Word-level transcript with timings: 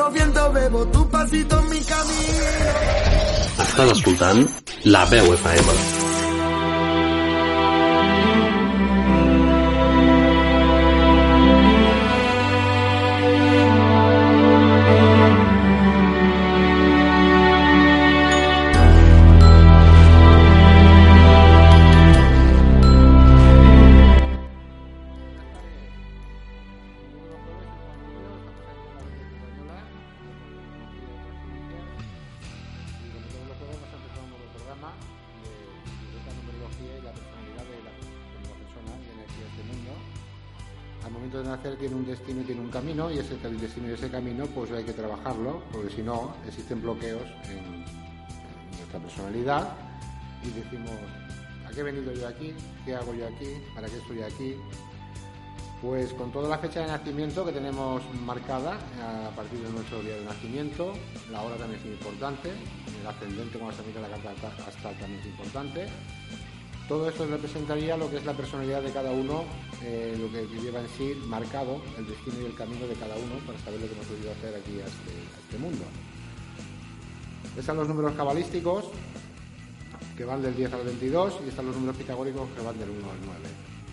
los 0.00 0.12
vientos 0.14 0.52
bebo 0.54 0.86
tu 0.86 1.08
pasito 1.10 1.58
en 1.60 1.68
mi 1.68 1.80
camino. 1.92 2.70
Estàs 3.66 3.90
escoltant 3.96 4.46
La 4.84 5.04
Veu 5.12 5.34
FM. 5.34 6.09
Si 45.90 46.02
no 46.02 46.34
existen 46.46 46.80
bloqueos 46.82 47.22
en, 47.48 47.84
nuestra 48.76 48.98
personalidad 49.00 49.72
y 50.42 50.50
decimos, 50.50 50.90
¿a 51.66 51.70
qué 51.70 51.80
he 51.80 51.82
venido 51.82 52.12
yo 52.12 52.26
aquí? 52.26 52.54
¿Qué 52.84 52.94
hago 52.94 53.14
yo 53.14 53.26
aquí? 53.26 53.62
¿Para 53.74 53.88
qué 53.88 53.96
estoy 53.96 54.22
aquí? 54.22 54.56
Pues 55.82 56.12
con 56.12 56.32
toda 56.32 56.48
la 56.48 56.58
fecha 56.58 56.80
de 56.80 56.88
nacimiento 56.88 57.44
que 57.44 57.52
tenemos 57.52 58.02
marcada 58.22 58.78
a 59.00 59.30
partir 59.34 59.60
de 59.60 59.70
nuestro 59.70 60.02
día 60.02 60.16
de 60.16 60.24
nacimiento, 60.24 60.92
la 61.30 61.42
hora 61.42 61.56
también 61.56 61.80
es 61.80 61.86
importante, 61.86 62.50
el 62.50 63.06
ascendente 63.06 63.58
cuando 63.58 63.76
se 63.76 63.88
mira 63.88 64.00
la 64.02 64.18
carta 64.18 64.48
astral 64.66 64.94
también 64.98 65.20
es 65.20 65.26
importante, 65.26 65.88
todo 66.90 67.08
esto 67.08 67.24
representaría 67.24 67.96
lo 67.96 68.10
que 68.10 68.16
es 68.16 68.24
la 68.26 68.32
personalidad 68.32 68.82
de 68.82 68.90
cada 68.90 69.12
uno, 69.12 69.44
eh, 69.80 70.18
lo 70.20 70.28
que 70.28 70.44
lleva 70.60 70.80
en 70.80 70.88
sí 70.88 71.14
marcado 71.28 71.80
el 71.96 72.04
destino 72.04 72.42
y 72.42 72.46
el 72.46 72.54
camino 72.56 72.84
de 72.88 72.94
cada 72.94 73.14
uno 73.14 73.38
para 73.46 73.56
saber 73.60 73.80
lo 73.80 73.86
que 73.86 73.92
hemos 73.92 74.06
podido 74.06 74.32
hacer 74.32 74.56
aquí 74.56 74.72
a 74.80 74.86
este, 74.90 75.14
este 75.40 75.58
mundo. 75.58 75.84
Están 77.56 77.76
los 77.76 77.86
números 77.86 78.12
cabalísticos, 78.14 78.86
que 80.16 80.24
van 80.24 80.42
del 80.42 80.56
10 80.56 80.72
al 80.72 80.82
22, 80.82 81.38
y 81.46 81.50
están 81.50 81.66
los 81.66 81.76
números 81.76 81.96
pitagóricos, 81.96 82.48
que 82.56 82.60
van 82.60 82.76
del 82.76 82.90
1 82.90 82.98
al 82.98 83.18
9. 83.24 83.38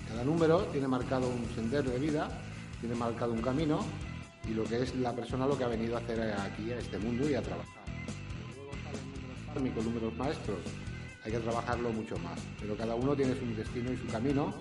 Cada 0.10 0.24
número 0.24 0.62
tiene 0.72 0.88
marcado 0.88 1.30
un 1.30 1.46
sendero 1.54 1.92
de 1.92 2.00
vida, 2.00 2.28
tiene 2.82 2.96
marcado 2.96 3.32
un 3.32 3.44
camino, 3.44 3.86
y 4.50 4.56
lo 4.56 4.64
que 4.64 4.82
es 4.82 4.96
la 4.96 5.14
persona 5.14 5.46
lo 5.46 5.56
que 5.56 5.66
ha 5.66 5.68
venido 5.68 5.98
a 5.98 6.00
hacer 6.00 6.20
aquí 6.34 6.72
a 6.72 6.80
este 6.80 6.98
mundo 6.98 7.30
y 7.30 7.36
a 7.36 7.44
trabajar. 7.44 7.86
Luego 9.54 9.76
los 9.76 9.86
números 9.86 10.16
maestros, 10.18 10.58
hay 11.28 11.34
que 11.34 11.40
trabajarlo 11.40 11.92
mucho 11.92 12.18
más. 12.20 12.40
Pero 12.60 12.76
cada 12.78 12.96
uno 12.96 13.16
tiene 13.16 13.36
su 13.36 13.46
destino 13.54 13.92
y 13.92 13.98
su 13.98 14.08
camino, 14.08 14.54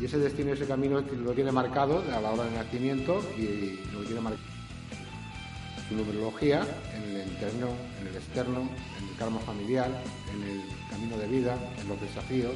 y 0.00 0.04
ese 0.04 0.18
destino 0.18 0.50
y 0.50 0.52
ese 0.54 0.66
camino 0.66 1.00
lo 1.00 1.32
tiene 1.32 1.52
marcado 1.52 2.02
a 2.12 2.20
la 2.20 2.32
hora 2.32 2.44
del 2.44 2.54
nacimiento 2.54 3.22
y 3.38 3.78
lo 3.92 4.02
tiene 4.02 4.20
marcado 4.20 4.60
su 5.88 5.96
numerología 5.96 6.66
en 6.94 7.16
el 7.16 7.28
interno, 7.28 7.68
en 8.00 8.06
el 8.08 8.16
externo, 8.16 8.60
en 8.60 9.08
el 9.08 9.16
karma 9.16 9.38
familiar, 9.40 9.90
en 10.32 10.42
el 10.42 10.62
camino 10.88 11.16
de 11.16 11.26
vida, 11.28 11.58
en 11.80 11.88
los 11.88 12.00
desafíos. 12.00 12.54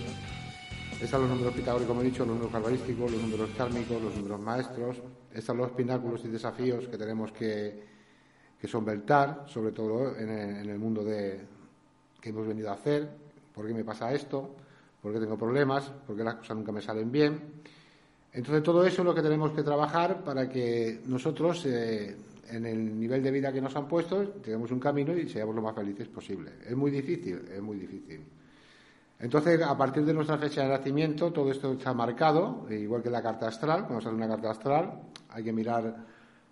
Están 1.00 1.22
los 1.22 1.30
números 1.30 1.54
pitagóricos, 1.54 1.88
como 1.88 2.02
he 2.02 2.04
dicho, 2.04 2.24
los 2.24 2.34
números 2.34 2.52
carbalísticos, 2.52 3.10
los 3.10 3.20
números 3.20 3.50
kármicos, 3.56 4.02
los 4.02 4.14
números 4.16 4.40
maestros. 4.40 4.96
Están 5.32 5.58
los 5.58 5.70
pináculos 5.72 6.24
y 6.24 6.28
desafíos 6.28 6.86
que 6.86 6.96
tenemos 6.96 7.32
que, 7.32 7.82
que 8.60 8.68
sobre 8.68 9.72
todo 9.72 10.16
en 10.16 10.30
el, 10.30 10.78
mundo 10.78 11.04
de, 11.04 11.40
que 12.20 12.30
hemos 12.30 12.46
venido 12.46 12.70
a 12.70 12.74
hacer, 12.74 13.10
¿Por 13.54 13.66
qué 13.66 13.72
me 13.72 13.84
pasa 13.84 14.12
esto? 14.12 14.56
¿Por 15.00 15.12
qué 15.12 15.20
tengo 15.20 15.38
problemas? 15.38 15.84
¿Por 16.06 16.16
qué 16.16 16.24
las 16.24 16.36
cosas 16.36 16.56
nunca 16.56 16.72
me 16.72 16.80
salen 16.80 17.12
bien? 17.12 17.62
Entonces, 18.32 18.64
todo 18.64 18.84
eso 18.84 19.02
es 19.02 19.06
lo 19.06 19.14
que 19.14 19.22
tenemos 19.22 19.52
que 19.52 19.62
trabajar 19.62 20.24
para 20.24 20.48
que 20.48 21.02
nosotros, 21.06 21.64
eh, 21.66 22.16
en 22.50 22.66
el 22.66 22.98
nivel 22.98 23.22
de 23.22 23.30
vida 23.30 23.52
que 23.52 23.60
nos 23.60 23.76
han 23.76 23.86
puesto, 23.86 24.26
tengamos 24.42 24.72
un 24.72 24.80
camino 24.80 25.16
y 25.16 25.28
seamos 25.28 25.54
lo 25.54 25.62
más 25.62 25.74
felices 25.74 26.08
posible. 26.08 26.52
Es 26.66 26.76
muy 26.76 26.90
difícil, 26.90 27.44
es 27.54 27.62
muy 27.62 27.78
difícil. 27.78 28.24
Entonces, 29.20 29.62
a 29.62 29.78
partir 29.78 30.04
de 30.04 30.12
nuestra 30.12 30.36
fecha 30.36 30.62
de 30.62 30.68
nacimiento, 30.70 31.32
todo 31.32 31.50
esto 31.52 31.72
está 31.74 31.94
marcado, 31.94 32.66
igual 32.70 33.02
que 33.02 33.10
la 33.10 33.22
carta 33.22 33.46
astral. 33.46 33.86
Cuando 33.86 34.00
sale 34.00 34.16
una 34.16 34.28
carta 34.28 34.50
astral, 34.50 35.00
hay 35.28 35.44
que 35.44 35.52
mirar 35.52 35.94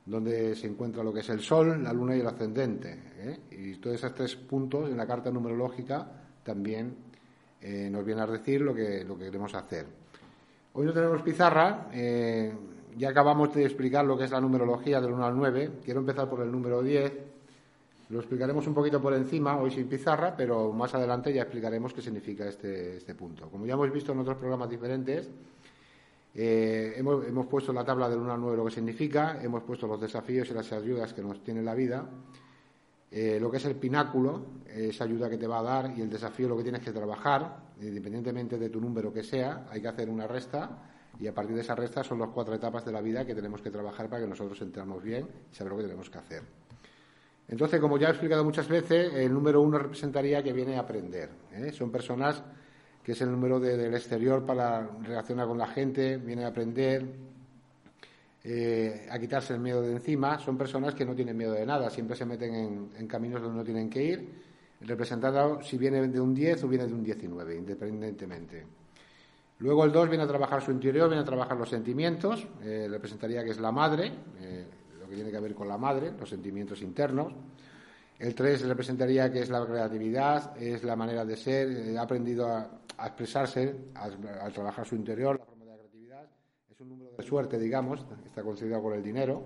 dónde 0.07 0.55
se 0.55 0.69
encuentra 0.69 1.03
lo 1.03 1.13
que 1.13 1.21
es 1.21 1.29
el 1.31 1.41
Sol, 1.41 1.83
la 1.83 1.93
Luna 1.93 2.17
y 2.17 2.21
el 2.21 2.27
ascendente. 2.29 3.13
¿eh? 3.17 3.41
Y 3.51 3.75
todos 3.79 3.97
esos 3.97 4.15
tres 4.15 4.37
puntos 4.37 4.89
en 4.89 4.97
la 4.97 5.07
carta 5.07 5.33
numerológica 5.33 6.22
también 6.43 6.95
eh, 7.61 7.89
nos 7.91 8.05
viene 8.05 8.23
a 8.23 8.27
decir 8.27 8.61
lo 8.61 8.75
que, 8.75 9.05
lo 9.05 9.17
que 9.17 9.27
queremos 9.27 9.55
hacer. 9.55 9.87
Hoy 10.75 10.87
no 10.87 10.93
tenemos 10.93 11.23
pizarra, 11.23 11.89
eh, 11.93 12.53
ya 12.97 13.11
acabamos 13.11 13.55
de 13.55 13.65
explicar 13.65 14.05
lo 14.05 14.17
que 14.17 14.25
es 14.25 14.31
la 14.31 14.41
numerología 14.41 15.01
del 15.01 15.13
1 15.13 15.25
al 15.25 15.37
9, 15.37 15.71
quiero 15.85 16.01
empezar 16.01 16.29
por 16.29 16.41
el 16.41 16.51
número 16.51 16.83
10, 16.83 17.13
lo 18.11 18.19
explicaremos 18.19 18.67
un 18.67 18.75
poquito 18.75 19.01
por 19.01 19.15
encima, 19.15 19.57
hoy 19.57 19.71
sin 19.71 19.89
pizarra, 19.89 20.35
pero 20.37 20.73
más 20.73 20.95
adelante 20.95 21.33
ya 21.33 21.43
explicaremos 21.43 21.95
qué 21.95 22.03
significa 22.03 22.47
este, 22.47 22.97
este 22.97 23.15
punto. 23.15 23.49
Como 23.49 23.65
ya 23.65 23.75
hemos 23.75 23.91
visto 23.93 24.13
en 24.13 24.19
otros 24.19 24.37
programas 24.37 24.69
diferentes, 24.69 25.31
eh, 26.35 26.95
hemos, 26.97 27.27
hemos, 27.27 27.47
puesto 27.47 27.73
en 27.73 27.77
la 27.77 27.85
tabla 27.85 28.09
del 28.09 28.19
1 28.19 28.33
al 28.33 28.41
9 28.41 28.57
lo 28.57 28.65
que 28.65 28.71
significa, 28.71 29.43
hemos 29.43 29.63
puesto 29.63 29.87
los 29.87 30.01
desafíos 30.01 30.51
y 30.51 30.55
las 30.55 30.73
ayudas 30.73 31.13
que 31.13 31.23
nos 31.23 31.43
tiene 31.45 31.63
la 31.63 31.75
vida, 31.75 32.07
eh, 33.13 33.39
lo 33.39 33.51
que 33.51 33.59
es 33.59 33.65
el 33.67 33.77
pináculo, 33.77 34.47
esa 34.67 35.05
ayuda 35.05 35.29
que 35.29 35.37
te 35.37 35.47
va 35.47 35.59
a 35.59 35.63
dar 35.63 35.93
y 35.97 36.01
el 36.01 36.09
desafío 36.09 36.49
lo 36.49 36.57
que 36.57 36.63
tienes 36.63 36.81
que 36.81 36.93
trabajar, 36.93 37.59
independientemente 37.81 38.59
de 38.59 38.71
tu 38.71 38.81
número 38.81 39.13
que 39.13 39.23
sea, 39.23 39.67
hay 39.71 39.83
que 39.83 39.89
hacer 39.89 40.09
una 40.09 40.27
resta 40.27 40.79
y 41.21 41.27
a 41.27 41.35
partir 41.35 41.55
de 41.55 41.61
esa 41.61 41.75
resta 41.75 42.03
son 42.03 42.19
las 42.19 42.31
cuatro 42.31 42.55
etapas 42.55 42.85
de 42.87 42.93
la 42.93 43.03
vida 43.03 43.27
que 43.27 43.35
tenemos 43.35 43.61
que 43.61 43.71
trabajar 43.71 44.09
para 44.09 44.23
que 44.23 44.29
nosotros 44.29 44.61
entremos 44.63 45.03
bien 45.03 45.29
y 45.53 45.55
saber 45.55 45.73
lo 45.73 45.77
que 45.79 45.85
tenemos 45.85 46.09
que 46.09 46.19
hacer. 46.19 46.43
Entonces, 47.49 47.81
como 47.81 47.99
ya 47.99 48.09
he 48.09 48.11
explicado 48.13 48.45
muchas 48.45 48.67
veces, 48.67 49.13
el 49.13 49.33
número 49.33 49.61
uno 49.61 49.79
representaría 49.79 50.43
que 50.43 50.55
viene 50.55 50.77
a 50.77 50.81
aprender. 50.81 51.29
¿eh? 51.53 51.71
Son 51.71 51.91
personas 51.91 52.43
que 53.03 53.13
es 53.13 53.21
el 53.21 53.31
número 53.31 53.61
del 53.61 53.93
exterior 53.95 54.47
para 54.47 54.89
relacionar 55.03 55.47
con 55.47 55.59
la 55.59 55.67
gente, 55.67 56.17
viene 56.17 56.45
a 56.45 56.49
aprender, 56.49 57.05
eh, 58.45 59.07
a 59.09 59.21
quitarse 59.21 59.55
el 59.55 59.61
miedo 59.61 59.83
de 59.83 59.93
encima. 59.93 60.39
Son 60.39 60.59
personas 60.59 60.95
que 60.95 61.05
no 61.05 61.15
tienen 61.15 61.37
miedo 61.37 61.53
de 61.53 61.65
nada, 61.65 61.91
siempre 61.91 62.17
se 62.17 62.27
meten 62.27 62.91
en, 62.97 63.07
caminos 63.07 63.41
donde 63.41 63.59
no 63.59 63.65
tienen 63.65 63.89
que 63.89 64.03
ir, 64.03 64.43
representado 64.81 65.63
si 65.63 65.79
viene 65.79 66.09
de 66.09 66.21
un 66.21 66.35
10 66.35 66.65
o 66.65 66.69
viene 66.69 66.87
de 66.87 66.93
un 66.93 67.05
19, 67.05 67.55
independientemente. 67.55 68.67
Luego 69.59 69.85
el 69.85 69.93
2 69.93 70.09
viene 70.09 70.25
a 70.25 70.27
trabajar 70.27 70.61
su 70.61 70.73
interior, 70.73 71.09
viene 71.09 71.23
a 71.23 71.25
trabajar 71.25 71.57
los 71.57 71.69
sentimientos, 71.69 72.49
eh, 72.65 72.89
representaría 72.91 73.45
que 73.45 73.51
es 73.51 73.61
la 73.61 73.71
madre, 73.71 74.13
eh, 74.41 74.67
lo 74.99 75.09
que 75.09 75.15
tiene 75.15 75.31
que 75.31 75.39
ver 75.39 75.55
con 75.55 75.69
la 75.69 75.79
madre, 75.79 76.11
los 76.19 76.29
sentimientos 76.29 76.83
internos. 76.83 77.33
El 78.19 78.35
3 78.35 78.63
representaría 78.67 79.31
que 79.31 79.41
es 79.41 79.51
la 79.51 79.65
creatividad, 79.65 80.61
es 80.61 80.83
la 80.83 80.97
manera 80.97 81.25
de 81.25 81.37
ser, 81.37 81.97
ha 81.97 82.03
aprendido 82.03 82.49
a, 82.49 82.79
expresarse 83.05 83.75
al 83.95 84.53
trabajar 84.53 84.87
su 84.87 84.95
interior, 84.95 85.41
un 86.83 86.89
número 86.89 87.13
de 87.17 87.23
suerte, 87.23 87.59
digamos, 87.59 88.05
está 88.27 88.43
considerado 88.43 88.83
por 88.83 88.95
el 88.95 89.03
dinero. 89.03 89.45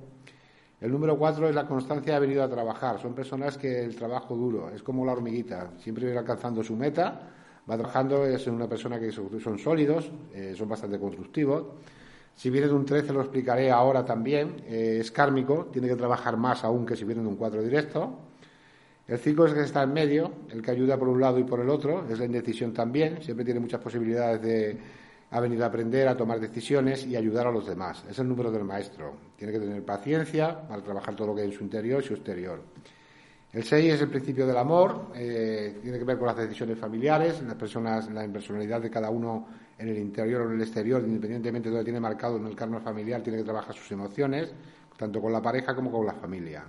El 0.80 0.90
número 0.90 1.18
cuatro 1.18 1.48
es 1.48 1.54
la 1.54 1.66
constancia 1.66 2.16
ha 2.16 2.18
venido 2.18 2.42
a 2.42 2.48
trabajar. 2.48 2.98
Son 3.00 3.14
personas 3.14 3.58
que 3.58 3.84
el 3.84 3.94
trabajo 3.94 4.34
duro, 4.34 4.70
es 4.70 4.82
como 4.82 5.04
la 5.04 5.12
hormiguita, 5.12 5.72
siempre 5.78 6.12
va 6.14 6.20
alcanzando 6.20 6.62
su 6.62 6.74
meta, 6.74 7.28
va 7.68 7.76
trabajando, 7.76 8.24
es 8.24 8.46
una 8.46 8.68
persona 8.68 8.98
que 8.98 9.12
son 9.12 9.58
sólidos, 9.58 10.10
eh, 10.34 10.54
son 10.56 10.68
bastante 10.68 10.98
constructivos. 10.98 11.64
Si 12.34 12.48
viene 12.48 12.68
de 12.68 12.74
un 12.74 12.84
13, 12.84 13.12
lo 13.12 13.20
explicaré 13.20 13.70
ahora 13.70 14.04
también, 14.04 14.62
eh, 14.66 14.98
es 15.00 15.10
kármico, 15.10 15.66
tiene 15.72 15.88
que 15.88 15.96
trabajar 15.96 16.36
más 16.36 16.64
aún 16.64 16.86
que 16.86 16.96
si 16.96 17.04
viene 17.04 17.22
de 17.22 17.28
un 17.28 17.36
4 17.36 17.62
directo. 17.62 18.18
El 19.06 19.18
5 19.18 19.46
es 19.46 19.54
que 19.54 19.60
está 19.60 19.82
en 19.82 19.92
medio, 19.92 20.32
el 20.50 20.62
que 20.62 20.70
ayuda 20.70 20.98
por 20.98 21.08
un 21.08 21.20
lado 21.20 21.38
y 21.38 21.44
por 21.44 21.60
el 21.60 21.68
otro, 21.68 22.06
es 22.08 22.18
la 22.18 22.24
indecisión 22.24 22.72
también, 22.72 23.22
siempre 23.22 23.44
tiene 23.44 23.60
muchas 23.60 23.80
posibilidades 23.80 24.42
de 24.42 24.78
ha 25.30 25.40
venido 25.40 25.64
a 25.64 25.68
aprender 25.68 26.06
a 26.08 26.16
tomar 26.16 26.38
decisiones 26.38 27.04
y 27.06 27.16
ayudar 27.16 27.46
a 27.46 27.50
los 27.50 27.66
demás. 27.66 28.04
Es 28.08 28.18
el 28.18 28.28
número 28.28 28.50
del 28.50 28.64
maestro. 28.64 29.14
Tiene 29.36 29.52
que 29.52 29.60
tener 29.60 29.84
paciencia 29.84 30.66
para 30.66 30.82
trabajar 30.82 31.14
todo 31.16 31.28
lo 31.28 31.34
que 31.34 31.42
hay 31.42 31.48
en 31.48 31.54
su 31.54 31.64
interior 31.64 32.02
y 32.02 32.06
su 32.06 32.14
exterior. 32.14 32.60
El 33.52 33.64
6 33.64 33.94
es 33.94 34.02
el 34.02 34.10
principio 34.10 34.46
del 34.46 34.56
amor, 34.56 35.06
eh, 35.14 35.78
tiene 35.82 35.98
que 35.98 36.04
ver 36.04 36.18
con 36.18 36.26
las 36.26 36.36
decisiones 36.36 36.78
familiares, 36.78 37.40
las 37.42 37.54
personas, 37.54 38.10
la 38.10 38.24
impersonalidad 38.24 38.82
de 38.82 38.90
cada 38.90 39.08
uno 39.08 39.46
en 39.78 39.88
el 39.88 39.98
interior 39.98 40.42
o 40.42 40.50
en 40.50 40.56
el 40.56 40.62
exterior, 40.62 41.02
independientemente 41.02 41.70
de 41.70 41.74
lo 41.74 41.80
que 41.80 41.84
tiene 41.84 42.00
marcado 42.00 42.36
en 42.36 42.46
el 42.46 42.54
karma 42.54 42.80
familiar, 42.80 43.22
tiene 43.22 43.38
que 43.38 43.44
trabajar 43.44 43.74
sus 43.74 43.90
emociones, 43.92 44.52
tanto 44.96 45.22
con 45.22 45.32
la 45.32 45.40
pareja 45.40 45.74
como 45.74 45.90
con 45.90 46.04
la 46.04 46.12
familia. 46.12 46.64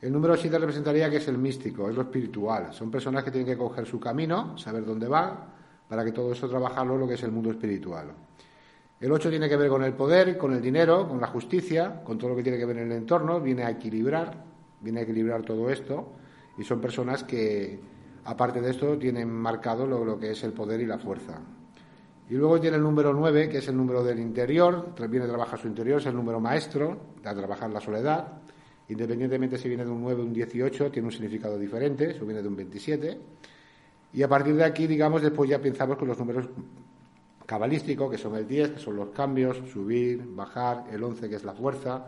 El 0.00 0.12
número 0.12 0.36
7 0.36 0.58
representaría 0.58 1.08
que 1.08 1.18
es 1.18 1.28
el 1.28 1.38
místico, 1.38 1.88
es 1.88 1.94
lo 1.94 2.02
espiritual. 2.02 2.72
Son 2.72 2.90
personas 2.90 3.22
que 3.22 3.30
tienen 3.30 3.46
que 3.46 3.56
coger 3.56 3.86
su 3.86 4.00
camino, 4.00 4.58
saber 4.58 4.84
dónde 4.84 5.06
van, 5.06 5.38
para 5.92 6.06
que 6.06 6.12
todo 6.12 6.32
eso 6.32 6.48
trabajarlo 6.48 6.96
lo 6.96 7.06
que 7.06 7.12
es 7.14 7.22
el 7.22 7.32
mundo 7.32 7.50
espiritual. 7.50 8.14
El 8.98 9.12
8 9.12 9.28
tiene 9.28 9.46
que 9.46 9.58
ver 9.58 9.68
con 9.68 9.84
el 9.84 9.92
poder, 9.92 10.38
con 10.38 10.54
el 10.54 10.62
dinero, 10.62 11.06
con 11.06 11.20
la 11.20 11.26
justicia, 11.26 12.02
con 12.02 12.16
todo 12.16 12.30
lo 12.30 12.36
que 12.36 12.42
tiene 12.42 12.56
que 12.56 12.64
ver 12.64 12.78
en 12.78 12.90
el 12.90 12.96
entorno, 12.96 13.42
viene 13.42 13.64
a 13.64 13.70
equilibrar, 13.72 14.42
viene 14.80 15.00
a 15.00 15.02
equilibrar 15.02 15.42
todo 15.42 15.68
esto 15.68 16.14
y 16.56 16.64
son 16.64 16.80
personas 16.80 17.24
que, 17.24 17.78
aparte 18.24 18.62
de 18.62 18.70
esto, 18.70 18.96
tienen 18.96 19.28
marcado 19.28 19.86
lo, 19.86 20.02
lo 20.02 20.18
que 20.18 20.30
es 20.30 20.42
el 20.44 20.54
poder 20.54 20.80
y 20.80 20.86
la 20.86 20.98
fuerza. 20.98 21.38
Y 22.30 22.36
luego 22.36 22.58
tiene 22.58 22.78
el 22.78 22.82
número 22.82 23.12
9, 23.12 23.50
que 23.50 23.58
es 23.58 23.68
el 23.68 23.76
número 23.76 24.02
del 24.02 24.18
interior, 24.18 24.94
viene 25.10 25.26
a 25.26 25.28
trabajar 25.28 25.58
su 25.58 25.68
interior, 25.68 26.00
es 26.00 26.06
el 26.06 26.14
número 26.14 26.40
maestro, 26.40 26.96
a 27.22 27.34
trabajar 27.34 27.68
la 27.68 27.82
soledad. 27.82 28.28
Independientemente 28.88 29.58
si 29.58 29.68
viene 29.68 29.84
de 29.84 29.90
un 29.90 30.00
9 30.00 30.22
o 30.22 30.24
un 30.24 30.32
18, 30.32 30.90
tiene 30.90 31.08
un 31.08 31.12
significado 31.12 31.58
diferente, 31.58 32.14
si 32.14 32.20
viene 32.20 32.40
de 32.40 32.48
un 32.48 32.56
27. 32.56 33.20
Y 34.12 34.22
a 34.22 34.28
partir 34.28 34.54
de 34.54 34.64
aquí, 34.64 34.86
digamos, 34.86 35.22
después 35.22 35.48
ya 35.48 35.60
pensamos 35.60 35.96
con 35.96 36.08
los 36.08 36.18
números 36.18 36.48
cabalísticos, 37.46 38.10
que 38.10 38.18
son 38.18 38.36
el 38.36 38.46
10, 38.46 38.72
que 38.72 38.78
son 38.78 38.96
los 38.96 39.10
cambios, 39.10 39.58
subir, 39.70 40.22
bajar, 40.26 40.84
el 40.92 41.02
11, 41.02 41.28
que 41.28 41.36
es 41.36 41.44
la 41.44 41.54
fuerza. 41.54 42.06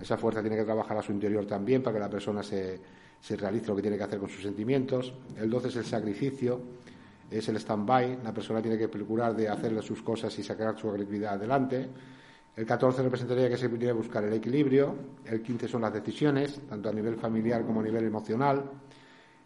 Esa 0.00 0.16
fuerza 0.16 0.40
tiene 0.40 0.56
que 0.56 0.64
trabajar 0.64 0.98
a 0.98 1.02
su 1.02 1.12
interior 1.12 1.46
también 1.46 1.82
para 1.82 1.94
que 1.94 2.00
la 2.00 2.10
persona 2.10 2.42
se, 2.42 2.80
se 3.20 3.36
realice 3.36 3.68
lo 3.68 3.76
que 3.76 3.82
tiene 3.82 3.96
que 3.96 4.04
hacer 4.04 4.18
con 4.18 4.28
sus 4.28 4.42
sentimientos. 4.42 5.14
El 5.36 5.48
12 5.48 5.68
es 5.68 5.76
el 5.76 5.84
sacrificio 5.84 6.60
es 7.30 7.48
el 7.48 7.56
stand-by, 7.56 8.22
la 8.22 8.32
persona 8.32 8.62
tiene 8.62 8.78
que 8.78 8.88
procurar 8.88 9.34
de 9.34 9.48
hacerle 9.48 9.82
sus 9.82 10.02
cosas 10.02 10.36
y 10.38 10.42
sacar 10.42 10.78
su 10.78 10.88
agresividad 10.88 11.34
adelante. 11.34 11.88
El 12.54 12.64
14 12.64 13.02
representaría 13.02 13.48
que 13.48 13.56
se 13.56 13.68
pudiera 13.68 13.92
buscar 13.92 14.24
el 14.24 14.32
equilibrio. 14.32 14.94
El 15.24 15.42
15 15.42 15.68
son 15.68 15.82
las 15.82 15.92
decisiones, 15.92 16.60
tanto 16.68 16.88
a 16.88 16.92
nivel 16.92 17.16
familiar 17.16 17.64
como 17.66 17.80
a 17.80 17.82
nivel 17.82 18.04
emocional. 18.04 18.62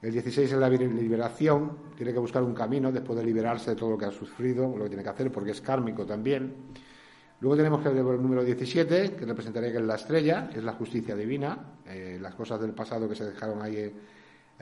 El 0.02 0.12
16 0.12 0.52
es 0.52 0.58
la 0.58 0.68
liberación, 0.68 1.76
tiene 1.94 2.12
que 2.12 2.18
buscar 2.18 2.42
un 2.42 2.54
camino 2.54 2.90
después 2.90 3.18
de 3.18 3.24
liberarse 3.24 3.70
de 3.70 3.76
todo 3.76 3.90
lo 3.90 3.98
que 3.98 4.06
ha 4.06 4.10
sufrido, 4.10 4.74
lo 4.74 4.84
que 4.84 4.90
tiene 4.90 5.02
que 5.02 5.10
hacer, 5.10 5.30
porque 5.30 5.50
es 5.50 5.60
kármico 5.60 6.06
también. 6.06 6.54
Luego 7.40 7.56
tenemos 7.56 7.84
el 7.84 7.96
número 7.96 8.42
17, 8.42 9.12
que 9.12 9.26
representaría 9.26 9.70
que 9.70 9.78
es 9.78 9.84
la 9.84 9.96
estrella, 9.96 10.50
es 10.54 10.64
la 10.64 10.72
justicia 10.72 11.14
divina, 11.14 11.58
eh, 11.86 12.18
las 12.20 12.34
cosas 12.34 12.60
del 12.60 12.72
pasado 12.72 13.08
que 13.08 13.14
se 13.14 13.26
dejaron 13.26 13.60
ahí 13.60 13.76
eh, 13.76 13.94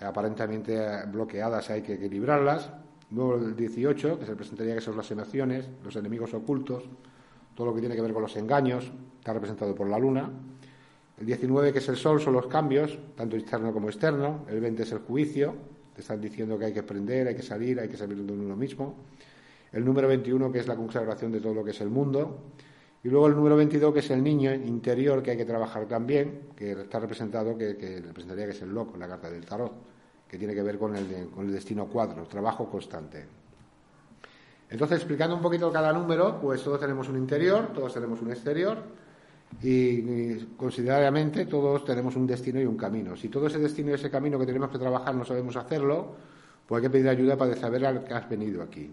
aparentemente 0.00 1.06
bloqueadas 1.06 1.70
hay 1.70 1.82
que 1.82 1.94
equilibrarlas. 1.94 2.70
Luego 3.10 3.36
el 3.36 3.56
18, 3.56 4.18
que 4.18 4.24
se 4.24 4.30
representaría 4.32 4.74
que 4.74 4.80
son 4.80 4.96
las 4.96 5.10
emociones, 5.10 5.68
los 5.84 5.94
enemigos 5.96 6.34
ocultos, 6.34 6.84
todo 7.54 7.68
lo 7.68 7.74
que 7.74 7.80
tiene 7.80 7.96
que 7.96 8.02
ver 8.02 8.12
con 8.12 8.22
los 8.22 8.36
engaños, 8.36 8.92
está 9.18 9.32
representado 9.32 9.74
por 9.74 9.88
la 9.88 9.98
luna. 9.98 10.30
El 11.20 11.26
19, 11.26 11.72
que 11.72 11.80
es 11.80 11.88
el 11.88 11.96
sol, 11.96 12.20
son 12.20 12.34
los 12.34 12.46
cambios, 12.46 12.96
tanto 13.16 13.36
externo 13.36 13.72
como 13.72 13.88
externo. 13.88 14.44
El 14.48 14.60
20 14.60 14.82
es 14.84 14.92
el 14.92 14.98
juicio, 14.98 15.54
te 15.94 16.02
están 16.02 16.20
diciendo 16.20 16.56
que 16.58 16.66
hay 16.66 16.72
que 16.72 16.80
aprender, 16.80 17.26
hay 17.26 17.34
que 17.34 17.42
salir, 17.42 17.80
hay 17.80 17.88
que 17.88 17.96
salir 17.96 18.18
de 18.18 18.32
uno 18.32 18.54
mismo. 18.54 18.94
El 19.72 19.84
número 19.84 20.06
21, 20.06 20.52
que 20.52 20.60
es 20.60 20.68
la 20.68 20.76
consagración 20.76 21.32
de 21.32 21.40
todo 21.40 21.54
lo 21.54 21.64
que 21.64 21.72
es 21.72 21.80
el 21.80 21.90
mundo. 21.90 22.38
Y 23.02 23.08
luego 23.08 23.26
el 23.26 23.34
número 23.34 23.56
22, 23.56 23.92
que 23.92 24.00
es 24.00 24.10
el 24.10 24.22
niño 24.22 24.54
interior, 24.54 25.22
que 25.22 25.32
hay 25.32 25.36
que 25.36 25.44
trabajar 25.44 25.86
también, 25.86 26.50
que 26.54 26.72
está 26.72 27.00
representado, 27.00 27.58
que, 27.58 28.00
representaría 28.04 28.44
que 28.44 28.52
es 28.52 28.62
el 28.62 28.72
loco 28.72 28.94
en 28.94 29.00
la 29.00 29.08
carta 29.08 29.30
del 29.30 29.44
tarot 29.44 29.72
que 30.28 30.36
tiene 30.36 30.54
que 30.54 30.62
ver 30.62 30.78
con 30.78 30.94
el, 30.94 31.30
con 31.30 31.46
el 31.46 31.52
destino 31.52 31.86
cuadro, 31.86 32.24
trabajo 32.24 32.68
constante. 32.68 33.24
Entonces, 34.68 34.98
explicando 34.98 35.34
un 35.34 35.40
poquito 35.40 35.72
cada 35.72 35.90
número, 35.90 36.38
pues 36.38 36.62
todos 36.62 36.78
tenemos 36.78 37.08
un 37.08 37.16
interior, 37.16 37.72
todos 37.72 37.94
tenemos 37.94 38.20
un 38.20 38.30
exterior 38.30 38.76
y, 39.62 40.36
considerablemente 40.56 41.46
todos 41.46 41.84
tenemos 41.84 42.14
un 42.16 42.26
destino 42.26 42.60
y 42.60 42.66
un 42.66 42.76
camino. 42.76 43.16
Si 43.16 43.28
todo 43.28 43.46
ese 43.46 43.58
destino 43.58 43.90
y 43.90 43.94
ese 43.94 44.10
camino 44.10 44.38
que 44.38 44.46
tenemos 44.46 44.70
que 44.70 44.78
trabajar 44.78 45.14
no 45.14 45.24
sabemos 45.24 45.56
hacerlo, 45.56 46.14
pues 46.66 46.78
hay 46.78 46.88
que 46.88 46.90
pedir 46.90 47.08
ayuda 47.08 47.36
para 47.36 47.56
saber 47.56 47.86
a 47.86 48.04
que 48.04 48.14
has 48.14 48.28
venido 48.28 48.62
aquí. 48.62 48.90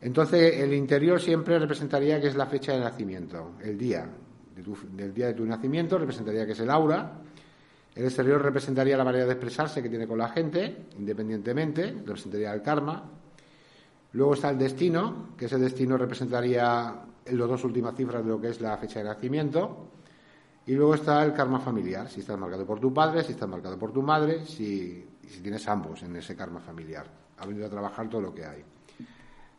Entonces, 0.00 0.60
el 0.60 0.74
interior 0.74 1.20
siempre 1.20 1.58
representaría 1.58 2.20
que 2.20 2.28
es 2.28 2.36
la 2.36 2.46
fecha 2.46 2.72
de 2.72 2.80
nacimiento, 2.80 3.52
el 3.62 3.78
día. 3.78 4.08
del 4.92 5.14
día 5.14 5.28
de 5.28 5.34
tu 5.34 5.44
nacimiento 5.44 5.98
representaría 5.98 6.46
que 6.46 6.52
es 6.52 6.60
el 6.60 6.70
aura, 6.70 7.20
el 7.94 8.04
exterior 8.04 8.42
representaría 8.42 8.96
la 8.96 9.04
manera 9.04 9.24
de 9.24 9.32
expresarse 9.32 9.82
que 9.82 9.88
tiene 9.88 10.06
con 10.06 10.18
la 10.18 10.28
gente, 10.28 10.86
independientemente, 10.98 11.92
representaría 12.04 12.52
el 12.52 12.60
karma. 12.60 13.10
Luego 14.12 14.34
está 14.34 14.50
el 14.50 14.58
destino, 14.58 15.28
que 15.36 15.46
ese 15.46 15.58
destino 15.58 15.96
representaría 15.96 17.02
las 17.26 17.48
dos 17.48 17.64
últimas 17.64 17.94
cifras 17.94 18.22
de 18.22 18.30
lo 18.30 18.40
que 18.40 18.48
es 18.48 18.60
la 18.60 18.76
fecha 18.76 19.00
de 19.00 19.06
nacimiento. 19.06 19.88
Y 20.66 20.72
luego 20.72 20.94
está 20.94 21.22
el 21.24 21.34
karma 21.34 21.60
familiar, 21.60 22.08
si 22.08 22.20
estás 22.20 22.38
marcado 22.38 22.64
por 22.64 22.80
tu 22.80 22.92
padre, 22.92 23.22
si 23.22 23.32
estás 23.32 23.48
marcado 23.48 23.78
por 23.78 23.92
tu 23.92 24.02
madre, 24.02 24.46
si, 24.46 25.06
tienes 25.42 25.68
ambos 25.68 26.02
en 26.02 26.16
ese 26.16 26.34
karma 26.34 26.60
familiar. 26.60 27.06
Ha 27.38 27.46
venido 27.46 27.66
a 27.66 27.70
trabajar 27.70 28.08
todo 28.08 28.22
lo 28.22 28.34
que 28.34 28.46
hay. 28.46 28.64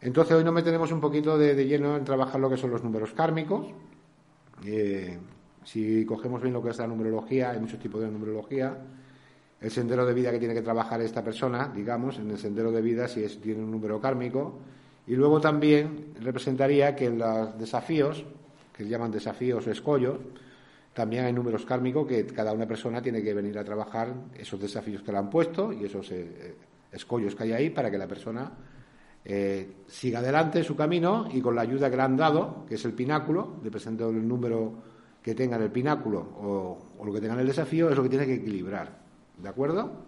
Entonces 0.01 0.35
hoy 0.35 0.43
nos 0.43 0.53
meteremos 0.53 0.91
un 0.91 0.99
poquito 0.99 1.37
de, 1.37 1.53
lleno 1.65 1.95
en 1.95 2.03
trabajar 2.03 2.39
lo 2.39 2.49
que 2.49 2.57
son 2.57 2.71
los 2.71 2.83
números 2.83 3.13
kármicos. 3.13 3.67
Eh, 4.65 5.19
si 5.63 6.05
cogemos 6.05 6.41
bien 6.41 6.53
lo 6.53 6.63
que 6.63 6.69
es 6.69 6.77
la 6.77 6.87
numerología, 6.87 7.51
hay 7.51 7.59
muchos 7.59 7.79
tipos 7.79 8.01
de 8.01 8.09
numerología. 8.09 8.75
El 9.61 9.71
sendero 9.71 10.05
de 10.05 10.13
vida 10.13 10.31
que 10.31 10.39
tiene 10.39 10.53
que 10.53 10.61
trabajar 10.61 11.01
esta 11.01 11.23
persona, 11.23 11.71
digamos, 11.73 12.17
en 12.17 12.31
el 12.31 12.37
sendero 12.37 12.71
de 12.71 12.81
vida, 12.81 13.07
si 13.07 13.23
es, 13.23 13.39
tiene 13.39 13.63
un 13.63 13.71
número 13.71 14.01
kármico. 14.01 14.59
Y 15.07 15.15
luego 15.15 15.39
también 15.39 16.13
representaría 16.19 16.95
que 16.95 17.05
en 17.05 17.19
los 17.19 17.57
desafíos, 17.57 18.23
que 18.73 18.87
llaman 18.87 19.11
desafíos 19.11 19.65
o 19.67 19.71
escollos, 19.71 20.17
también 20.93 21.25
hay 21.25 21.33
números 21.33 21.65
kármicos 21.65 22.07
que 22.07 22.25
cada 22.25 22.53
una 22.53 22.65
persona 22.65 23.01
tiene 23.01 23.21
que 23.21 23.33
venir 23.33 23.57
a 23.59 23.63
trabajar 23.63 24.13
esos 24.33 24.59
desafíos 24.59 25.01
que 25.03 25.11
le 25.11 25.17
han 25.17 25.29
puesto 25.29 25.73
y 25.73 25.83
esos 25.83 26.09
eh, 26.11 26.55
escollos 26.91 27.35
que 27.35 27.43
hay 27.43 27.51
ahí 27.51 27.69
para 27.69 27.91
que 27.91 27.97
la 27.97 28.07
persona 28.07 28.51
eh, 29.27 29.77
siga 29.87 30.19
adelante 30.19 30.63
su 30.63 30.75
camino 30.75 31.27
y 31.31 31.41
con 31.41 31.55
la 31.55 31.63
ayuda 31.63 31.89
que 31.89 31.97
le 31.97 32.03
han 32.03 32.15
dado, 32.15 32.65
que 32.67 32.75
es 32.75 32.85
el 32.85 32.93
pináculo, 32.93 33.55
representando 33.63 34.11
el 34.11 34.27
número 34.27 34.73
que 35.21 35.33
tengan 35.33 35.63
el 35.63 35.71
pináculo 35.71 36.19
o, 36.19 37.03
lo 37.03 37.11
que 37.11 37.19
tengan 37.19 37.39
el 37.39 37.47
desafío 37.47 37.89
es 37.89 37.97
lo 37.97 38.03
que 38.03 38.09
tiene 38.09 38.27
que 38.27 38.35
equilibrar. 38.35 38.99
¿De 39.37 39.49
acuerdo? 39.49 40.05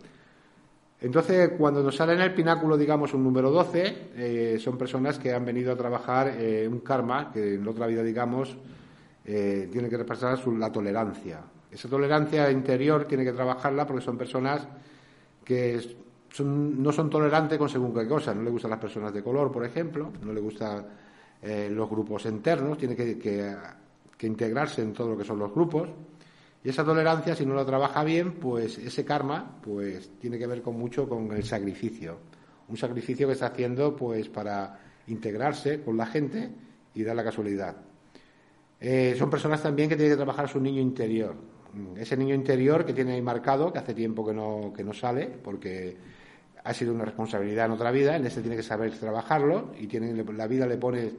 Entonces, 1.00 1.52
cuando 1.58 1.84
nos 1.84 1.96
sale 1.96 2.14
en 2.14 2.22
el 2.22 2.34
pináculo, 2.34 2.76
digamos, 2.76 3.14
un 3.14 3.24
número 3.24 3.52
12, 3.52 4.10
eh, 4.16 4.58
son 4.60 4.78
personas 4.78 5.20
que 5.20 5.32
han 5.32 5.46
venido 5.46 5.72
a 5.72 5.76
trabajar 5.76 6.34
eh, 6.40 6.68
un 6.68 6.80
karma, 6.80 7.32
que 7.32 7.56
en 7.56 7.68
otra 7.68 7.86
vida, 7.86 8.02
digamos, 8.02 8.58
eh, 9.24 9.70
tiene 9.72 9.90
que 9.90 9.98
repasar 9.98 10.40
la 10.48 10.72
tolerancia. 10.72 11.42
Esa 11.70 11.88
tolerancia 11.88 12.50
interior 12.50 13.06
tiene 13.06 13.24
que 13.24 13.34
trabajarla 13.34 13.86
porque 13.86 14.04
son 14.04 14.18
personas 14.18 14.68
que 15.44 15.80
no 16.40 16.92
son 16.92 17.10
tolerantes 17.10 17.60
con 17.60 17.70
según 17.70 17.94
qué 17.94 18.08
cosa. 18.08 18.34
No 18.34 18.42
le 18.42 18.50
gustan 18.50 18.72
las 18.72 18.80
personas 18.80 19.14
de 19.14 19.22
color, 19.22 19.52
por 19.52 19.66
ejemplo, 19.66 20.12
no 20.24 20.34
le 20.34 20.42
gustan 20.42 20.86
los 21.44 21.90
grupos 21.90 22.26
internos, 22.26 22.78
tiene 22.78 22.96
que 22.96 23.56
integrarse 24.22 24.82
en 24.82 24.94
todo 24.94 25.12
lo 25.12 25.18
que 25.18 25.24
son 25.24 25.40
los 25.40 25.54
grupos. 25.54 25.90
Y 26.63 26.69
esa 26.69 26.83
tolerancia, 26.83 27.36
si 27.36 27.45
no 27.45 27.54
la 27.54 27.65
trabaja 27.65 28.04
bien, 28.04 28.33
pues 28.33 28.77
ese 28.77 29.06
karma, 29.06 29.59
pues 29.62 30.12
tiene 30.19 30.37
que 30.37 30.47
ver 30.47 30.61
con 30.61 30.78
mucho 30.78 31.07
con 31.07 31.31
el 31.31 31.44
sacrificio. 31.44 32.19
Un 32.68 32.78
sacrificio 32.78 33.28
que 33.28 33.33
está 33.33 33.47
haciendo, 33.47 33.95
pues, 33.95 34.28
para 34.28 34.80
integrarse 35.07 35.81
con 35.81 35.95
la 35.95 36.06
gente 36.06 36.49
y 36.94 37.04
dar 37.04 37.16
la 37.16 37.23
casualidad. 37.23 37.78
Eh, 38.80 39.16
son 39.18 39.30
personas 39.30 39.61
también 39.61 39.90
que 39.90 39.95
tienen 39.95 40.14
que 40.14 40.18
trabajar 40.18 40.49
su 40.49 40.59
niño 40.59 40.81
interior. 40.81 41.35
Ese 41.95 42.18
niño 42.18 42.33
interior 42.33 42.85
que 42.85 42.94
tiene 42.94 43.14
ahí 43.14 43.21
marcado, 43.21 43.71
que 43.71 43.80
hace 43.80 43.94
tiempo 43.94 44.26
que 44.26 44.33
no, 44.33 44.73
que 44.76 44.83
no 44.83 44.94
sale, 44.94 45.28
porque 45.28 45.95
ha 46.64 46.73
sido 46.73 46.94
una 46.94 47.06
responsabilidad 47.06 47.66
en 47.66 47.71
otra 47.71 47.92
vida, 47.92 48.16
en 48.16 48.26
este 48.26 48.42
tiene 48.42 48.57
que 48.57 48.64
saber 48.64 48.92
trabajarlo 48.97 49.73
y 49.80 49.87
tiene, 49.87 50.23
la 50.23 50.47
vida 50.47 50.66
le 50.66 50.78
pone 50.78 51.11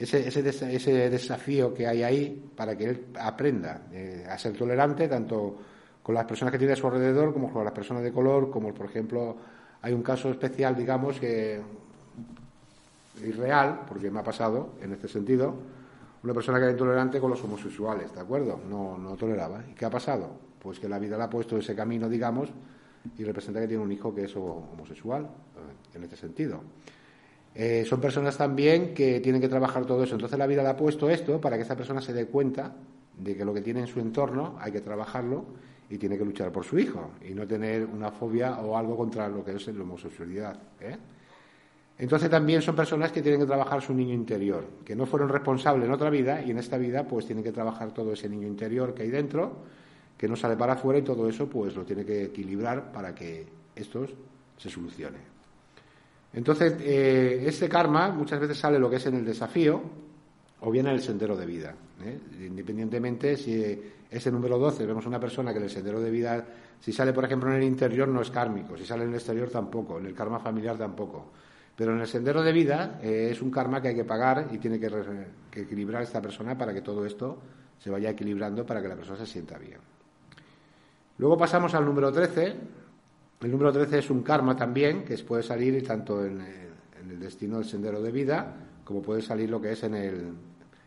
ese, 0.00 0.28
ese, 0.28 1.10
desafío 1.10 1.74
que 1.74 1.86
hay 1.86 2.02
ahí 2.02 2.50
para 2.56 2.76
que 2.76 2.84
él 2.84 3.06
aprenda 3.18 3.82
eh, 3.92 4.26
a 4.28 4.38
ser 4.38 4.56
tolerante 4.56 5.08
tanto 5.08 5.58
con 6.02 6.14
las 6.14 6.24
personas 6.24 6.52
que 6.52 6.58
tiene 6.58 6.72
a 6.72 6.76
su 6.76 6.86
alrededor 6.86 7.34
como 7.34 7.52
con 7.52 7.64
las 7.64 7.74
personas 7.74 8.02
de 8.02 8.10
color, 8.10 8.50
como 8.50 8.72
por 8.72 8.86
ejemplo 8.86 9.36
hay 9.82 9.92
un 9.92 10.02
caso 10.02 10.30
especial, 10.30 10.74
digamos, 10.74 11.20
que 11.20 11.60
irreal, 13.22 13.80
porque 13.86 14.10
me 14.10 14.20
ha 14.20 14.22
pasado 14.22 14.74
en 14.80 14.92
este 14.92 15.08
sentido, 15.08 15.54
una 16.22 16.34
persona 16.34 16.58
que 16.58 16.64
era 16.64 16.72
intolerante 16.72 17.20
con 17.20 17.30
los 17.30 17.42
homosexuales, 17.44 18.14
¿de 18.14 18.20
acuerdo? 18.20 18.60
No, 18.68 18.96
no 18.96 19.16
toleraba. 19.16 19.62
¿Y 19.70 19.74
qué 19.74 19.84
ha 19.84 19.90
pasado? 19.90 20.30
Pues 20.62 20.78
que 20.78 20.88
la 20.88 20.98
vida 20.98 21.16
le 21.16 21.24
ha 21.24 21.30
puesto 21.30 21.56
ese 21.56 21.74
camino, 21.74 22.08
digamos, 22.08 22.50
y 23.16 23.24
representa 23.24 23.60
que 23.60 23.68
tiene 23.68 23.82
un 23.82 23.92
hijo 23.92 24.14
que 24.14 24.24
es 24.24 24.36
homosexual, 24.36 25.24
eh, 25.24 25.96
en 25.96 26.04
este 26.04 26.16
sentido. 26.16 26.60
Eh, 27.54 27.84
son 27.84 28.00
personas 28.00 28.36
también 28.36 28.94
que 28.94 29.20
tienen 29.20 29.40
que 29.40 29.48
trabajar 29.48 29.84
todo 29.84 30.04
eso. 30.04 30.14
Entonces 30.14 30.38
la 30.38 30.46
vida 30.46 30.62
le 30.62 30.68
ha 30.68 30.76
puesto 30.76 31.10
esto 31.10 31.40
para 31.40 31.56
que 31.56 31.62
esa 31.62 31.76
persona 31.76 32.00
se 32.00 32.12
dé 32.12 32.26
cuenta 32.26 32.74
de 33.18 33.36
que 33.36 33.44
lo 33.44 33.52
que 33.52 33.60
tiene 33.60 33.80
en 33.80 33.86
su 33.86 34.00
entorno 34.00 34.56
hay 34.60 34.72
que 34.72 34.80
trabajarlo 34.80 35.44
y 35.88 35.98
tiene 35.98 36.16
que 36.16 36.24
luchar 36.24 36.52
por 36.52 36.64
su 36.64 36.78
hijo 36.78 37.10
y 37.28 37.34
no 37.34 37.46
tener 37.46 37.84
una 37.84 38.12
fobia 38.12 38.60
o 38.60 38.76
algo 38.76 38.96
contra 38.96 39.28
lo 39.28 39.44
que 39.44 39.56
es 39.56 39.66
la 39.66 39.82
homosexualidad. 39.82 40.56
¿eh? 40.80 40.96
Entonces 41.98 42.30
también 42.30 42.62
son 42.62 42.76
personas 42.76 43.10
que 43.12 43.20
tienen 43.20 43.40
que 43.40 43.46
trabajar 43.46 43.82
su 43.82 43.92
niño 43.92 44.14
interior, 44.14 44.64
que 44.84 44.94
no 44.94 45.04
fueron 45.04 45.28
responsables 45.28 45.86
en 45.86 45.92
otra 45.92 46.08
vida 46.08 46.40
y 46.42 46.52
en 46.52 46.58
esta 46.58 46.78
vida 46.78 47.06
pues 47.06 47.26
tienen 47.26 47.44
que 47.44 47.52
trabajar 47.52 47.92
todo 47.92 48.12
ese 48.12 48.28
niño 48.28 48.46
interior 48.46 48.94
que 48.94 49.02
hay 49.02 49.10
dentro, 49.10 49.56
que 50.16 50.28
no 50.28 50.36
sale 50.36 50.56
para 50.56 50.74
afuera 50.74 51.00
y 51.00 51.02
todo 51.02 51.28
eso 51.28 51.48
pues 51.48 51.74
lo 51.74 51.84
tiene 51.84 52.04
que 52.04 52.24
equilibrar 52.24 52.92
para 52.92 53.14
que 53.14 53.46
esto 53.74 54.06
se 54.56 54.70
solucione. 54.70 55.29
Entonces, 56.32 56.76
eh, 56.80 57.42
ese 57.46 57.68
karma 57.68 58.10
muchas 58.10 58.40
veces 58.40 58.58
sale 58.58 58.78
lo 58.78 58.88
que 58.88 58.96
es 58.96 59.06
en 59.06 59.16
el 59.16 59.24
desafío 59.24 59.82
o 60.60 60.70
bien 60.70 60.86
en 60.86 60.92
el 60.92 61.00
sendero 61.00 61.36
de 61.36 61.46
vida. 61.46 61.74
¿eh? 62.04 62.18
Independientemente 62.46 63.36
si 63.36 63.82
ese 64.10 64.30
número 64.30 64.58
12 64.58 64.86
vemos 64.86 65.06
una 65.06 65.18
persona 65.18 65.52
que 65.52 65.58
en 65.58 65.64
el 65.64 65.70
sendero 65.70 66.00
de 66.00 66.10
vida, 66.10 66.44
si 66.80 66.92
sale 66.92 67.12
por 67.12 67.24
ejemplo 67.24 67.50
en 67.50 67.56
el 67.56 67.64
interior 67.64 68.08
no 68.08 68.20
es 68.20 68.30
kármico, 68.30 68.76
si 68.76 68.84
sale 68.84 69.04
en 69.04 69.10
el 69.10 69.16
exterior 69.16 69.50
tampoco, 69.50 69.98
en 69.98 70.06
el 70.06 70.14
karma 70.14 70.38
familiar 70.38 70.76
tampoco. 70.76 71.30
Pero 71.74 71.94
en 71.94 72.00
el 72.00 72.06
sendero 72.06 72.42
de 72.42 72.52
vida 72.52 73.00
eh, 73.02 73.30
es 73.32 73.40
un 73.40 73.50
karma 73.50 73.80
que 73.80 73.88
hay 73.88 73.94
que 73.94 74.04
pagar 74.04 74.48
y 74.52 74.58
tiene 74.58 74.78
que, 74.78 74.90
que 75.50 75.62
equilibrar 75.62 76.02
esta 76.02 76.20
persona 76.20 76.56
para 76.56 76.74
que 76.74 76.82
todo 76.82 77.04
esto 77.06 77.38
se 77.78 77.90
vaya 77.90 78.10
equilibrando 78.10 78.66
para 78.66 78.82
que 78.82 78.88
la 78.88 78.96
persona 78.96 79.18
se 79.18 79.26
sienta 79.26 79.58
bien. 79.58 79.78
Luego 81.18 81.36
pasamos 81.36 81.74
al 81.74 81.84
número 81.84 82.12
13. 82.12 82.56
El 83.40 83.50
número 83.50 83.72
13 83.72 84.00
es 84.00 84.10
un 84.10 84.22
karma 84.22 84.54
también, 84.54 85.02
que 85.02 85.16
puede 85.18 85.42
salir 85.42 85.82
tanto 85.86 86.22
en, 86.22 86.42
el 86.42 87.18
destino 87.18 87.56
del 87.56 87.64
sendero 87.64 88.02
de 88.02 88.12
vida, 88.12 88.54
como 88.84 89.00
puede 89.00 89.22
salir 89.22 89.48
lo 89.48 89.58
que 89.58 89.72
es 89.72 89.82
en 89.82 89.94
el, 89.94 90.30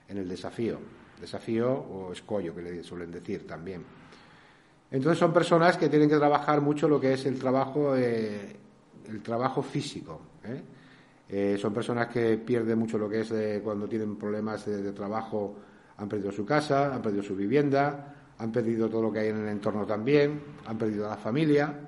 en 0.08 0.18
el 0.20 0.30
desafío. 0.30 0.78
Desafío 1.20 1.72
o 1.72 2.12
escollo, 2.14 2.54
que 2.54 2.62
le 2.62 2.84
suelen 2.84 3.12
decir 3.12 3.48
también. 3.48 3.84
Entonces 4.92 5.18
son 5.18 5.34
personas 5.34 5.78
que 5.78 5.90
tienen 5.90 6.08
que 6.08 6.18
trabajar 6.18 6.62
mucho 6.62 6.88
lo 6.88 7.02
que 7.02 7.14
es 7.14 7.26
el 7.26 7.40
trabajo, 7.40 7.96
eh, 7.96 8.56
el 9.10 9.24
trabajo 9.24 9.64
físico. 9.64 10.22
¿eh? 10.44 10.62
Eh, 11.30 11.58
son 11.60 11.74
personas 11.74 12.06
que 12.10 12.38
pierden 12.38 12.78
mucho 12.78 13.00
lo 13.00 13.10
que 13.10 13.22
es 13.22 13.62
cuando 13.64 13.88
tienen 13.88 14.16
problemas 14.16 14.68
de, 14.68 14.92
trabajo, 14.92 15.56
han 15.98 16.08
perdido 16.08 16.32
su 16.32 16.46
casa, 16.46 16.94
han 16.94 17.02
perdido 17.02 17.24
su 17.24 17.36
vivienda, 17.36 18.14
han 18.38 18.52
perdido 18.52 18.88
todo 18.88 19.02
lo 19.02 19.12
que 19.12 19.22
hay 19.22 19.30
en 19.30 19.38
el 19.38 19.48
entorno 19.48 19.88
también, 19.88 20.40
han 20.68 20.78
perdido 20.78 21.08
a 21.08 21.16
la 21.16 21.18
familia. 21.18 21.80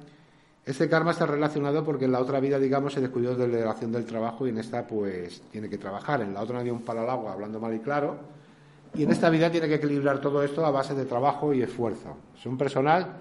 Este 0.66 0.90
karma 0.90 1.12
está 1.12 1.28
relacionado 1.28 1.84
porque 1.84 2.06
en 2.06 2.12
la 2.12 2.20
otra 2.20 2.40
vida, 2.40 2.58
digamos, 2.58 2.94
se 2.94 3.02
descuidó 3.02 3.36
de 3.36 3.48
la 3.48 3.58
relación 3.58 3.92
del 3.92 4.04
trabajo 4.04 4.48
y 4.48 4.50
en 4.50 4.58
esta, 4.58 4.88
pues, 4.88 5.44
tiene 5.52 5.70
que 5.70 5.78
trabajar. 5.78 6.22
En 6.22 6.34
la 6.34 6.42
otra 6.42 6.58
no 6.58 6.64
dio 6.64 6.74
un 6.74 6.82
palo 6.82 7.02
al 7.02 7.10
agua, 7.10 7.34
hablando 7.34 7.60
mal 7.60 7.76
y 7.76 7.80
claro. 7.80 8.18
Y 8.96 9.04
en 9.04 9.12
esta 9.12 9.30
vida 9.30 9.52
tiene 9.52 9.68
que 9.68 9.76
equilibrar 9.76 10.20
todo 10.20 10.42
esto 10.42 10.66
a 10.66 10.72
base 10.72 10.96
de 10.96 11.06
trabajo 11.06 11.54
y 11.54 11.62
esfuerzo. 11.62 12.18
Es 12.36 12.46
un 12.48 12.58
personal 12.58 13.18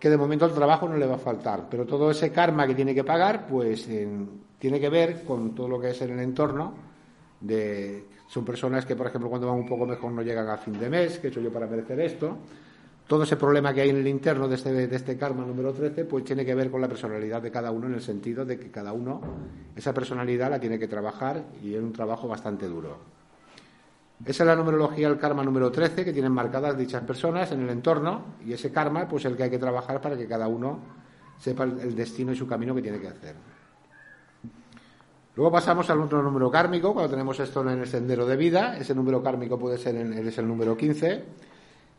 que 0.00 0.10
de 0.10 0.16
momento 0.16 0.46
el 0.46 0.52
trabajo 0.52 0.88
no 0.88 0.96
le 0.96 1.06
va 1.06 1.16
a 1.16 1.18
faltar, 1.18 1.68
pero 1.70 1.86
todo 1.86 2.10
ese 2.10 2.32
karma 2.32 2.66
que 2.66 2.74
tiene 2.74 2.94
que 2.94 3.04
pagar, 3.04 3.46
pues 3.46 3.86
tiene 4.58 4.80
que 4.80 4.88
ver 4.88 5.22
con 5.22 5.54
todo 5.54 5.68
lo 5.68 5.78
que 5.78 5.90
es 5.90 6.02
en 6.02 6.12
el 6.12 6.20
entorno. 6.20 6.74
Son 8.26 8.44
personas 8.44 8.86
que, 8.86 8.96
por 8.96 9.06
ejemplo, 9.06 9.28
cuando 9.28 9.46
van 9.46 9.56
un 9.56 9.68
poco 9.68 9.86
mejor 9.86 10.10
no 10.10 10.22
llegan 10.22 10.48
a 10.48 10.56
fin 10.56 10.78
de 10.80 10.88
mes, 10.88 11.18
que 11.18 11.28
he 11.28 11.30
hecho 11.30 11.40
yo 11.40 11.52
para 11.52 11.66
merecer 11.66 12.00
esto. 12.00 12.38
Todo 13.10 13.24
ese 13.24 13.36
problema 13.36 13.74
que 13.74 13.80
hay 13.80 13.90
en 13.90 13.96
el 13.96 14.06
interno 14.06 14.46
de 14.46 14.54
este, 14.54 14.94
este 14.94 15.18
karma 15.18 15.44
número 15.44 15.72
13, 15.72 16.04
pues 16.04 16.22
tiene 16.22 16.46
que 16.46 16.54
ver 16.54 16.70
con 16.70 16.80
la 16.80 16.86
personalidad 16.86 17.42
de 17.42 17.50
cada 17.50 17.72
uno 17.72 17.88
en 17.88 17.94
el 17.94 18.02
sentido 18.02 18.44
de 18.44 18.56
que 18.56 18.70
cada 18.70 18.92
uno 18.92 19.20
esa 19.74 19.92
personalidad 19.92 20.48
la 20.48 20.60
tiene 20.60 20.78
que 20.78 20.86
trabajar 20.86 21.42
y 21.60 21.74
es 21.74 21.82
un 21.82 21.92
trabajo 21.92 22.28
bastante 22.28 22.68
duro. 22.68 22.98
Esa 24.24 24.44
es 24.44 24.46
la 24.46 24.54
numerología 24.54 25.08
del 25.08 25.18
karma 25.18 25.42
número 25.42 25.72
13 25.72 26.04
que 26.04 26.12
tienen 26.12 26.30
marcadas 26.30 26.78
dichas 26.78 27.02
personas 27.02 27.50
en 27.50 27.62
el 27.62 27.70
entorno 27.70 28.36
y 28.46 28.52
ese 28.52 28.70
karma 28.70 29.08
pues 29.08 29.24
el 29.24 29.36
que 29.36 29.42
hay 29.42 29.50
que 29.50 29.58
trabajar 29.58 30.00
para 30.00 30.16
que 30.16 30.28
cada 30.28 30.46
uno 30.46 30.78
sepa 31.36 31.64
el 31.64 31.96
destino 31.96 32.30
y 32.30 32.36
su 32.36 32.46
camino 32.46 32.76
que 32.76 32.82
tiene 32.82 33.00
que 33.00 33.08
hacer. 33.08 33.34
Luego 35.34 35.50
pasamos 35.50 35.90
al 35.90 36.00
otro 36.00 36.22
número 36.22 36.48
kármico, 36.48 36.92
cuando 36.94 37.10
tenemos 37.10 37.40
esto 37.40 37.62
en 37.62 37.80
el 37.80 37.88
sendero 37.88 38.24
de 38.24 38.36
vida, 38.36 38.76
ese 38.78 38.94
número 38.94 39.20
kármico 39.20 39.58
puede 39.58 39.78
ser 39.78 39.96
es 39.96 40.38
el 40.38 40.46
número 40.46 40.76
15, 40.76 41.24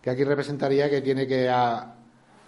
que 0.01 0.09
aquí 0.09 0.23
representaría 0.23 0.89
que 0.89 1.01
tiene 1.01 1.27
que 1.27 1.49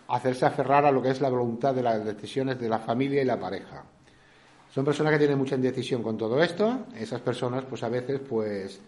hacerse 0.08 0.46
aferrar 0.46 0.86
a 0.86 0.92
lo 0.92 1.02
que 1.02 1.12
es 1.12 1.22
la 1.22 1.30
voluntad 1.30 1.74
de 1.74 1.84
las 1.84 2.04
decisiones 2.04 2.60
de 2.60 2.68
la 2.68 2.80
familia 2.80 3.22
y 3.22 3.26
la 3.26 3.40
pareja. 3.40 3.84
Son 4.74 4.84
personas 4.84 5.14
que 5.14 5.20
tienen 5.20 5.38
mucha 5.38 5.56
indecisión 5.56 6.02
con 6.02 6.18
todo 6.18 6.42
esto, 6.42 6.88
esas 6.98 7.22
personas 7.22 7.64
pues 7.66 7.84
a 7.84 7.90
veces 7.90 8.20
pues 8.28 8.80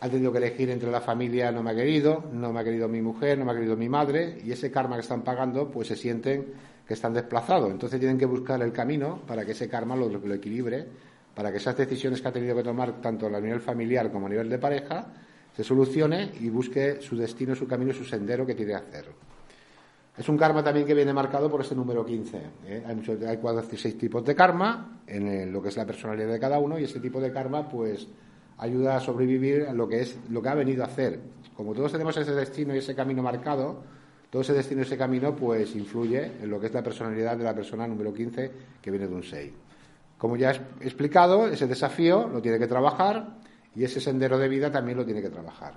ha 0.00 0.08
tenido 0.08 0.32
que 0.32 0.38
elegir 0.38 0.70
entre 0.70 0.90
la 0.90 1.00
familia 1.00 1.52
no 1.52 1.62
me 1.62 1.70
ha 1.70 1.74
querido, 1.74 2.24
no 2.32 2.52
me 2.52 2.60
ha 2.60 2.64
querido 2.64 2.88
mi 2.88 3.00
mujer, 3.00 3.38
no 3.38 3.44
me 3.44 3.52
ha 3.52 3.54
querido 3.54 3.76
mi 3.76 3.88
madre, 3.88 4.40
y 4.42 4.50
ese 4.50 4.70
karma 4.70 4.96
que 4.96 5.02
están 5.02 5.22
pagando, 5.22 5.70
pues 5.70 5.88
se 5.88 5.96
sienten 5.96 6.54
que 6.88 6.94
están 6.94 7.12
desplazados. 7.12 7.70
Entonces 7.70 8.00
tienen 8.00 8.18
que 8.18 8.26
buscar 8.26 8.60
el 8.62 8.72
camino 8.72 9.20
para 9.26 9.44
que 9.44 9.52
ese 9.52 9.68
karma 9.68 9.94
lo 9.94 10.34
equilibre, 10.34 10.86
para 11.34 11.52
que 11.52 11.58
esas 11.58 11.76
decisiones 11.76 12.20
que 12.20 12.28
ha 12.28 12.32
tenido 12.32 12.56
que 12.56 12.62
tomar 12.62 13.00
tanto 13.00 13.26
a 13.26 13.40
nivel 13.40 13.60
familiar 13.60 14.10
como 14.10 14.26
a 14.26 14.30
nivel 14.30 14.48
de 14.48 14.58
pareja 14.58 15.06
se 15.60 15.64
solucione 15.64 16.32
y 16.40 16.48
busque 16.48 17.02
su 17.02 17.18
destino, 17.18 17.54
su 17.54 17.68
camino, 17.68 17.92
su 17.92 18.02
sendero 18.02 18.46
que 18.46 18.56
que 18.56 18.74
hacer. 18.74 19.10
Es 20.16 20.26
un 20.26 20.38
karma 20.38 20.64
también 20.64 20.86
que 20.86 20.94
viene 20.94 21.12
marcado 21.12 21.50
por 21.50 21.60
este 21.60 21.74
número 21.74 22.02
15. 22.02 22.36
¿eh? 22.66 22.82
Hay, 22.86 22.96
muchos, 22.96 23.18
hay 23.22 23.92
tipos 23.92 24.24
de 24.24 24.34
karma 24.34 25.02
en 25.06 25.52
lo 25.52 25.62
que 25.62 25.68
es 25.68 25.76
la 25.76 25.84
personalidad 25.84 26.32
de 26.32 26.40
cada 26.40 26.58
uno 26.58 26.78
y 26.78 26.84
ese 26.84 26.98
tipo 26.98 27.20
de 27.20 27.30
karma, 27.30 27.68
pues 27.68 28.08
ayuda 28.56 28.96
a 28.96 29.00
sobrevivir 29.00 29.66
a 29.68 29.74
lo 29.74 29.86
que 29.86 30.00
es 30.00 30.18
lo 30.30 30.40
que 30.40 30.48
ha 30.48 30.54
venido 30.54 30.82
a 30.82 30.86
hacer. 30.86 31.20
Como 31.54 31.74
todos 31.74 31.92
tenemos 31.92 32.16
ese 32.16 32.32
destino 32.32 32.74
y 32.74 32.78
ese 32.78 32.94
camino 32.94 33.22
marcado, 33.22 33.82
todo 34.30 34.40
ese 34.40 34.54
destino 34.54 34.80
y 34.80 34.84
ese 34.84 34.96
camino 34.96 35.36
pues 35.36 35.76
influye 35.76 36.24
en 36.40 36.48
lo 36.48 36.58
que 36.58 36.68
es 36.68 36.72
la 36.72 36.82
personalidad 36.82 37.36
de 37.36 37.44
la 37.44 37.54
persona 37.54 37.86
número 37.86 38.14
15 38.14 38.50
que 38.80 38.90
viene 38.90 39.06
de 39.06 39.14
un 39.14 39.22
6. 39.22 39.52
Como 40.16 40.38
ya 40.38 40.52
he 40.52 40.84
explicado, 40.84 41.48
ese 41.48 41.66
desafío 41.66 42.28
lo 42.28 42.40
tiene 42.40 42.58
que 42.58 42.66
trabajar 42.66 43.40
y 43.74 43.84
ese 43.84 44.00
sendero 44.00 44.38
de 44.38 44.48
vida 44.48 44.70
también 44.70 44.98
lo 44.98 45.04
tiene 45.04 45.22
que 45.22 45.30
trabajar. 45.30 45.74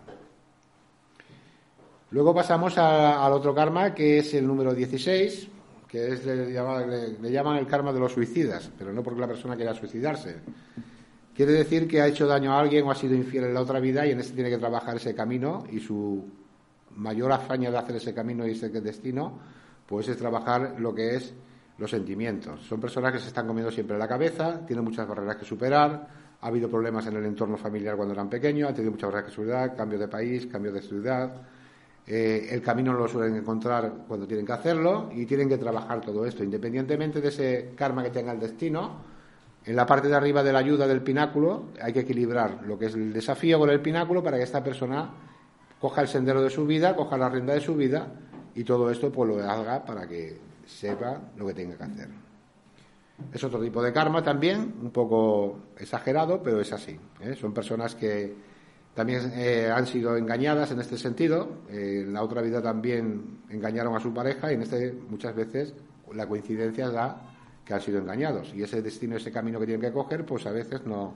Luego 2.11 2.33
pasamos 2.33 2.77
al 2.77 3.31
otro 3.31 3.55
karma, 3.55 3.93
que 3.93 4.19
es 4.19 4.33
el 4.33 4.45
número 4.45 4.73
16, 4.73 5.47
que 5.87 6.13
es, 6.13 6.25
le, 6.25 6.51
llaman 6.51 7.57
el 7.57 7.67
karma 7.67 7.91
de 7.91 7.99
los 7.99 8.11
suicidas, 8.11 8.69
pero 8.77 8.93
no 8.93 9.01
porque 9.01 9.21
la 9.21 9.27
persona 9.27 9.55
quiera 9.55 9.73
suicidarse, 9.73 10.37
Quiere 11.35 11.53
decir 11.53 11.87
que 11.87 11.99
ha 11.99 12.07
hecho 12.07 12.27
daño 12.27 12.53
a 12.53 12.59
alguien 12.59 12.85
o 12.85 12.91
ha 12.91 12.95
sido 12.95 13.15
infiel 13.15 13.45
en 13.45 13.55
la 13.55 13.61
otra 13.61 13.79
vida 13.79 14.05
y 14.05 14.11
en 14.11 14.19
este 14.19 14.35
tiene 14.35 14.51
que 14.51 14.59
trabajar 14.59 14.97
ese 14.97 15.15
camino 15.15 15.63
y 15.71 15.79
su 15.79 16.23
mayor 16.95 17.31
hazaña 17.31 17.71
de 17.71 17.77
hacer 17.77 17.95
ese 17.95 18.13
camino 18.13 18.47
y 18.47 18.51
ese 18.51 18.69
destino, 18.69 19.39
pues 19.87 20.07
es 20.09 20.17
trabajar 20.17 20.75
lo 20.77 20.93
que 20.93 21.15
es 21.15 21.33
los 21.79 21.89
sentimientos. 21.89 22.61
Son 22.61 22.79
personas 22.79 23.13
que 23.13 23.19
se 23.19 23.29
están 23.29 23.47
comiendo 23.47 23.71
siempre 23.71 23.97
la 23.97 24.07
cabeza, 24.07 24.63
tienen 24.63 24.85
muchas 24.85 25.07
barreras 25.07 25.37
que 25.37 25.45
superar, 25.45 26.07
ha 26.43 26.47
habido 26.47 26.69
problemas 26.69 27.07
en 27.07 27.15
el 27.15 27.25
entorno 27.25 27.57
familiar 27.57 27.95
cuando 27.95 28.13
eran 28.13 28.29
pequeños, 28.29 28.69
han 28.69 28.75
tenido 28.75 28.91
muchas 28.91 29.09
barreras 29.09 29.29
que 29.29 29.35
superar, 29.35 29.75
cambio 29.75 29.97
de 29.97 30.07
país, 30.07 30.45
cambio 30.47 30.71
de 30.71 30.81
ciudad. 30.81 31.33
Eh, 32.05 32.49
el 32.51 32.61
camino 32.61 32.91
no 32.91 32.99
lo 32.99 33.07
suelen 33.07 33.35
encontrar 33.35 33.91
cuando 34.07 34.27
tienen 34.27 34.45
que 34.45 34.51
hacerlo 34.51 35.09
y 35.13 35.25
tienen 35.25 35.47
que 35.47 35.57
trabajar 35.57 36.01
todo 36.01 36.25
esto, 36.25 36.43
independientemente 36.43 37.21
de 37.21 37.29
ese 37.29 37.71
karma 37.75 38.03
que 38.03 38.09
tenga 38.09 38.33
el 38.33 38.39
destino 38.39 39.13
en 39.65 39.75
la 39.77 39.85
parte 39.85 40.09
de 40.09 40.15
arriba 40.15 40.43
de 40.43 40.51
la 40.51 40.59
ayuda 40.59 40.87
del 40.87 41.01
pináculo 41.01 41.67
hay 41.81 41.93
que 41.93 42.01
equilibrar 42.01 42.63
lo 42.65 42.77
que 42.77 42.87
es 42.87 42.95
el 42.95 43.13
desafío 43.13 43.59
con 43.59 43.69
el 43.69 43.79
pináculo 43.79 44.21
para 44.21 44.37
que 44.37 44.43
esta 44.43 44.61
persona 44.61 45.09
coja 45.79 46.01
el 46.01 46.07
sendero 46.07 46.41
de 46.41 46.49
su 46.49 46.65
vida, 46.65 46.95
coja 46.95 47.17
la 47.17 47.29
rienda 47.29 47.53
de 47.53 47.61
su 47.61 47.75
vida 47.75 48.07
y 48.55 48.63
todo 48.63 48.91
esto 48.91 49.11
pues 49.11 49.29
lo 49.29 49.41
haga 49.41 49.85
para 49.85 50.05
que 50.05 50.37
sepa 50.65 51.21
lo 51.37 51.47
que 51.47 51.53
tenga 51.53 51.77
que 51.77 51.83
hacer. 51.83 52.32
Es 53.31 53.43
otro 53.43 53.61
tipo 53.61 53.81
de 53.81 53.93
karma 53.93 54.23
también, 54.23 54.75
un 54.81 54.91
poco 54.91 55.59
exagerado, 55.77 56.41
pero 56.41 56.59
es 56.59 56.71
así. 56.73 56.97
¿eh? 57.21 57.35
Son 57.35 57.53
personas 57.53 57.95
que 57.95 58.33
también 58.93 59.31
eh, 59.35 59.69
han 59.73 59.85
sido 59.87 60.17
engañadas 60.17 60.71
en 60.71 60.79
este 60.79 60.97
sentido. 60.97 61.63
En 61.69 62.13
la 62.13 62.23
otra 62.23 62.41
vida 62.41 62.61
también 62.61 63.41
engañaron 63.49 63.95
a 63.95 63.99
su 63.99 64.13
pareja 64.13 64.51
y 64.51 64.55
en 64.55 64.63
este 64.63 64.93
muchas 65.09 65.35
veces 65.35 65.73
la 66.13 66.27
coincidencia 66.27 66.89
da 66.89 67.33
que 67.65 67.73
han 67.73 67.81
sido 67.81 67.99
engañados. 67.99 68.53
Y 68.53 68.63
ese 68.63 68.81
destino, 68.81 69.15
ese 69.15 69.31
camino 69.31 69.59
que 69.59 69.65
tienen 69.65 69.81
que 69.81 69.91
coger, 69.93 70.25
pues 70.25 70.45
a 70.45 70.51
veces 70.51 70.85
no, 70.85 71.13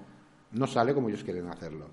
no 0.52 0.68
sale 0.68 0.94
como 0.94 1.10
ellos 1.10 1.24
quieren 1.24 1.48
hacerlo. 1.50 1.88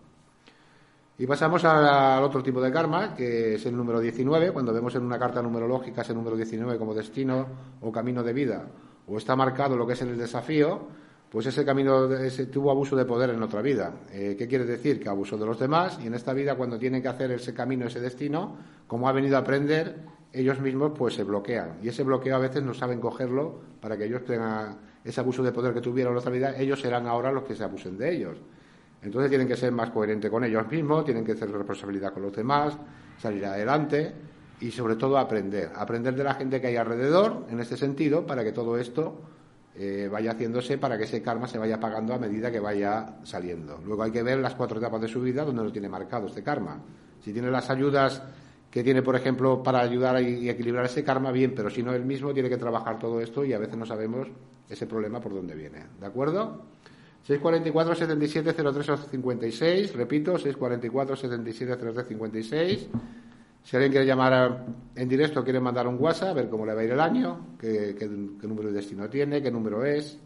Y 1.16 1.26
pasamos 1.26 1.64
al 1.64 2.24
otro 2.24 2.42
tipo 2.42 2.60
de 2.60 2.72
karma, 2.72 3.14
que 3.14 3.54
es 3.54 3.66
el 3.66 3.76
número 3.76 4.00
19. 4.00 4.50
Cuando 4.52 4.72
vemos 4.72 4.94
en 4.96 5.04
una 5.04 5.18
carta 5.18 5.40
numerológica 5.40 6.02
ese 6.02 6.12
número 6.12 6.36
19 6.36 6.76
como 6.76 6.92
destino 6.92 7.46
o 7.80 7.92
camino 7.92 8.22
de 8.22 8.32
vida, 8.32 8.66
o 9.06 9.18
está 9.18 9.36
marcado 9.36 9.76
lo 9.76 9.86
que 9.86 9.92
es 9.94 10.02
el 10.02 10.16
desafío, 10.16 10.88
pues 11.30 11.46
ese 11.46 11.64
camino 11.64 12.12
ese, 12.14 12.46
tuvo 12.46 12.70
abuso 12.70 12.94
de 12.94 13.04
poder 13.04 13.30
en 13.30 13.42
otra 13.42 13.60
vida. 13.60 13.92
Eh, 14.12 14.36
¿Qué 14.38 14.46
quiere 14.46 14.64
decir? 14.64 15.00
Que 15.00 15.08
abusó 15.08 15.36
de 15.36 15.44
los 15.44 15.58
demás 15.58 15.98
y 16.02 16.06
en 16.06 16.14
esta 16.14 16.32
vida, 16.32 16.54
cuando 16.54 16.78
tienen 16.78 17.02
que 17.02 17.08
hacer 17.08 17.30
ese 17.32 17.52
camino, 17.52 17.86
ese 17.86 18.00
destino, 18.00 18.56
como 18.86 19.08
ha 19.08 19.12
venido 19.12 19.36
a 19.36 19.40
aprender, 19.40 19.96
ellos 20.32 20.60
mismos 20.60 20.92
pues 20.96 21.14
se 21.14 21.24
bloquean 21.24 21.78
y 21.82 21.88
ese 21.88 22.02
bloqueo 22.02 22.36
a 22.36 22.38
veces 22.38 22.62
no 22.62 22.74
saben 22.74 23.00
cogerlo 23.00 23.60
para 23.80 23.96
que 23.96 24.04
ellos 24.04 24.24
tengan 24.24 24.78
ese 25.04 25.20
abuso 25.20 25.42
de 25.42 25.52
poder 25.52 25.74
que 25.74 25.80
tuvieron 25.80 26.12
en 26.12 26.18
otra 26.18 26.30
vida, 26.30 26.56
ellos 26.56 26.80
serán 26.80 27.06
ahora 27.06 27.30
los 27.30 27.44
que 27.44 27.54
se 27.54 27.64
abusen 27.64 27.98
de 27.98 28.14
ellos. 28.14 28.38
Entonces 29.02 29.28
tienen 29.28 29.46
que 29.46 29.56
ser 29.56 29.70
más 29.70 29.90
coherentes 29.90 30.30
con 30.30 30.44
ellos 30.44 30.66
mismos, 30.70 31.04
tienen 31.04 31.24
que 31.24 31.32
hacer 31.32 31.50
responsabilidad 31.50 32.12
con 32.12 32.22
los 32.22 32.32
demás, 32.32 32.78
salir 33.18 33.44
adelante 33.44 34.14
y 34.64 34.70
sobre 34.70 34.96
todo 34.96 35.18
aprender, 35.18 35.70
aprender 35.76 36.14
de 36.14 36.24
la 36.24 36.34
gente 36.34 36.58
que 36.58 36.68
hay 36.68 36.76
alrededor 36.76 37.44
en 37.50 37.60
este 37.60 37.76
sentido 37.76 38.26
para 38.26 38.42
que 38.42 38.50
todo 38.50 38.78
esto 38.78 39.20
eh, 39.76 40.08
vaya 40.10 40.30
haciéndose 40.30 40.78
para 40.78 40.96
que 40.96 41.04
ese 41.04 41.20
karma 41.20 41.46
se 41.46 41.58
vaya 41.58 41.78
pagando 41.78 42.14
a 42.14 42.18
medida 42.18 42.50
que 42.50 42.60
vaya 42.60 43.16
saliendo. 43.24 43.78
Luego 43.84 44.04
hay 44.04 44.10
que 44.10 44.22
ver 44.22 44.38
las 44.38 44.54
cuatro 44.54 44.78
etapas 44.78 45.02
de 45.02 45.08
su 45.08 45.20
vida 45.20 45.44
donde 45.44 45.64
lo 45.64 45.70
tiene 45.70 45.90
marcado 45.90 46.28
este 46.28 46.42
karma. 46.42 46.80
Si 47.20 47.30
tiene 47.34 47.50
las 47.50 47.68
ayudas 47.68 48.22
que 48.70 48.82
tiene, 48.82 49.02
por 49.02 49.16
ejemplo, 49.16 49.62
para 49.62 49.80
ayudar 49.80 50.22
y 50.22 50.48
equilibrar 50.48 50.86
ese 50.86 51.04
karma, 51.04 51.30
bien, 51.30 51.52
pero 51.54 51.68
si 51.68 51.82
no 51.82 51.92
él 51.92 52.06
mismo 52.06 52.32
tiene 52.32 52.48
que 52.48 52.56
trabajar 52.56 52.98
todo 52.98 53.20
esto 53.20 53.44
y 53.44 53.52
a 53.52 53.58
veces 53.58 53.76
no 53.76 53.84
sabemos 53.84 54.28
ese 54.66 54.86
problema 54.86 55.20
por 55.20 55.34
dónde 55.34 55.54
viene. 55.54 55.84
¿De 56.00 56.06
acuerdo? 56.06 56.62
644 57.26 57.94
77 57.94 58.54
03 58.54 59.00
56, 59.10 59.94
repito, 59.94 60.38
644 60.38 61.16
77 61.16 61.76
03 61.76 62.06
56. 62.08 62.88
Si 63.64 63.76
alguien 63.76 63.92
quiere 63.92 64.06
llamar 64.06 64.66
en 64.94 65.08
directo, 65.08 65.42
quiere 65.42 65.58
mandar 65.58 65.88
un 65.88 65.96
WhatsApp, 65.98 66.28
a 66.28 66.32
ver 66.34 66.50
cómo 66.50 66.66
le 66.66 66.74
va 66.74 66.82
a 66.82 66.84
ir 66.84 66.90
el 66.90 67.00
año, 67.00 67.56
qué, 67.58 67.96
número 68.42 68.68
de 68.68 68.74
destino 68.74 69.08
tiene, 69.08 69.42
qué 69.42 69.50
número 69.50 69.86
es, 69.86 70.18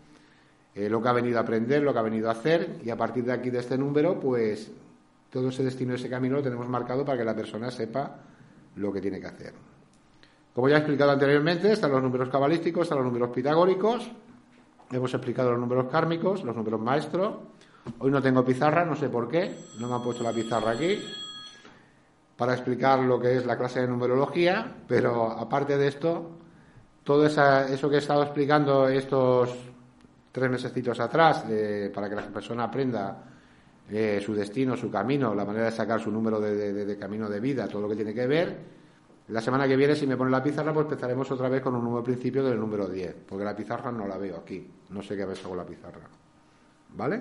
eh, 0.74 0.88
lo 0.88 1.00
que 1.00 1.08
ha 1.08 1.12
venido 1.12 1.38
a 1.38 1.42
aprender, 1.42 1.80
lo 1.82 1.92
que 1.92 2.00
ha 2.00 2.02
venido 2.02 2.28
a 2.28 2.32
hacer, 2.32 2.80
y 2.84 2.90
a 2.90 2.96
partir 2.96 3.24
de 3.24 3.32
aquí, 3.32 3.50
de 3.50 3.60
este 3.60 3.78
número, 3.78 4.18
pues 4.18 4.72
todo 5.30 5.50
ese 5.50 5.62
destino, 5.62 5.94
ese 5.94 6.10
camino 6.10 6.36
lo 6.36 6.42
tenemos 6.42 6.68
marcado 6.68 7.04
para 7.04 7.16
que 7.16 7.24
la 7.24 7.36
persona 7.36 7.70
sepa 7.70 8.16
lo 8.74 8.92
que 8.92 9.00
tiene 9.00 9.20
que 9.20 9.26
hacer. 9.28 9.54
Como 10.52 10.68
ya 10.68 10.74
he 10.74 10.78
explicado 10.78 11.12
anteriormente, 11.12 11.70
están 11.70 11.92
los 11.92 12.02
números 12.02 12.30
cabalísticos, 12.30 12.82
están 12.82 12.98
los 12.98 13.06
números 13.06 13.30
pitagóricos, 13.30 14.10
hemos 14.90 15.14
explicado 15.14 15.52
los 15.52 15.60
números 15.60 15.86
kármicos, 15.92 16.42
los 16.42 16.56
números 16.56 16.80
maestros. 16.80 17.36
Hoy 18.00 18.10
no 18.10 18.20
tengo 18.20 18.44
pizarra, 18.44 18.84
no 18.84 18.96
sé 18.96 19.08
por 19.08 19.28
qué, 19.28 19.54
no 19.78 19.86
me 19.86 19.94
han 19.94 20.02
puesto 20.02 20.24
la 20.24 20.32
pizarra 20.32 20.72
aquí 20.72 20.98
para 22.38 22.54
explicar 22.54 23.00
lo 23.00 23.18
que 23.18 23.36
es 23.36 23.44
la 23.44 23.58
clase 23.58 23.80
de 23.80 23.88
numerología, 23.88 24.76
pero 24.86 25.32
aparte 25.32 25.76
de 25.76 25.88
esto, 25.88 26.38
todo 27.02 27.26
eso 27.26 27.90
que 27.90 27.96
he 27.96 27.98
estado 27.98 28.22
explicando 28.22 28.88
estos 28.88 29.58
tres 30.30 30.48
mesecitos 30.48 31.00
atrás, 31.00 31.44
para 31.92 32.08
que 32.08 32.14
la 32.14 32.22
persona 32.28 32.62
aprenda 32.62 33.24
eh, 33.90 34.20
su 34.24 34.34
destino, 34.34 34.76
su 34.76 34.88
camino, 34.88 35.34
la 35.34 35.44
manera 35.44 35.64
de 35.64 35.72
sacar 35.72 36.00
su 36.00 36.12
número 36.12 36.40
de, 36.40 36.96
camino 36.96 37.28
de 37.28 37.40
vida, 37.40 37.66
todo 37.66 37.82
lo 37.82 37.88
que 37.88 37.96
tiene 37.96 38.14
que 38.14 38.28
ver. 38.28 38.56
La 39.30 39.40
semana 39.40 39.66
que 39.66 39.74
viene, 39.74 39.96
si 39.96 40.06
me 40.06 40.16
pone 40.16 40.30
la 40.30 40.42
pizarra, 40.42 40.72
pues 40.72 40.84
empezaremos 40.84 41.28
otra 41.32 41.48
vez 41.48 41.60
con 41.60 41.74
un 41.74 41.82
nuevo 41.82 42.04
principio 42.04 42.44
del 42.44 42.60
número 42.60 42.86
10, 42.86 43.16
porque 43.28 43.44
la 43.44 43.56
pizarra 43.56 43.90
no 43.90 44.06
la 44.06 44.16
veo 44.16 44.36
aquí, 44.36 44.64
no 44.90 45.02
sé 45.02 45.16
qué 45.16 45.24
veces 45.26 45.44
hago 45.44 45.56
la 45.56 45.66
pizarra. 45.66 46.06
¿Vale? 46.94 47.20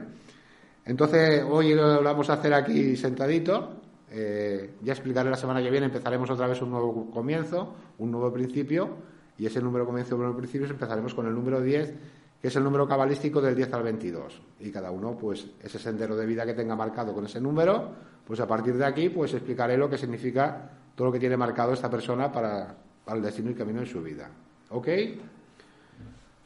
Entonces, 0.86 1.44
hoy 1.50 1.74
lo 1.74 2.04
vamos 2.04 2.30
a 2.30 2.34
hacer 2.34 2.54
aquí 2.54 2.96
sentadito, 2.96 3.87
eh, 4.10 4.76
ya 4.82 4.94
explicaré 4.94 5.30
la 5.30 5.36
semana 5.36 5.62
que 5.62 5.70
viene, 5.70 5.88
empezaremos 5.88 6.30
otra 6.30 6.48
vez 6.48 6.62
un 6.62 6.72
nuevo 6.72 7.10
comienzo, 7.12 7.74
un 7.98 8.12
nuevo 8.12 8.32
principio, 8.32 8.90
y 9.38 9.46
ese 9.46 9.62
número 9.62 9.86
comienzo, 9.86 10.16
un 10.16 10.22
nuevo 10.22 10.38
principio, 10.38 10.68
empezaremos 10.68 11.14
con 11.14 11.28
el 11.28 11.34
número 11.34 11.62
10, 11.62 11.94
que 12.42 12.48
es 12.48 12.56
el 12.56 12.64
número 12.64 12.88
cabalístico 12.88 13.42
del 13.42 13.56
10 13.56 13.74
al 13.74 13.84
22. 13.84 14.42
Y 14.60 14.72
cada 14.72 14.92
uno, 14.92 15.18
pues, 15.18 15.48
ese 15.62 15.80
sendero 15.80 16.16
de 16.16 16.26
vida 16.26 16.46
que 16.46 16.54
tenga 16.54 16.76
marcado 16.76 17.14
con 17.14 17.26
ese 17.26 17.42
número, 17.42 17.92
pues 18.26 18.40
a 18.40 18.48
partir 18.48 18.76
de 18.76 18.86
aquí, 18.86 19.10
pues 19.10 19.34
explicaré 19.34 19.78
lo 19.78 19.90
que 19.90 19.98
significa 19.98 20.70
todo 20.96 21.08
lo 21.08 21.14
que 21.14 21.20
tiene 21.20 21.38
marcado 21.38 21.74
esta 21.74 21.90
persona 21.90 22.32
para, 22.32 22.76
el 23.08 23.22
destino 23.22 23.52
y 23.52 23.54
camino 23.54 23.80
en 23.80 23.86
su 23.86 24.02
vida. 24.02 24.30
¿Ok? 24.70 24.88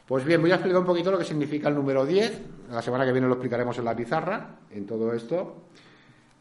Pues 0.05 0.25
bien, 0.25 0.41
voy 0.41 0.51
a 0.51 0.55
explicar 0.55 0.81
un 0.81 0.85
poquito 0.85 1.09
lo 1.09 1.17
que 1.17 1.23
significa 1.23 1.69
el 1.69 1.75
número 1.75 2.05
10. 2.05 2.41
La 2.69 2.81
semana 2.81 3.05
que 3.05 3.13
viene 3.13 3.27
lo 3.27 3.33
explicaremos 3.33 3.77
en 3.77 3.85
la 3.85 3.95
pizarra, 3.95 4.59
en 4.69 4.85
todo 4.85 5.13
esto. 5.13 5.63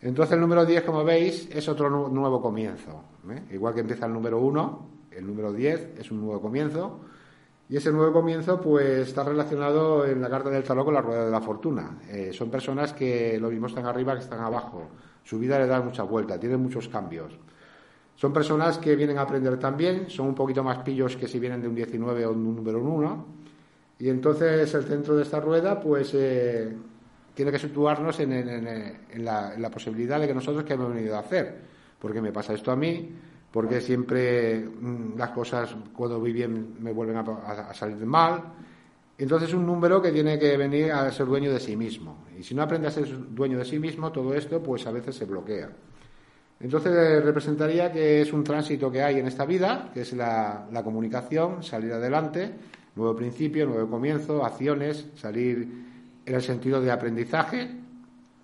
Entonces 0.03 0.35
el 0.35 0.41
número 0.41 0.65
10, 0.65 0.83
como 0.83 1.05
veis, 1.05 1.49
es 1.53 1.69
otro 1.69 2.09
nuevo 2.09 2.41
comienzo. 2.41 3.05
¿eh? 3.31 3.43
Igual 3.53 3.75
que 3.75 3.81
empieza 3.81 4.07
el 4.07 4.13
número 4.13 4.39
1, 4.39 4.87
el 5.11 5.27
número 5.27 5.53
10 5.53 5.99
es 5.99 6.11
un 6.11 6.21
nuevo 6.23 6.41
comienzo. 6.41 7.01
Y 7.69 7.77
ese 7.77 7.93
nuevo 7.93 8.13
comienzo 8.13 8.61
pues 8.61 9.09
está 9.09 9.23
relacionado 9.23 10.05
en 10.05 10.21
la 10.21 10.29
carta 10.29 10.51
del 10.51 10.65
tarot 10.65 10.85
con 10.85 10.95
la 10.95 11.03
rueda 11.03 11.27
de 11.27 11.31
la 11.31 11.41
fortuna. 11.41 11.99
Eh, 12.09 12.33
son 12.33 12.51
personas 12.51 12.93
que 12.93 13.39
lo 13.39 13.49
mismo 13.49 13.69
están 13.69 13.87
arriba 13.87 14.15
que 14.15 14.23
están 14.23 14.41
abajo. 14.41 14.89
Su 15.23 15.39
vida 15.39 15.59
le 15.59 15.67
da 15.67 15.81
mucha 15.81 16.03
vuelta, 16.03 16.41
tienen 16.41 16.61
muchos 16.61 16.89
cambios. 16.89 17.39
Son 18.17 18.33
personas 18.33 18.79
que 18.79 18.97
vienen 18.97 19.19
a 19.19 19.23
aprender 19.23 19.57
también, 19.59 20.11
son 20.11 20.27
un 20.27 20.35
poquito 20.35 20.65
más 20.65 20.79
pillos 20.79 21.17
que 21.17 21.29
si 21.29 21.39
vienen 21.39 21.63
de 21.63 21.69
un 21.69 21.75
19 21.75 22.27
o 22.27 22.31
de 22.31 22.37
un 22.37 22.57
número 22.57 22.83
1. 22.83 23.27
Y 24.01 24.09
entonces 24.09 24.75
el 24.75 24.85
centro 24.85 25.15
de 25.15 25.23
esta 25.23 25.39
rueda 25.39 25.79
pues 25.79 26.13
eh, 26.15 26.75
tiene 27.41 27.53
que 27.53 27.59
situarnos 27.59 28.21
en, 28.21 29.25
la, 29.25 29.71
posibilidad 29.73 30.21
de 30.21 30.29
que 30.29 30.35
nosotros 30.35 30.63
que 30.63 30.75
hemos 30.75 30.93
venido 30.93 31.17
a 31.17 31.21
hacer. 31.21 31.57
Porque 31.99 32.21
me 32.21 32.33
pasa 32.33 32.53
esto 32.53 32.71
a 32.71 32.77
mí, 32.77 33.15
porque 33.51 33.81
siempre 33.81 34.59
mm, 34.59 35.17
las 35.17 35.31
cosas 35.31 35.75
cuando 35.95 36.21
voy 36.21 36.35
bien 36.35 36.75
me 36.81 36.93
vuelven 36.93 37.17
a, 37.17 37.73
salir 37.73 38.05
mal. 38.05 38.43
Entonces 39.17 39.49
es 39.49 39.55
un 39.55 39.65
número 39.65 40.03
que 40.03 40.13
tiene 40.13 40.39
que 40.39 40.55
venir 40.59 40.93
a 40.93 41.11
ser 41.11 41.25
dueño 41.25 41.51
de 41.51 41.61
sí 41.61 41.77
mismo. 41.77 42.27
Y 42.39 42.43
si 42.43 42.55
no 42.55 42.61
aprende 42.61 42.89
a 42.89 42.91
ser 42.91 43.07
dueño 43.35 43.57
de 43.57 43.65
sí 43.65 43.79
mismo, 43.79 44.13
todo 44.13 44.35
esto 44.35 44.63
pues 44.63 44.87
a 44.87 44.93
veces 44.93 45.17
se 45.17 45.25
bloquea. 45.25 45.71
Entonces 46.61 47.25
representaría 47.25 47.91
que 47.91 48.21
es 48.21 48.35
un 48.35 48.45
tránsito 48.45 48.93
que 48.93 49.03
hay 49.03 49.19
en 49.19 49.29
esta 49.29 49.47
vida, 49.47 49.91
que 49.95 50.03
es 50.03 50.13
la, 50.13 50.69
la 50.71 50.83
comunicación, 50.83 51.63
salir 51.63 51.91
adelante, 51.95 52.53
nuevo 52.97 53.17
principio, 53.17 53.65
nuevo 53.65 53.89
comienzo, 53.89 54.45
acciones, 54.45 55.07
salir 55.15 55.89
en 56.31 56.37
el 56.37 56.43
sentido 56.43 56.81
de 56.81 56.91
aprendizaje, 56.91 57.69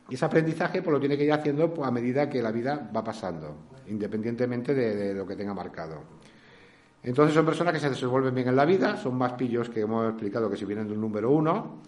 y 0.08 0.14
ese 0.14 0.24
aprendizaje 0.24 0.82
pues, 0.82 0.92
lo 0.92 1.00
tiene 1.00 1.16
que 1.16 1.24
ir 1.24 1.32
haciendo 1.32 1.72
pues, 1.72 1.86
a 1.86 1.90
medida 1.90 2.28
que 2.28 2.42
la 2.42 2.52
vida 2.52 2.90
va 2.94 3.02
pasando, 3.02 3.56
independientemente 3.88 4.74
de, 4.74 5.14
lo 5.14 5.26
que 5.26 5.36
tenga 5.36 5.54
marcado. 5.54 6.02
Entonces 7.02 7.34
son 7.34 7.46
personas 7.46 7.72
que 7.72 7.80
se 7.80 7.88
desenvuelven 7.88 8.34
bien 8.34 8.48
en 8.48 8.56
la 8.56 8.64
vida, 8.64 8.96
son 8.96 9.16
más 9.16 9.32
pillos 9.34 9.70
que 9.70 9.80
hemos 9.80 10.08
explicado 10.10 10.50
que 10.50 10.56
si 10.56 10.64
vienen 10.64 10.88
de 10.88 10.94
un 10.94 11.00
número 11.00 11.30
uno, 11.30 11.82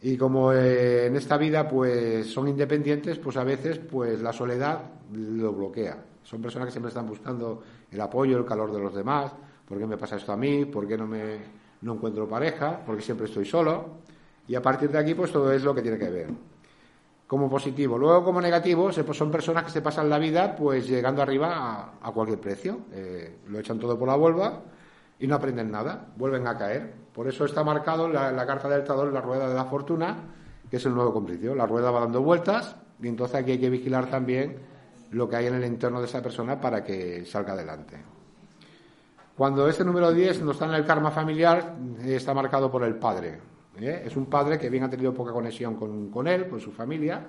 y 0.00 0.16
como 0.16 0.52
eh, 0.52 1.06
en 1.06 1.16
esta 1.16 1.36
vida 1.36 1.68
pues 1.68 2.26
son 2.26 2.48
independientes, 2.48 3.18
pues 3.18 3.36
a 3.36 3.44
veces 3.44 3.78
pues 3.78 4.22
la 4.22 4.32
soledad 4.32 4.80
lo 5.12 5.52
bloquea. 5.52 6.02
Son 6.22 6.40
personas 6.40 6.66
que 6.66 6.72
siempre 6.72 6.88
están 6.88 7.06
buscando 7.06 7.62
el 7.90 8.00
apoyo, 8.00 8.38
el 8.38 8.44
calor 8.44 8.72
de 8.72 8.80
los 8.80 8.94
demás, 8.94 9.32
¿por 9.68 9.78
qué 9.78 9.86
me 9.86 9.98
pasa 9.98 10.16
esto 10.16 10.32
a 10.32 10.36
mí? 10.36 10.64
¿Por 10.64 10.88
qué 10.88 10.96
no 10.96 11.06
me 11.06 11.38
no 11.82 11.94
encuentro 11.94 12.26
pareja? 12.26 12.80
¿Por 12.84 12.96
qué 12.96 13.02
siempre 13.02 13.26
estoy 13.26 13.44
solo? 13.44 14.06
Y 14.48 14.54
a 14.54 14.62
partir 14.62 14.90
de 14.90 14.98
aquí, 14.98 15.14
pues 15.14 15.32
todo 15.32 15.52
es 15.52 15.62
lo 15.64 15.74
que 15.74 15.82
tiene 15.82 15.98
que 15.98 16.10
ver. 16.10 16.28
Como 17.26 17.50
positivo. 17.50 17.98
Luego, 17.98 18.24
como 18.24 18.40
negativo, 18.40 18.90
pues 19.04 19.16
son 19.16 19.30
personas 19.30 19.64
que 19.64 19.70
se 19.70 19.82
pasan 19.82 20.08
la 20.08 20.18
vida 20.18 20.54
pues 20.54 20.86
llegando 20.86 21.22
arriba 21.22 21.94
a, 22.00 22.12
cualquier 22.12 22.40
precio. 22.40 22.78
Eh, 22.92 23.38
lo 23.48 23.58
echan 23.58 23.80
todo 23.80 23.98
por 23.98 24.06
la 24.06 24.14
vuelva 24.14 24.62
y 25.18 25.26
no 25.26 25.34
aprenden 25.34 25.70
nada, 25.70 26.06
vuelven 26.16 26.46
a 26.46 26.56
caer. 26.56 26.94
Por 27.12 27.26
eso 27.26 27.44
está 27.44 27.64
marcado 27.64 28.08
la, 28.08 28.30
la 28.30 28.46
carta 28.46 28.68
del 28.68 28.84
en 28.86 29.14
la 29.14 29.20
rueda 29.20 29.48
de 29.48 29.54
la 29.54 29.64
fortuna, 29.64 30.16
que 30.70 30.76
es 30.76 30.86
el 30.86 30.94
nuevo 30.94 31.12
complicio. 31.12 31.54
La 31.54 31.66
rueda 31.66 31.90
va 31.90 32.00
dando 32.00 32.22
vueltas 32.22 32.76
y 33.02 33.08
entonces 33.08 33.36
aquí 33.36 33.52
hay 33.52 33.58
que 33.58 33.70
vigilar 33.70 34.08
también 34.08 34.58
lo 35.10 35.28
que 35.28 35.36
hay 35.36 35.46
en 35.46 35.54
el 35.54 35.64
entorno 35.64 36.00
de 36.00 36.06
esa 36.06 36.22
persona 36.22 36.60
para 36.60 36.84
que 36.84 37.24
salga 37.24 37.54
adelante. 37.54 37.96
Cuando 39.36 39.68
este 39.68 39.84
número 39.84 40.12
10 40.12 40.42
no 40.42 40.52
está 40.52 40.64
en 40.66 40.74
el 40.74 40.84
karma 40.84 41.10
familiar, 41.10 41.76
está 42.04 42.32
marcado 42.32 42.70
por 42.70 42.84
el 42.84 42.96
padre. 42.96 43.38
¿Eh? 43.80 44.02
Es 44.04 44.16
un 44.16 44.26
padre 44.26 44.58
que 44.58 44.70
bien 44.70 44.84
ha 44.84 44.90
tenido 44.90 45.12
poca 45.12 45.32
conexión 45.32 45.76
con, 45.76 46.26
él, 46.26 46.48
con 46.48 46.60
su 46.60 46.72
familia, 46.72 47.26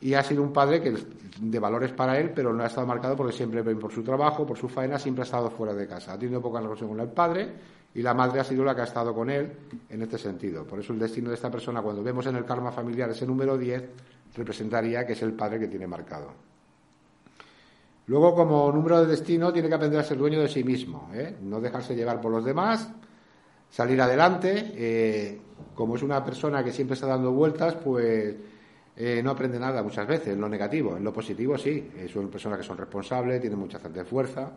y 0.00 0.14
ha 0.14 0.22
sido 0.22 0.42
un 0.42 0.52
padre 0.52 0.82
que 0.82 0.94
de 1.40 1.58
valores 1.58 1.92
para 1.92 2.18
él, 2.18 2.32
pero 2.34 2.52
no 2.52 2.62
ha 2.62 2.66
estado 2.66 2.86
marcado 2.86 3.16
porque 3.16 3.32
siempre, 3.32 3.62
por 3.62 3.92
su 3.92 4.02
trabajo, 4.02 4.44
por 4.44 4.58
su 4.58 4.68
faena, 4.68 4.98
siempre 4.98 5.22
ha 5.22 5.24
estado 5.24 5.50
fuera 5.50 5.72
de 5.72 5.86
casa. 5.86 6.12
Ha 6.12 6.18
tenido 6.18 6.42
poca 6.42 6.60
relación 6.60 6.90
con 6.90 7.00
el 7.00 7.08
padre 7.08 7.52
y 7.94 8.02
la 8.02 8.12
madre 8.12 8.40
ha 8.40 8.44
sido 8.44 8.64
la 8.64 8.74
que 8.74 8.82
ha 8.82 8.84
estado 8.84 9.14
con 9.14 9.30
él 9.30 9.50
en 9.88 10.02
este 10.02 10.18
sentido. 10.18 10.64
Por 10.64 10.80
eso 10.80 10.92
el 10.92 10.98
destino 10.98 11.28
de 11.28 11.36
esta 11.36 11.50
persona, 11.50 11.80
cuando 11.80 12.02
vemos 12.02 12.26
en 12.26 12.36
el 12.36 12.44
karma 12.44 12.72
familiar 12.72 13.08
ese 13.10 13.26
número 13.26 13.56
10, 13.56 13.84
representaría 14.34 15.06
que 15.06 15.12
es 15.12 15.22
el 15.22 15.32
padre 15.32 15.60
que 15.60 15.68
tiene 15.68 15.86
marcado. 15.86 16.32
Luego, 18.06 18.34
como 18.34 18.70
número 18.70 19.00
de 19.00 19.06
destino, 19.06 19.52
tiene 19.52 19.68
que 19.68 19.74
aprender 19.74 20.00
a 20.00 20.04
ser 20.04 20.18
dueño 20.18 20.40
de 20.40 20.48
sí 20.48 20.62
mismo, 20.62 21.10
¿eh? 21.14 21.36
no 21.40 21.60
dejarse 21.60 21.94
llevar 21.94 22.20
por 22.20 22.32
los 22.32 22.44
demás, 22.44 22.90
salir 23.74 24.00
adelante. 24.00 24.72
Eh, 24.76 25.40
como 25.74 25.96
es 25.96 26.02
una 26.02 26.24
persona 26.24 26.62
que 26.62 26.70
siempre 26.72 26.94
está 26.94 27.08
dando 27.08 27.32
vueltas, 27.32 27.74
pues 27.74 28.36
eh, 28.96 29.20
no 29.24 29.32
aprende 29.32 29.58
nada 29.58 29.82
muchas 29.82 30.06
veces, 30.06 30.28
en 30.28 30.40
lo 30.40 30.48
negativo. 30.48 30.96
En 30.96 31.02
lo 31.02 31.12
positivo 31.12 31.58
sí, 31.58 31.90
eh, 31.96 32.08
son 32.12 32.28
personas 32.28 32.58
que 32.58 32.64
son 32.64 32.78
responsables, 32.78 33.40
tienen 33.40 33.58
mucha 33.58 33.80
fuerza, 34.04 34.52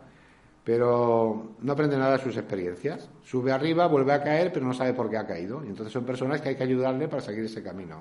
pero 0.62 1.54
no 1.60 1.72
aprende 1.72 1.98
nada 1.98 2.16
de 2.16 2.22
sus 2.22 2.36
experiencias. 2.36 3.10
Sube 3.24 3.50
arriba, 3.50 3.88
vuelve 3.88 4.12
a 4.12 4.22
caer, 4.22 4.52
pero 4.52 4.64
no 4.64 4.72
sabe 4.72 4.94
por 4.94 5.10
qué 5.10 5.16
ha 5.16 5.26
caído. 5.26 5.64
Y 5.64 5.68
entonces 5.68 5.92
son 5.92 6.04
personas 6.04 6.40
que 6.40 6.50
hay 6.50 6.54
que 6.54 6.62
ayudarle 6.62 7.08
para 7.08 7.20
seguir 7.20 7.44
ese 7.44 7.60
camino. 7.60 8.00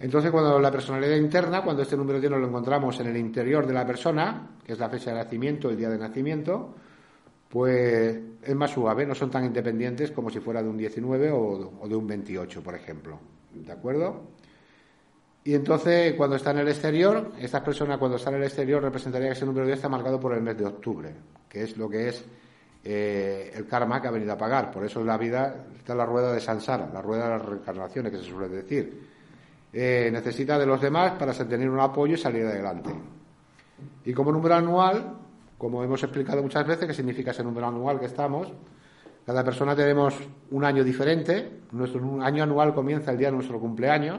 Entonces, 0.00 0.30
cuando 0.30 0.58
la 0.58 0.70
personalidad 0.70 1.16
interna, 1.16 1.62
cuando 1.62 1.82
este 1.82 1.98
número 1.98 2.18
10 2.18 2.32
lo 2.32 2.46
encontramos 2.48 2.98
en 3.00 3.08
el 3.08 3.16
interior 3.18 3.66
de 3.66 3.74
la 3.74 3.86
persona, 3.86 4.56
que 4.64 4.72
es 4.72 4.78
la 4.78 4.88
fecha 4.88 5.10
de 5.10 5.16
nacimiento, 5.16 5.68
el 5.68 5.76
día 5.76 5.90
de 5.90 5.98
nacimiento, 5.98 6.74
pues 7.52 8.18
es 8.42 8.54
más 8.56 8.70
suave, 8.70 9.04
no 9.04 9.14
son 9.14 9.30
tan 9.30 9.44
independientes 9.44 10.10
como 10.10 10.30
si 10.30 10.40
fuera 10.40 10.62
de 10.62 10.70
un 10.70 10.78
19 10.78 11.30
o, 11.32 11.86
de 11.86 11.94
un 11.94 12.06
28, 12.06 12.62
por 12.62 12.74
ejemplo. 12.74 13.18
¿De 13.52 13.70
acuerdo? 13.70 14.22
Y 15.44 15.52
entonces, 15.52 16.14
cuando 16.14 16.36
está 16.36 16.52
en 16.52 16.60
el 16.60 16.68
exterior, 16.68 17.32
estas 17.38 17.60
personas 17.60 17.98
cuando 17.98 18.16
están 18.16 18.32
en 18.34 18.40
el 18.40 18.46
exterior 18.46 18.82
representaría 18.82 19.28
que 19.28 19.34
ese 19.34 19.44
número 19.44 19.66
10 19.66 19.76
está 19.76 19.90
marcado 19.90 20.18
por 20.18 20.32
el 20.32 20.40
mes 20.40 20.56
de 20.56 20.64
octubre, 20.64 21.14
que 21.46 21.64
es 21.64 21.76
lo 21.76 21.90
que 21.90 22.08
es 22.08 22.24
eh, 22.84 23.52
el 23.54 23.66
karma 23.66 24.00
que 24.00 24.08
ha 24.08 24.12
venido 24.12 24.32
a 24.32 24.38
pagar. 24.38 24.70
Por 24.70 24.86
eso 24.86 25.00
en 25.00 25.08
la 25.08 25.18
vida 25.18 25.66
está 25.76 25.94
la 25.94 26.06
rueda 26.06 26.32
de 26.32 26.40
Sansara, 26.40 26.88
la 26.90 27.02
rueda 27.02 27.24
de 27.24 27.30
las 27.36 27.44
reencarnaciones, 27.44 28.12
que 28.12 28.18
se 28.18 28.30
suele 28.30 28.48
decir. 28.48 29.08
Eh, 29.70 30.08
necesita 30.10 30.58
de 30.58 30.64
los 30.64 30.80
demás 30.80 31.12
para 31.18 31.34
tener 31.34 31.68
un 31.68 31.80
apoyo 31.80 32.14
y 32.14 32.18
salir 32.18 32.46
adelante. 32.46 32.94
Y 34.06 34.14
como 34.14 34.32
número 34.32 34.54
anual, 34.54 35.18
como 35.62 35.84
hemos 35.84 36.02
explicado 36.02 36.42
muchas 36.42 36.66
veces, 36.66 36.88
que 36.88 36.92
significa 36.92 37.30
ese 37.30 37.44
número 37.44 37.68
anual 37.68 38.00
que 38.00 38.06
estamos, 38.06 38.52
Cada 39.24 39.44
persona 39.44 39.76
tenemos 39.76 40.12
un 40.50 40.64
año 40.64 40.82
diferente. 40.82 41.60
Nuestro 41.70 42.20
año 42.20 42.42
anual 42.42 42.74
comienza 42.74 43.12
el 43.12 43.18
día 43.18 43.28
de 43.28 43.36
nuestro 43.36 43.60
cumpleaños. 43.60 44.18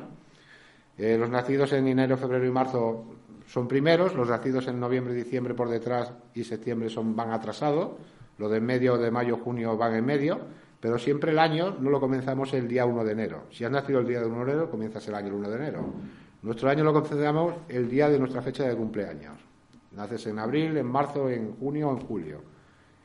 Eh, 0.97 1.17
los 1.19 1.29
nacidos 1.29 1.73
en 1.73 1.89
enero, 1.89 2.15
febrero 2.15 2.45
y 2.45 2.51
marzo 2.51 3.03
son 3.45 3.67
primeros, 3.67 4.15
los 4.15 4.29
nacidos 4.29 4.69
en 4.69 4.79
noviembre 4.79 5.13
diciembre 5.13 5.53
por 5.53 5.67
detrás 5.67 6.13
y 6.33 6.45
septiembre 6.45 6.89
son, 6.89 7.13
van 7.13 7.33
atrasados, 7.33 7.97
los 8.37 8.49
de 8.49 8.61
medio 8.61 8.97
de 8.97 9.11
mayo, 9.11 9.35
junio 9.35 9.75
van 9.75 9.95
en 9.95 10.05
medio, 10.05 10.39
pero 10.79 10.97
siempre 10.97 11.31
el 11.31 11.39
año 11.39 11.75
no 11.77 11.89
lo 11.89 11.99
comenzamos 11.99 12.53
el 12.53 12.69
día 12.69 12.85
1 12.85 13.03
de 13.03 13.11
enero. 13.11 13.43
Si 13.51 13.65
has 13.65 13.71
nacido 13.71 13.99
el 13.99 14.07
día 14.07 14.21
de 14.21 14.27
1 14.27 14.45
de 14.45 14.51
enero, 14.53 14.71
comienzas 14.71 15.05
el 15.09 15.15
año 15.15 15.27
el 15.27 15.33
1 15.33 15.49
de 15.49 15.55
enero. 15.57 15.93
Nuestro 16.41 16.69
año 16.69 16.85
lo 16.85 16.93
comenzamos 16.93 17.55
el 17.67 17.89
día 17.89 18.07
de 18.07 18.17
nuestra 18.17 18.41
fecha 18.41 18.63
de 18.63 18.77
cumpleaños. 18.77 19.52
Naces 19.95 20.27
en 20.27 20.39
abril, 20.39 20.75
en 20.77 20.85
marzo, 20.85 21.29
en 21.29 21.53
junio 21.53 21.91
en 21.91 21.99
julio. 21.99 22.41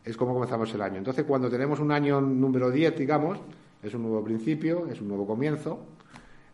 Es 0.04 0.16
como 0.16 0.32
comenzamos 0.32 0.72
el 0.74 0.82
año. 0.82 0.96
Entonces, 0.98 1.24
cuando 1.24 1.50
tenemos 1.50 1.80
un 1.80 1.92
año 1.92 2.20
número 2.20 2.70
10, 2.70 2.96
digamos, 2.96 3.38
es 3.82 3.94
un 3.94 4.02
nuevo 4.02 4.24
principio, 4.24 4.86
es 4.86 5.00
un 5.00 5.08
nuevo 5.08 5.26
comienzo, 5.26 5.80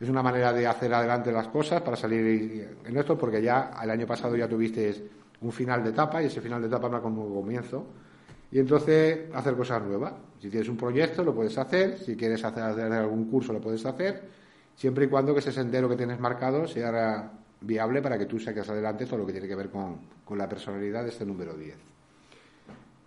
es 0.00 0.08
una 0.08 0.22
manera 0.22 0.52
de 0.52 0.66
hacer 0.66 0.92
adelante 0.92 1.30
las 1.30 1.48
cosas 1.48 1.82
para 1.82 1.96
salir 1.96 2.68
en 2.84 2.96
esto, 2.96 3.16
porque 3.16 3.40
ya 3.40 3.70
el 3.82 3.90
año 3.90 4.06
pasado 4.06 4.36
ya 4.36 4.48
tuviste 4.48 5.08
un 5.40 5.52
final 5.52 5.84
de 5.84 5.90
etapa 5.90 6.22
y 6.22 6.26
ese 6.26 6.40
final 6.40 6.60
de 6.60 6.68
etapa 6.68 7.00
con 7.00 7.12
un 7.12 7.18
nuevo 7.18 7.40
comienzo. 7.42 7.86
Y 8.50 8.58
entonces 8.58 9.34
hacer 9.34 9.56
cosas 9.56 9.82
nuevas. 9.82 10.14
Si 10.40 10.48
tienes 10.48 10.68
un 10.68 10.76
proyecto, 10.76 11.24
lo 11.24 11.34
puedes 11.34 11.56
hacer. 11.58 11.98
Si 11.98 12.16
quieres 12.16 12.44
hacer, 12.44 12.62
algún 12.62 13.30
curso, 13.30 13.52
lo 13.52 13.60
puedes 13.60 13.84
hacer. 13.84 14.28
Siempre 14.74 15.06
y 15.06 15.08
cuando 15.08 15.32
que 15.32 15.40
ese 15.40 15.52
sendero 15.52 15.88
que 15.88 15.96
tienes 15.96 16.20
marcado 16.20 16.66
sea 16.66 17.32
viable 17.64 18.02
para 18.02 18.18
que 18.18 18.26
tú 18.26 18.38
saques 18.38 18.68
adelante 18.68 19.06
todo 19.06 19.18
lo 19.18 19.26
que 19.26 19.32
tiene 19.32 19.48
que 19.48 19.54
ver 19.54 19.70
con, 19.70 19.98
con 20.24 20.38
la 20.38 20.48
personalidad 20.48 21.02
de 21.02 21.10
este 21.10 21.24
número 21.24 21.54
10. 21.54 21.74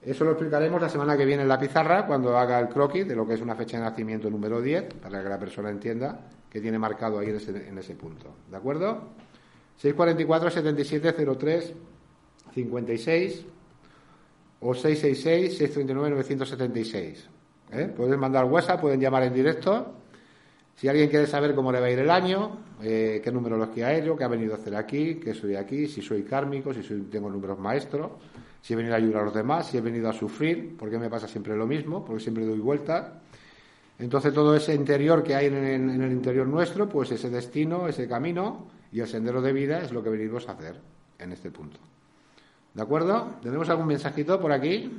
Eso 0.01 0.23
lo 0.23 0.31
explicaremos 0.31 0.81
la 0.81 0.89
semana 0.89 1.17
que 1.17 1.25
viene 1.25 1.43
en 1.43 1.49
la 1.49 1.59
pizarra, 1.59 2.05
cuando 2.05 2.37
haga 2.37 2.59
el 2.59 2.69
croquis 2.69 3.07
de 3.07 3.15
lo 3.15 3.27
que 3.27 3.33
es 3.33 3.41
una 3.41 3.55
fecha 3.55 3.77
de 3.77 3.83
nacimiento 3.83 4.29
número 4.29 4.61
10, 4.61 4.93
para 5.01 5.21
que 5.21 5.29
la 5.29 5.39
persona 5.39 5.69
entienda 5.69 6.19
que 6.49 6.61
tiene 6.61 6.79
marcado 6.79 7.19
ahí 7.19 7.29
en 7.29 7.35
ese, 7.35 7.67
en 7.67 7.77
ese 7.77 7.95
punto. 7.95 8.33
¿De 8.49 8.57
acuerdo? 8.57 9.09
644 9.77 10.49
7703 10.49 11.73
56 12.53 13.45
o 14.61 14.73
666 14.73 15.57
639 15.57 16.09
976. 16.11 17.29
¿Eh? 17.73 17.93
Pueden 17.95 18.19
mandar 18.19 18.45
WhatsApp, 18.45 18.79
pueden 18.79 18.99
llamar 18.99 19.23
en 19.23 19.33
directo. 19.33 19.93
Si 20.77 20.87
alguien 20.87 21.09
quiere 21.09 21.25
saber 21.25 21.55
cómo 21.55 21.71
le 21.71 21.79
va 21.79 21.87
a 21.87 21.89
ir 21.89 21.97
el 21.97 22.09
año, 22.11 22.55
eh, 22.83 23.19
qué 23.23 23.31
numerología 23.31 23.95
hecho, 23.95 24.15
qué 24.15 24.23
ha 24.23 24.27
venido 24.27 24.53
a 24.53 24.57
hacer 24.57 24.75
aquí, 24.75 25.15
qué 25.15 25.33
soy 25.33 25.55
aquí, 25.55 25.87
si 25.87 26.03
soy 26.03 26.21
kármico, 26.21 26.71
si 26.71 26.81
tengo 27.09 27.31
números 27.31 27.57
maestros, 27.57 28.11
si 28.61 28.73
he 28.73 28.75
venido 28.75 28.93
a 28.93 28.97
ayudar 28.97 29.23
a 29.23 29.25
los 29.25 29.33
demás, 29.33 29.65
si 29.65 29.79
he 29.79 29.81
venido 29.81 30.07
a 30.07 30.13
sufrir, 30.13 30.77
porque 30.77 30.99
me 30.99 31.09
pasa 31.09 31.27
siempre 31.27 31.57
lo 31.57 31.65
mismo, 31.65 32.05
porque 32.05 32.21
siempre 32.21 32.45
doy 32.45 32.59
vueltas. 32.59 33.07
Entonces 33.97 34.31
todo 34.31 34.55
ese 34.55 34.75
interior 34.75 35.23
que 35.23 35.33
hay 35.33 35.47
en, 35.47 35.55
en, 35.55 35.99
el 35.99 36.11
interior 36.11 36.45
nuestro, 36.45 36.87
pues 36.87 37.11
ese 37.11 37.31
destino, 37.31 37.87
ese 37.87 38.07
camino 38.07 38.67
y 38.91 38.99
el 38.99 39.07
sendero 39.07 39.41
de 39.41 39.53
vida 39.53 39.81
es 39.81 39.91
lo 39.91 40.03
que 40.03 40.11
venimos 40.11 40.47
a 40.47 40.51
hacer 40.51 40.79
en 41.17 41.31
este 41.31 41.49
punto. 41.49 41.79
¿De 42.75 42.83
acuerdo? 42.83 43.31
¿Tenemos 43.41 43.67
algún 43.69 43.87
mensajito 43.87 44.39
por 44.39 44.51
aquí? 44.51 44.95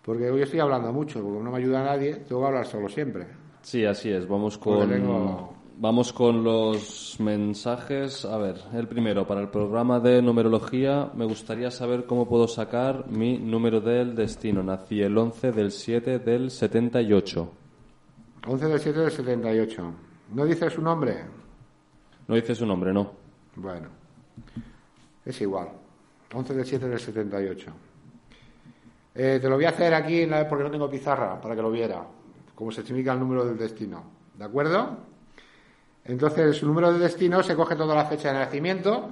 Porque 0.00 0.30
hoy 0.30 0.40
estoy 0.40 0.60
hablando 0.60 0.94
mucho, 0.94 1.22
porque 1.22 1.44
no 1.44 1.50
me 1.50 1.58
ayuda 1.58 1.82
a 1.82 1.84
nadie, 1.84 2.14
tengo 2.26 2.40
que 2.40 2.46
hablar 2.46 2.64
solo 2.64 2.88
siempre. 2.88 3.43
Sí, 3.64 3.86
así 3.86 4.10
es. 4.10 4.28
Vamos 4.28 4.58
con, 4.58 5.48
vamos 5.78 6.12
con 6.12 6.44
los 6.44 7.16
mensajes. 7.18 8.26
A 8.26 8.36
ver, 8.36 8.60
el 8.74 8.86
primero, 8.86 9.26
para 9.26 9.40
el 9.40 9.48
programa 9.48 9.98
de 10.00 10.20
numerología, 10.20 11.10
me 11.14 11.24
gustaría 11.24 11.70
saber 11.70 12.04
cómo 12.04 12.28
puedo 12.28 12.46
sacar 12.46 13.08
mi 13.08 13.38
número 13.38 13.80
del 13.80 14.14
destino. 14.14 14.62
Nací 14.62 15.00
el 15.00 15.16
11 15.16 15.52
del 15.52 15.72
7 15.72 16.18
del 16.18 16.50
78. 16.50 17.52
11 18.46 18.66
del 18.68 18.80
7 18.80 19.00
del 19.00 19.10
78. 19.10 19.94
¿No 20.34 20.44
dice 20.44 20.68
su 20.68 20.82
nombre? 20.82 21.24
No 22.28 22.34
dice 22.34 22.54
su 22.54 22.66
nombre, 22.66 22.92
no. 22.92 23.12
Bueno, 23.56 23.88
es 25.24 25.40
igual. 25.40 25.68
11 26.34 26.54
del 26.54 26.66
7 26.66 26.86
del 26.86 27.00
78. 27.00 27.72
Eh, 29.14 29.38
te 29.40 29.48
lo 29.48 29.54
voy 29.54 29.64
a 29.64 29.70
hacer 29.70 29.94
aquí 29.94 30.26
porque 30.50 30.64
no 30.64 30.70
tengo 30.70 30.90
pizarra 30.90 31.40
para 31.40 31.56
que 31.56 31.62
lo 31.62 31.70
viera, 31.70 32.04
como 32.54 32.70
se 32.70 32.82
significa 32.82 33.12
el 33.12 33.20
número 33.20 33.44
del 33.44 33.56
destino. 33.56 34.04
¿De 34.34 34.44
acuerdo? 34.44 34.96
Entonces, 36.04 36.56
su 36.56 36.66
número 36.66 36.92
de 36.92 36.98
destino 36.98 37.42
se 37.42 37.54
coge 37.54 37.76
toda 37.76 37.94
la 37.94 38.04
fecha 38.04 38.32
de 38.32 38.38
nacimiento. 38.38 39.08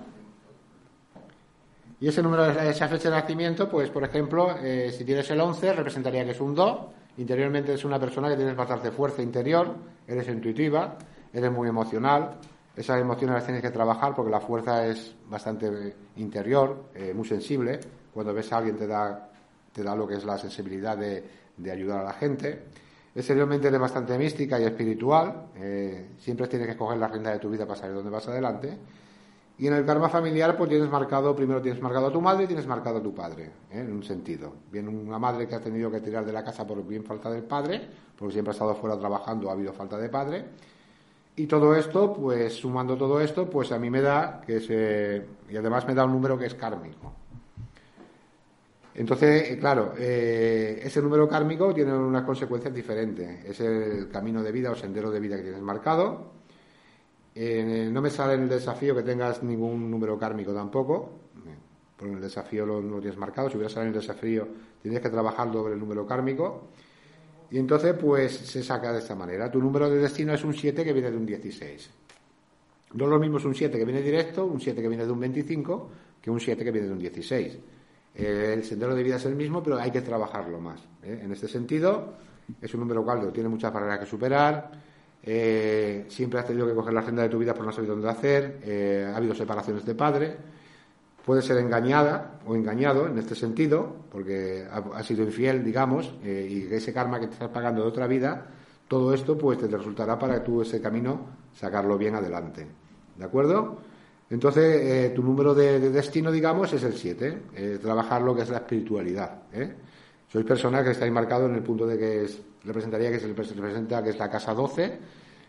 Y 2.01 2.09
ese 2.09 2.23
número 2.23 2.45
de 2.45 2.71
esa 2.71 2.89
fecha 2.89 3.11
de 3.11 3.17
nacimiento, 3.17 3.69
pues, 3.69 3.91
por 3.91 4.05
ejemplo, 4.05 4.57
eh, 4.59 4.93
si 4.97 5.05
tienes 5.05 5.31
el 5.31 5.41
11, 5.41 5.73
representaría 5.73 6.25
que 6.25 6.33
es 6.33 6.41
un 6.41 6.55
2. 6.55 6.79
Interiormente 7.19 7.75
es 7.75 7.85
una 7.85 7.99
persona 7.99 8.29
que 8.29 8.37
tienes 8.37 8.57
bastante 8.57 8.91
fuerza 8.91 9.23
interior, 9.23 9.75
eres 10.07 10.27
intuitiva, 10.29 10.97
eres 11.33 11.53
muy 11.53 11.69
emocional. 11.69 12.39
Esas 12.75 13.01
emociones 13.01 13.35
las 13.35 13.45
tienes 13.45 13.63
que 13.63 13.71
trabajar 13.71 14.15
porque 14.15 14.31
la 14.31 14.41
fuerza 14.41 14.87
es 14.87 15.15
bastante 15.29 15.95
interior, 16.17 16.87
eh, 16.95 17.13
muy 17.15 17.27
sensible. 17.27 17.79
Cuando 18.13 18.35
ves 18.35 18.53
a 18.53 18.59
alguien 18.59 18.77
te 18.77 18.87
da 18.87 19.29
te 19.73 19.83
da 19.83 19.97
lo 19.97 20.07
que 20.07 20.17
es 20.17 20.25
la 20.25 20.39
sensibilidad 20.39 20.97
de, 20.97 21.25
ayudar 21.71 22.01
a 22.01 22.05
la 22.05 22.13
gente. 22.13 22.63
Exteriormente 23.15 23.69
eres 23.69 23.81
bastante 23.81 24.17
mística 24.17 24.59
y 24.59 24.65
espiritual, 24.65 25.49
eh, 25.57 26.13
siempre 26.19 26.49
tienes 26.49 26.69
que 26.69 26.77
coger 26.77 26.99
la 26.99 27.09
rienda 27.09 27.31
de 27.31 27.39
tu 27.39 27.51
vida 27.51 27.67
para 27.67 27.79
saber 27.79 27.95
dónde 27.95 28.11
vas 28.11 28.27
adelante. 28.27 28.79
Y 29.59 29.67
en 29.67 29.75
el 29.75 29.85
karma 29.85 30.09
familiar, 30.09 30.57
pues 30.57 30.71
tienes 30.71 30.89
marcado, 30.89 31.37
primero 31.37 31.61
tienes 31.61 31.81
marcado 31.83 32.07
a 32.07 32.13
tu 32.13 32.23
madre 32.23 32.45
y 32.45 32.47
tienes 32.47 32.67
marcado 32.67 32.99
a 32.99 33.03
tu 33.03 33.15
padre, 33.15 33.45
¿eh? 33.71 33.81
en 33.81 33.93
un 33.93 34.03
sentido. 34.03 34.55
Bien 34.71 34.89
una 34.89 35.19
madre 35.19 35.47
que 35.47 35.55
ha 35.55 35.61
tenido 35.61 35.91
que 35.91 36.01
tirar 36.01 36.25
de 36.25 36.33
la 36.33 36.43
casa 36.43 36.67
por 36.67 36.85
bien 36.87 37.05
falta 37.05 37.31
del 37.31 37.45
padre, 37.45 37.87
porque 38.19 38.33
siempre 38.33 38.51
ha 38.51 38.55
estado 38.55 38.75
fuera 38.75 38.99
trabajando, 38.99 39.51
ha 39.51 39.53
habido 39.53 39.75
falta 39.75 39.99
de 39.99 40.09
padre. 40.09 40.45
Y 41.37 41.47
todo 41.47 41.75
esto, 41.75 42.15
pues 42.15 42.55
sumando 42.55 42.97
todo 42.97 43.21
esto, 43.21 43.49
pues 43.49 43.73
a 43.73 43.79
mí 43.79 43.91
me 43.91 44.01
da 44.01 44.41
que 44.47 44.61
se. 44.61 45.27
Y 45.51 45.57
además 45.57 45.87
me 45.87 45.95
da 45.95 46.05
un 46.05 46.13
número 46.13 46.39
que 46.39 46.47
es 46.47 46.55
kármico. 46.55 47.13
Entonces, 48.95 49.51
eh, 49.51 49.59
claro, 49.59 49.95
eh, 49.97 50.81
ese 50.83 51.01
número 51.01 51.29
kármico 51.29 51.73
tiene 51.73 51.93
unas 51.95 52.25
consecuencias 52.25 52.75
diferentes. 52.75 53.45
Es 53.45 53.61
el 53.61 54.09
camino 54.09 54.43
de 54.43 54.53
vida 54.53 54.71
o 54.71 54.75
sendero 54.75 55.11
de 55.11 55.21
vida 55.21 55.37
que 55.37 55.43
tienes 55.43 55.63
marcado. 55.63 56.33
no 57.35 58.03
me 58.03 58.11
sale 58.11 58.35
en 58.35 58.43
el 58.43 58.49
desafío 58.49 58.95
que 58.95 59.03
tengas 59.03 59.43
ningún 59.43 59.91
número 59.91 60.19
kármico 60.19 60.53
tampoco, 60.53 61.21
porque 61.97 62.11
en 62.11 62.17
el 62.17 62.23
desafío 62.23 62.67
lo, 62.67 62.81
lo 62.81 63.01
tienes 63.01 63.19
marcado. 63.19 63.49
Si 63.49 63.57
hubiera 63.57 63.73
salido 63.73 63.91
en 63.91 63.95
el 63.95 64.01
desafío, 64.01 64.49
tendrías 64.83 65.03
que 65.03 65.11
trabajar 65.11 65.51
sobre 65.53 65.75
el 65.75 65.81
número 65.81 66.07
kármico. 66.07 66.69
Y 67.51 67.59
entonces, 67.59 67.95
pues 67.95 68.33
se 68.33 68.63
saca 68.63 68.93
de 68.93 68.99
esta 68.99 69.15
manera. 69.15 69.51
Tu 69.51 69.59
número 69.59 69.89
de 69.91 69.99
destino 69.99 70.33
es 70.33 70.43
un 70.43 70.55
7 70.55 70.85
que 70.85 70.93
viene 70.93 71.11
de 71.11 71.17
un 71.17 71.27
16. 71.27 71.91
No 72.95 73.05
es 73.05 73.11
lo 73.11 73.19
mismo 73.19 73.39
un 73.43 73.55
7 73.55 73.79
que 73.79 73.85
viene 73.85 74.03
directo, 74.03 74.45
un 74.45 74.61
7 74.61 74.81
que 74.83 74.89
viene 74.89 75.07
de 75.07 75.13
un 75.13 75.21
25, 75.21 75.91
que 76.21 76.31
un 76.31 76.41
7 76.41 76.65
que 76.65 76.71
viene 76.71 76.87
de 76.89 76.93
un 76.93 76.99
16. 76.99 77.59
Eh, 78.15 78.55
el 78.55 78.65
sendero 78.65 78.95
de 78.95 79.03
vida 79.03 79.17
es 79.17 79.25
el 79.25 79.35
mismo, 79.35 79.63
pero 79.63 79.79
hay 79.79 79.91
que 79.91 80.03
trabajarlo 80.03 80.61
más. 80.61 80.81
¿eh? 81.03 81.21
En 81.23 81.33
este 81.33 81.49
sentido, 81.49 82.15
es 82.61 82.73
un 82.75 82.81
número 82.81 83.05
caldo, 83.05 83.33
tiene 83.33 83.49
muchas 83.49 83.73
barreras 83.73 84.01
que 84.01 84.07
superar. 84.07 84.71
Eh, 85.23 86.07
siempre 86.09 86.41
has 86.41 86.47
tenido 86.47 86.67
que 86.67 86.75
coger 86.75 86.93
la 86.93 87.01
agenda 87.01 87.23
de 87.23 87.29
tu 87.29 87.39
vida 87.39 87.55
por 87.55 87.65
no 87.65 87.73
saber 87.73 87.91
dónde 87.91 88.09
hacer. 88.09 89.09
ha 89.13 89.17
habido 89.17 89.35
separaciones 89.35 89.85
de 89.85 89.95
padre. 89.95 90.37
Puede 91.25 91.41
ser 91.41 91.59
engañada 91.59 92.41
o 92.47 92.57
engañado 92.57 93.07
en 93.07 93.17
este 93.17 93.37
sentido, 93.37 93.95
porque 94.11 94.67
ha, 94.69 95.03
sido 95.05 95.23
infiel, 95.23 95.63
digamos, 95.63 96.13
y 96.25 96.65
ese 96.75 96.93
karma 96.93 97.21
que 97.21 97.29
te 97.29 97.35
estás 97.35 97.51
pagando 97.51 97.83
de 97.83 97.89
otra 97.89 98.09
vida, 98.09 98.45
todo 98.89 99.15
esto 99.15 99.39
pues 99.39 99.57
te 99.57 99.69
resultará 99.69 100.19
para 100.19 100.43
tú 100.43 100.63
ese 100.63 100.81
camino 100.81 101.21
sacarlo 101.55 101.97
bien 101.97 102.17
adelante. 102.17 102.67
¿De 103.17 103.25
acuerdo? 103.25 103.79
Entonces, 104.33 104.81
eh, 104.81 105.13
tu 105.15 105.23
número 105.23 105.55
de, 105.55 105.79
destino, 105.91 106.33
digamos, 106.33 106.73
es 106.73 106.83
el 106.85 106.95
7, 106.95 107.39
eh, 107.55 107.79
trabajar 107.83 108.23
lo 108.23 108.35
que 108.35 108.41
es 108.41 108.49
la 108.49 108.57
espiritualidad. 108.65 109.43
¿eh? 109.53 109.75
Sois 110.27 110.47
personas 110.47 110.83
que 110.85 110.93
estáis 110.93 111.13
marcados 111.13 111.51
en 111.51 111.57
el 111.57 111.63
punto 111.63 111.87
de 111.87 111.99
que 111.99 112.25
es, 112.25 112.41
representaría 112.65 113.11
que 113.11 113.21
se 113.21 113.27
representa 113.29 114.03
que 114.03 114.09
es 114.09 114.19
la 114.19 114.31
casa 114.31 114.55
12, 114.55 114.99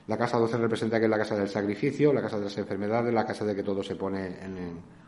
la 0.05 0.17
casa 0.17 0.37
12 0.37 0.57
representa 0.57 0.99
que 0.99 1.05
es 1.05 1.09
la 1.09 1.17
casa 1.17 1.37
del 1.37 1.47
sacrificio, 1.47 2.11
la 2.11 2.21
casa 2.21 2.37
de 2.37 2.43
las 2.43 2.57
enfermedades, 2.57 3.13
la 3.13 3.25
casa 3.25 3.45
de 3.45 3.55
que 3.55 3.63
todo 3.63 3.81
se 3.81 3.95
pone 3.95 4.35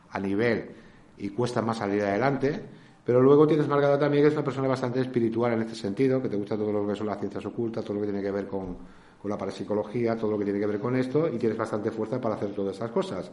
a 0.09 0.19
nivel 0.19 0.69
y 1.17 1.31
cuesta 1.31 1.61
más 1.61 1.79
salir 1.79 2.01
adelante. 2.01 2.57
Pero 3.03 3.21
luego 3.21 3.45
tienes 3.45 3.67
marcado 3.67 3.99
también 3.99 4.23
que 4.23 4.29
es 4.29 4.35
una 4.35 4.45
persona 4.45 4.69
bastante 4.69 5.01
espiritual 5.01 5.51
en 5.51 5.63
este 5.63 5.75
sentido, 5.75 6.21
que 6.21 6.29
te 6.29 6.37
gusta 6.37 6.55
todo 6.55 6.71
lo 6.71 6.87
que 6.87 6.95
son 6.95 7.07
las 7.07 7.19
ciencias 7.19 7.45
ocultas, 7.45 7.83
todo 7.83 7.95
lo 7.95 7.99
que 7.99 8.07
tiene 8.07 8.21
que 8.21 8.31
ver 8.31 8.47
con, 8.47 8.77
con 9.21 9.29
la 9.29 9.37
parapsicología, 9.37 10.15
todo 10.15 10.31
lo 10.31 10.37
que 10.37 10.45
tiene 10.45 10.61
que 10.61 10.65
ver 10.65 10.79
con 10.79 10.95
esto, 10.95 11.27
y 11.27 11.37
tienes 11.37 11.57
bastante 11.57 11.91
fuerza 11.91 12.21
para 12.21 12.35
hacer 12.35 12.55
todas 12.55 12.77
esas 12.77 12.89
cosas. 12.91 13.29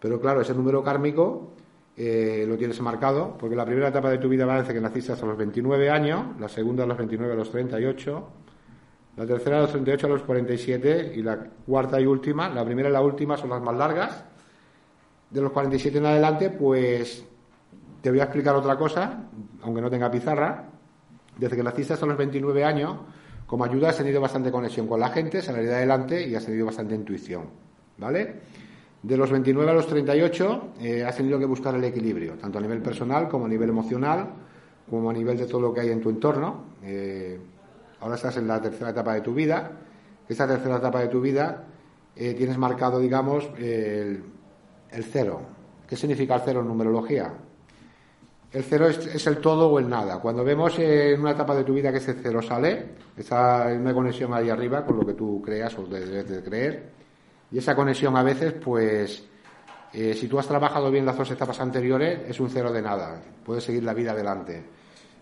Pero 0.00 0.20
claro, 0.20 0.40
ese 0.40 0.54
número 0.54 0.82
kármico 0.82 1.52
eh, 1.96 2.44
lo 2.46 2.56
tienes 2.56 2.80
marcado, 2.80 3.36
porque 3.38 3.56
la 3.56 3.64
primera 3.64 3.88
etapa 3.88 4.10
de 4.10 4.18
tu 4.18 4.28
vida 4.28 4.44
desde 4.60 4.74
que 4.74 4.80
naciste 4.80 5.12
hasta 5.12 5.24
los 5.24 5.36
29 5.36 5.90
años, 5.90 6.38
la 6.38 6.48
segunda 6.48 6.84
a 6.84 6.86
los 6.86 6.98
29 6.98 7.32
a 7.32 7.36
los 7.36 7.50
38, 7.50 8.28
la 9.16 9.26
tercera 9.26 9.58
a 9.58 9.60
los 9.62 9.70
38 9.70 10.06
a 10.06 10.10
los 10.10 10.22
47 10.22 11.12
y 11.16 11.22
la 11.22 11.38
cuarta 11.66 11.98
y 11.98 12.04
última, 12.04 12.50
la 12.50 12.64
primera 12.64 12.90
y 12.90 12.92
la 12.92 13.00
última 13.00 13.36
son 13.38 13.50
las 13.50 13.62
más 13.62 13.74
largas. 13.74 14.24
De 15.30 15.40
los 15.40 15.52
47 15.52 15.98
en 15.98 16.06
adelante, 16.06 16.50
pues 16.50 17.24
te 18.02 18.10
voy 18.10 18.20
a 18.20 18.24
explicar 18.24 18.54
otra 18.54 18.76
cosa, 18.76 19.24
aunque 19.62 19.80
no 19.80 19.88
tenga 19.88 20.10
pizarra, 20.10 20.64
desde 21.38 21.56
que 21.56 21.62
naciste 21.62 21.94
hasta 21.94 22.06
los 22.06 22.16
29 22.16 22.62
años, 22.62 22.96
como 23.46 23.64
ayuda 23.64 23.88
has 23.88 23.96
tenido 23.96 24.20
bastante 24.20 24.50
conexión 24.50 24.86
con 24.86 25.00
la 25.00 25.08
gente, 25.08 25.40
salir 25.40 25.70
adelante 25.70 26.26
y 26.26 26.34
has 26.34 26.44
tenido 26.44 26.66
bastante 26.66 26.94
intuición, 26.94 27.44
¿vale? 27.96 28.34
De 29.06 29.16
los 29.16 29.30
29 29.30 29.70
a 29.70 29.74
los 29.74 29.86
38 29.86 30.62
eh, 30.80 31.04
has 31.04 31.16
tenido 31.16 31.38
que 31.38 31.44
buscar 31.44 31.72
el 31.76 31.84
equilibrio, 31.84 32.32
tanto 32.32 32.58
a 32.58 32.60
nivel 32.60 32.82
personal 32.82 33.28
como 33.28 33.46
a 33.46 33.48
nivel 33.48 33.68
emocional, 33.68 34.30
como 34.90 35.10
a 35.10 35.12
nivel 35.12 35.38
de 35.38 35.46
todo 35.46 35.60
lo 35.60 35.72
que 35.72 35.82
hay 35.82 35.90
en 35.90 36.00
tu 36.00 36.10
entorno. 36.10 36.64
Eh, 36.82 37.38
ahora 38.00 38.16
estás 38.16 38.36
en 38.38 38.48
la 38.48 38.60
tercera 38.60 38.90
etapa 38.90 39.14
de 39.14 39.20
tu 39.20 39.32
vida. 39.32 39.70
Esta 40.28 40.48
tercera 40.48 40.78
etapa 40.78 41.02
de 41.02 41.06
tu 41.06 41.20
vida 41.20 41.66
eh, 42.16 42.34
tienes 42.34 42.58
marcado, 42.58 42.98
digamos, 42.98 43.48
el, 43.58 44.24
cero. 45.12 45.40
¿Qué 45.88 45.94
significa 45.94 46.34
el 46.34 46.42
cero 46.44 46.62
en 46.62 46.66
numerología? 46.66 47.32
El 48.50 48.64
cero 48.64 48.88
es, 48.88 49.24
el 49.24 49.38
todo 49.38 49.70
o 49.70 49.78
el 49.78 49.88
nada. 49.88 50.18
Cuando 50.18 50.42
vemos 50.42 50.76
en 50.80 51.20
una 51.20 51.30
etapa 51.30 51.54
de 51.54 51.62
tu 51.62 51.74
vida 51.74 51.92
que 51.92 51.98
ese 51.98 52.14
cero 52.20 52.42
sale, 52.42 52.86
está 53.16 53.72
en 53.72 53.82
una 53.82 53.94
conexión 53.94 54.34
ahí 54.34 54.50
arriba 54.50 54.84
con 54.84 54.96
lo 54.96 55.06
que 55.06 55.12
tú 55.12 55.40
creas 55.44 55.78
o 55.78 55.86
debes 55.86 56.28
de 56.28 56.42
creer, 56.42 57.05
y 57.50 57.58
esa 57.58 57.74
conexión 57.74 58.16
a 58.16 58.22
veces, 58.22 58.52
pues, 58.52 59.24
eh, 59.92 60.14
si 60.14 60.28
tú 60.28 60.38
has 60.38 60.46
trabajado 60.46 60.90
bien 60.90 61.06
las 61.06 61.16
dos 61.16 61.30
etapas 61.30 61.60
anteriores, 61.60 62.20
es 62.28 62.40
un 62.40 62.50
cero 62.50 62.72
de 62.72 62.82
nada. 62.82 63.22
Puedes 63.44 63.64
seguir 63.64 63.84
la 63.84 63.94
vida 63.94 64.12
adelante. 64.12 64.64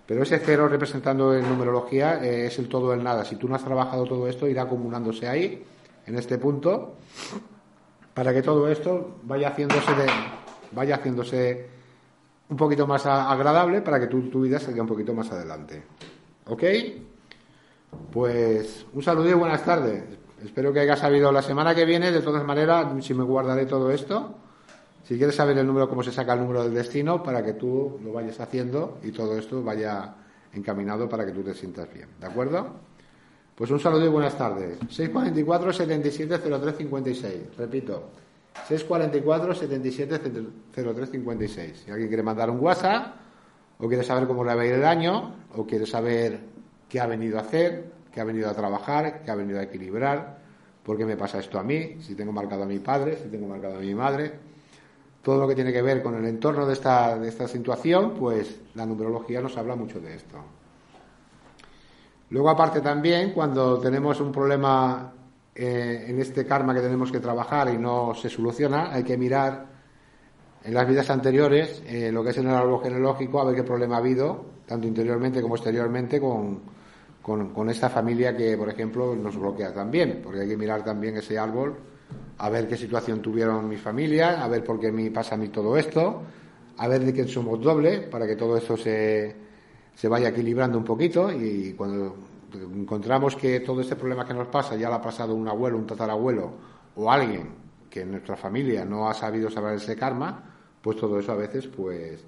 Pero 0.06 0.22
ese 0.22 0.38
cero 0.38 0.68
representando 0.68 1.34
en 1.34 1.48
numerología 1.48 2.22
eh, 2.24 2.46
es 2.46 2.58
el 2.58 2.68
todo 2.68 2.92
el 2.92 3.02
nada. 3.02 3.24
Si 3.24 3.36
tú 3.36 3.48
no 3.48 3.54
has 3.54 3.64
trabajado 3.64 4.04
todo 4.04 4.28
esto, 4.28 4.48
irá 4.48 4.62
acumulándose 4.62 5.28
ahí, 5.28 5.64
en 6.06 6.16
este 6.16 6.38
punto, 6.38 6.96
para 8.12 8.32
que 8.32 8.42
todo 8.42 8.68
esto 8.68 9.18
vaya 9.22 9.48
haciéndose, 9.48 9.94
de, 9.94 10.06
vaya 10.72 10.96
haciéndose 10.96 11.68
un 12.48 12.56
poquito 12.56 12.86
más 12.86 13.06
agradable 13.06 13.80
para 13.80 13.98
que 13.98 14.06
tu, 14.06 14.28
tu 14.28 14.42
vida 14.42 14.58
salga 14.58 14.82
un 14.82 14.88
poquito 14.88 15.14
más 15.14 15.30
adelante. 15.30 15.82
¿Ok? 16.46 16.62
Pues 18.12 18.86
un 18.92 19.02
saludo 19.02 19.30
y 19.30 19.34
buenas 19.34 19.64
tardes. 19.64 20.23
Espero 20.44 20.72
que 20.72 20.80
haya 20.80 20.94
sabido 20.94 21.32
la 21.32 21.40
semana 21.40 21.74
que 21.74 21.86
viene, 21.86 22.12
de 22.12 22.20
todas 22.20 22.44
maneras, 22.44 22.86
si 23.02 23.14
me 23.14 23.24
guardaré 23.24 23.64
todo 23.64 23.90
esto. 23.90 24.34
Si 25.02 25.16
quieres 25.16 25.34
saber 25.34 25.56
el 25.56 25.66
número, 25.66 25.88
cómo 25.88 26.02
se 26.02 26.12
saca 26.12 26.34
el 26.34 26.40
número 26.40 26.64
del 26.64 26.74
destino, 26.74 27.22
para 27.22 27.42
que 27.42 27.54
tú 27.54 27.98
lo 28.04 28.12
vayas 28.12 28.38
haciendo 28.40 28.98
y 29.02 29.10
todo 29.10 29.38
esto 29.38 29.62
vaya 29.62 30.14
encaminado 30.52 31.08
para 31.08 31.24
que 31.24 31.32
tú 31.32 31.42
te 31.42 31.54
sientas 31.54 31.92
bien. 31.92 32.08
¿De 32.20 32.26
acuerdo? 32.26 32.74
Pues 33.54 33.70
un 33.70 33.80
saludo 33.80 34.04
y 34.04 34.08
buenas 34.08 34.36
tardes. 34.36 34.78
644 34.88 35.72
77 35.72 36.38
03 36.38 36.76
56. 36.76 37.34
Repito, 37.56 38.10
644 38.68 39.54
77 39.54 40.18
03 40.74 41.10
56. 41.10 41.82
Si 41.84 41.90
alguien 41.90 42.08
quiere 42.08 42.22
mandar 42.22 42.50
un 42.50 42.60
WhatsApp, 42.60 43.16
o 43.78 43.88
quiere 43.88 44.04
saber 44.04 44.26
cómo 44.26 44.44
le 44.44 44.54
va 44.54 44.62
a 44.62 44.66
ir 44.66 44.74
el 44.74 44.84
año, 44.84 45.36
o 45.56 45.66
quiere 45.66 45.86
saber 45.86 46.38
qué 46.88 47.00
ha 47.00 47.06
venido 47.06 47.38
a 47.38 47.42
hacer, 47.42 47.93
qué 48.14 48.20
ha 48.20 48.24
venido 48.24 48.48
a 48.48 48.54
trabajar, 48.54 49.22
qué 49.24 49.30
ha 49.32 49.34
venido 49.34 49.58
a 49.58 49.64
equilibrar, 49.64 50.38
por 50.84 50.96
qué 50.96 51.04
me 51.04 51.16
pasa 51.16 51.40
esto 51.40 51.58
a 51.58 51.64
mí, 51.64 51.96
si 52.00 52.14
tengo 52.14 52.30
marcado 52.30 52.62
a 52.62 52.66
mi 52.66 52.78
padre, 52.78 53.18
si 53.20 53.28
tengo 53.28 53.48
marcado 53.48 53.78
a 53.78 53.80
mi 53.80 53.92
madre, 53.92 54.30
todo 55.20 55.40
lo 55.40 55.48
que 55.48 55.56
tiene 55.56 55.72
que 55.72 55.82
ver 55.82 56.00
con 56.00 56.14
el 56.14 56.24
entorno 56.24 56.64
de 56.64 56.74
esta, 56.74 57.18
de 57.18 57.28
esta 57.28 57.48
situación, 57.48 58.14
pues 58.14 58.60
la 58.74 58.86
numerología 58.86 59.40
nos 59.40 59.56
habla 59.56 59.74
mucho 59.74 59.98
de 60.00 60.14
esto. 60.14 60.36
Luego, 62.30 62.50
aparte 62.50 62.80
también, 62.80 63.32
cuando 63.32 63.80
tenemos 63.80 64.20
un 64.20 64.30
problema 64.30 65.12
eh, 65.52 66.04
en 66.06 66.20
este 66.20 66.46
karma 66.46 66.72
que 66.72 66.80
tenemos 66.82 67.10
que 67.10 67.18
trabajar 67.18 67.68
y 67.74 67.78
no 67.78 68.14
se 68.14 68.30
soluciona, 68.30 68.92
hay 68.92 69.02
que 69.02 69.16
mirar 69.16 69.66
en 70.62 70.72
las 70.72 70.86
vidas 70.86 71.10
anteriores 71.10 71.82
eh, 71.84 72.12
lo 72.12 72.22
que 72.22 72.30
es 72.30 72.38
en 72.38 72.46
el 72.46 72.54
árbol 72.54 72.80
genealógico, 72.80 73.40
a 73.40 73.44
ver 73.44 73.56
qué 73.56 73.64
problema 73.64 73.96
ha 73.96 73.98
habido, 73.98 74.44
tanto 74.66 74.86
interiormente 74.86 75.42
como 75.42 75.56
exteriormente, 75.56 76.20
con, 76.20 76.83
con, 77.24 77.70
esta 77.70 77.88
familia 77.88 78.36
que, 78.36 78.54
por 78.54 78.68
ejemplo, 78.68 79.16
nos 79.16 79.38
bloquea 79.38 79.72
también, 79.72 80.20
porque 80.22 80.40
hay 80.40 80.48
que 80.48 80.58
mirar 80.58 80.84
también 80.84 81.16
ese 81.16 81.38
árbol, 81.38 81.74
a 82.36 82.50
ver 82.50 82.68
qué 82.68 82.76
situación 82.76 83.22
tuvieron 83.22 83.66
mi 83.66 83.78
familia, 83.78 84.44
a 84.44 84.46
ver 84.46 84.62
por 84.62 84.78
qué 84.78 84.92
me 84.92 85.10
pasa 85.10 85.34
a 85.34 85.38
mí 85.38 85.48
todo 85.48 85.74
esto, 85.78 86.20
a 86.76 86.86
ver 86.86 87.02
de 87.02 87.14
quién 87.14 87.26
somos 87.26 87.58
doble, 87.62 88.02
para 88.02 88.26
que 88.26 88.36
todo 88.36 88.58
esto 88.58 88.76
se, 88.76 89.34
se 89.94 90.06
vaya 90.06 90.28
equilibrando 90.28 90.76
un 90.76 90.84
poquito 90.84 91.32
y 91.32 91.72
cuando 91.72 92.14
encontramos 92.52 93.36
que 93.36 93.60
todo 93.60 93.80
este 93.80 93.96
problema 93.96 94.26
que 94.26 94.34
nos 94.34 94.48
pasa 94.48 94.76
ya 94.76 94.90
lo 94.90 94.96
ha 94.96 95.00
pasado 95.00 95.34
un 95.34 95.48
abuelo, 95.48 95.78
un 95.78 95.86
tatarabuelo 95.86 96.52
o 96.94 97.10
alguien 97.10 97.48
que 97.88 98.02
en 98.02 98.10
nuestra 98.10 98.36
familia 98.36 98.84
no 98.84 99.08
ha 99.08 99.14
sabido 99.14 99.48
saber 99.48 99.76
ese 99.76 99.96
karma, 99.96 100.44
pues 100.82 100.98
todo 100.98 101.18
eso 101.18 101.32
a 101.32 101.36
veces 101.36 101.68
pues 101.68 102.22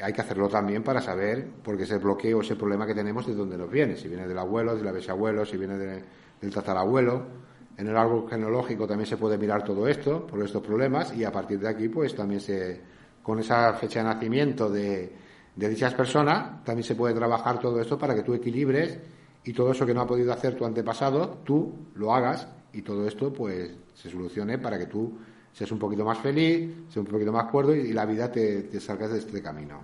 hay 0.00 0.12
que 0.12 0.20
hacerlo 0.20 0.48
también 0.48 0.82
para 0.82 1.00
saber 1.00 1.48
por 1.62 1.76
qué 1.76 1.84
ese 1.84 1.98
bloqueo, 1.98 2.40
ese 2.40 2.56
problema 2.56 2.86
que 2.86 2.94
tenemos, 2.94 3.26
de 3.26 3.34
dónde 3.34 3.56
nos 3.56 3.70
viene. 3.70 3.96
Si 3.96 4.08
viene 4.08 4.26
del 4.26 4.38
abuelo, 4.38 4.76
del 4.76 5.10
abuelo, 5.10 5.44
si 5.44 5.56
viene 5.56 5.78
del 5.78 6.52
tatarabuelo. 6.52 7.46
En 7.78 7.88
el 7.88 7.96
árbol 7.96 8.28
genealógico 8.28 8.86
también 8.86 9.06
se 9.06 9.16
puede 9.16 9.36
mirar 9.36 9.62
todo 9.62 9.86
esto, 9.86 10.26
por 10.26 10.42
estos 10.42 10.62
problemas, 10.62 11.14
y 11.14 11.24
a 11.24 11.32
partir 11.32 11.60
de 11.60 11.68
aquí, 11.68 11.88
pues 11.88 12.14
también 12.14 12.40
se, 12.40 12.80
con 13.22 13.38
esa 13.38 13.74
fecha 13.74 14.00
de 14.00 14.06
nacimiento 14.06 14.70
de, 14.70 15.12
de 15.54 15.68
dichas 15.68 15.92
personas, 15.94 16.64
también 16.64 16.84
se 16.84 16.94
puede 16.94 17.14
trabajar 17.14 17.58
todo 17.58 17.80
esto 17.80 17.98
para 17.98 18.14
que 18.14 18.22
tú 18.22 18.32
equilibres 18.32 18.98
y 19.44 19.52
todo 19.52 19.72
eso 19.72 19.84
que 19.84 19.92
no 19.92 20.00
ha 20.00 20.06
podido 20.06 20.32
hacer 20.32 20.54
tu 20.54 20.64
antepasado, 20.64 21.38
tú 21.44 21.88
lo 21.94 22.14
hagas 22.14 22.48
y 22.72 22.82
todo 22.82 23.06
esto, 23.06 23.32
pues, 23.32 23.74
se 23.94 24.10
solucione 24.10 24.58
para 24.58 24.78
que 24.78 24.86
tú 24.86 25.18
seas 25.56 25.72
un 25.72 25.78
poquito 25.78 26.04
más 26.04 26.18
feliz, 26.18 26.70
seas 26.90 26.98
un 26.98 27.06
poquito 27.06 27.32
más 27.32 27.50
cuerdo 27.50 27.74
y, 27.74 27.94
la 27.94 28.04
vida 28.04 28.30
te, 28.30 28.64
te 28.64 28.78
salgas 28.78 29.10
de 29.10 29.20
este 29.20 29.40
camino. 29.40 29.80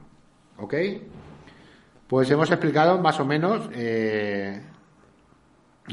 ¿Ok? 0.58 0.74
Pues 2.06 2.30
hemos 2.30 2.50
explicado 2.50 2.98
más 2.98 3.18
o 3.20 3.24
menos 3.24 3.70
eh, 3.72 4.60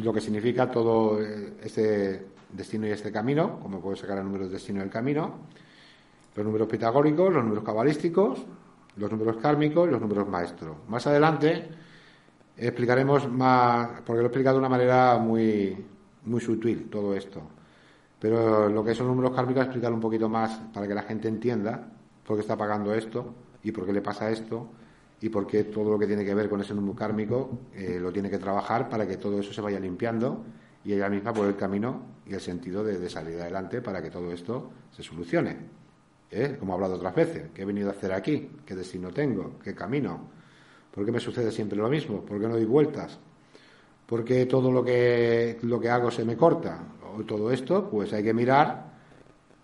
lo 0.04 0.12
que 0.12 0.20
significa 0.20 0.70
todo 0.70 1.24
eh, 1.24 1.54
este 1.64 2.28
destino 2.52 2.88
y 2.88 2.92
este 2.92 3.10
camino, 3.10 3.58
como 3.62 3.80
puedo 3.80 3.96
sacar 3.96 4.18
el 4.18 4.26
número 4.26 4.44
del 4.44 4.52
destino 4.52 4.82
y 4.82 4.84
el 4.84 4.90
camino, 4.90 5.36
los 6.36 6.46
números 6.46 6.68
pitagóricos, 6.68 7.34
los 7.34 7.42
números 7.42 7.64
cabalísticos, 7.64 8.46
los 8.98 9.10
números 9.10 9.38
kármicos 9.38 9.88
y 9.88 9.92
los 9.92 10.02
números 10.02 10.28
maestros. 10.28 10.76
Más 10.90 11.08
adelante 11.08 11.70
explicaremos 12.58 13.32
más, 13.32 14.02
porque 14.06 14.20
lo 14.20 14.24
he 14.24 14.28
explicado 14.28 14.58
de 14.58 14.60
una 14.60 14.70
manera 14.70 15.18
muy, 15.20 15.86
muy 16.26 16.42
sutil 16.42 16.90
todo 16.90 17.16
esto. 17.16 17.59
Pero 18.20 18.68
lo 18.68 18.84
que 18.84 18.94
son 18.94 19.08
números 19.08 19.32
kármicos, 19.36 19.64
explicar 19.64 19.94
un 19.94 20.02
poquito 20.02 20.28
más 20.28 20.60
para 20.74 20.88
que 20.88 20.94
la 20.94 21.04
gente 21.04 21.28
entienda 21.28 21.90
por 22.26 22.36
qué 22.36 22.42
está 22.42 22.58
pagando 22.58 22.94
esto 22.94 23.34
y 23.64 23.72
por 23.72 23.86
qué 23.86 23.94
le 23.94 24.02
pasa 24.02 24.30
esto 24.30 24.70
y 25.22 25.30
por 25.30 25.48
qué 25.48 25.66
todo 25.66 25.92
lo 25.92 26.00
que 26.00 26.08
tiene 26.08 26.26
que 26.26 26.34
ver 26.34 26.50
con 26.50 26.62
ese 26.62 26.74
número 26.74 26.96
kármico 26.96 27.60
eh, 27.74 27.98
lo 28.00 28.12
tiene 28.12 28.30
que 28.30 28.38
trabajar 28.38 28.90
para 28.90 29.08
que 29.08 29.18
todo 29.18 29.40
eso 29.40 29.54
se 29.54 29.62
vaya 29.62 29.80
limpiando 29.80 30.44
y 30.84 30.94
ella 30.94 31.10
misma 31.10 31.34
por 31.34 31.48
el 31.48 31.56
camino 31.56 32.20
y 32.26 32.34
el 32.34 32.42
sentido 32.42 32.84
de, 32.84 33.10
salir 33.10 33.40
adelante 33.40 33.82
para 33.82 34.02
que 34.02 34.10
todo 34.10 34.32
esto 34.32 34.70
se 34.92 35.04
solucione. 35.04 35.80
¿Eh? 36.32 36.58
Como 36.60 36.74
he 36.74 36.76
hablado 36.76 36.96
otras 36.96 37.16
veces, 37.16 37.50
¿qué 37.54 37.64
he 37.64 37.66
venido 37.66 37.90
a 37.90 37.94
hacer 37.94 38.14
aquí? 38.14 38.50
¿Qué 38.66 38.76
destino 38.76 39.12
tengo? 39.12 39.58
¿Qué 39.64 39.74
camino? 39.74 40.30
¿Por 40.92 41.06
qué 41.06 41.12
me 41.12 41.20
sucede 41.20 41.52
siempre 41.52 41.78
lo 41.78 41.90
mismo? 41.90 42.22
¿Por 42.22 42.40
qué 42.40 42.48
no 42.48 42.54
doy 42.54 42.66
vueltas? 42.66 43.18
¿Por 44.06 44.24
qué 44.24 44.46
todo 44.46 44.72
lo 44.72 44.84
que, 44.84 45.58
lo 45.64 45.80
que 45.80 45.90
hago 45.90 46.12
se 46.12 46.24
me 46.24 46.38
corta? 46.38 46.84
Todo 47.26 47.52
esto, 47.52 47.90
pues 47.90 48.14
hay 48.14 48.24
que 48.24 48.34
mirar 48.34 48.90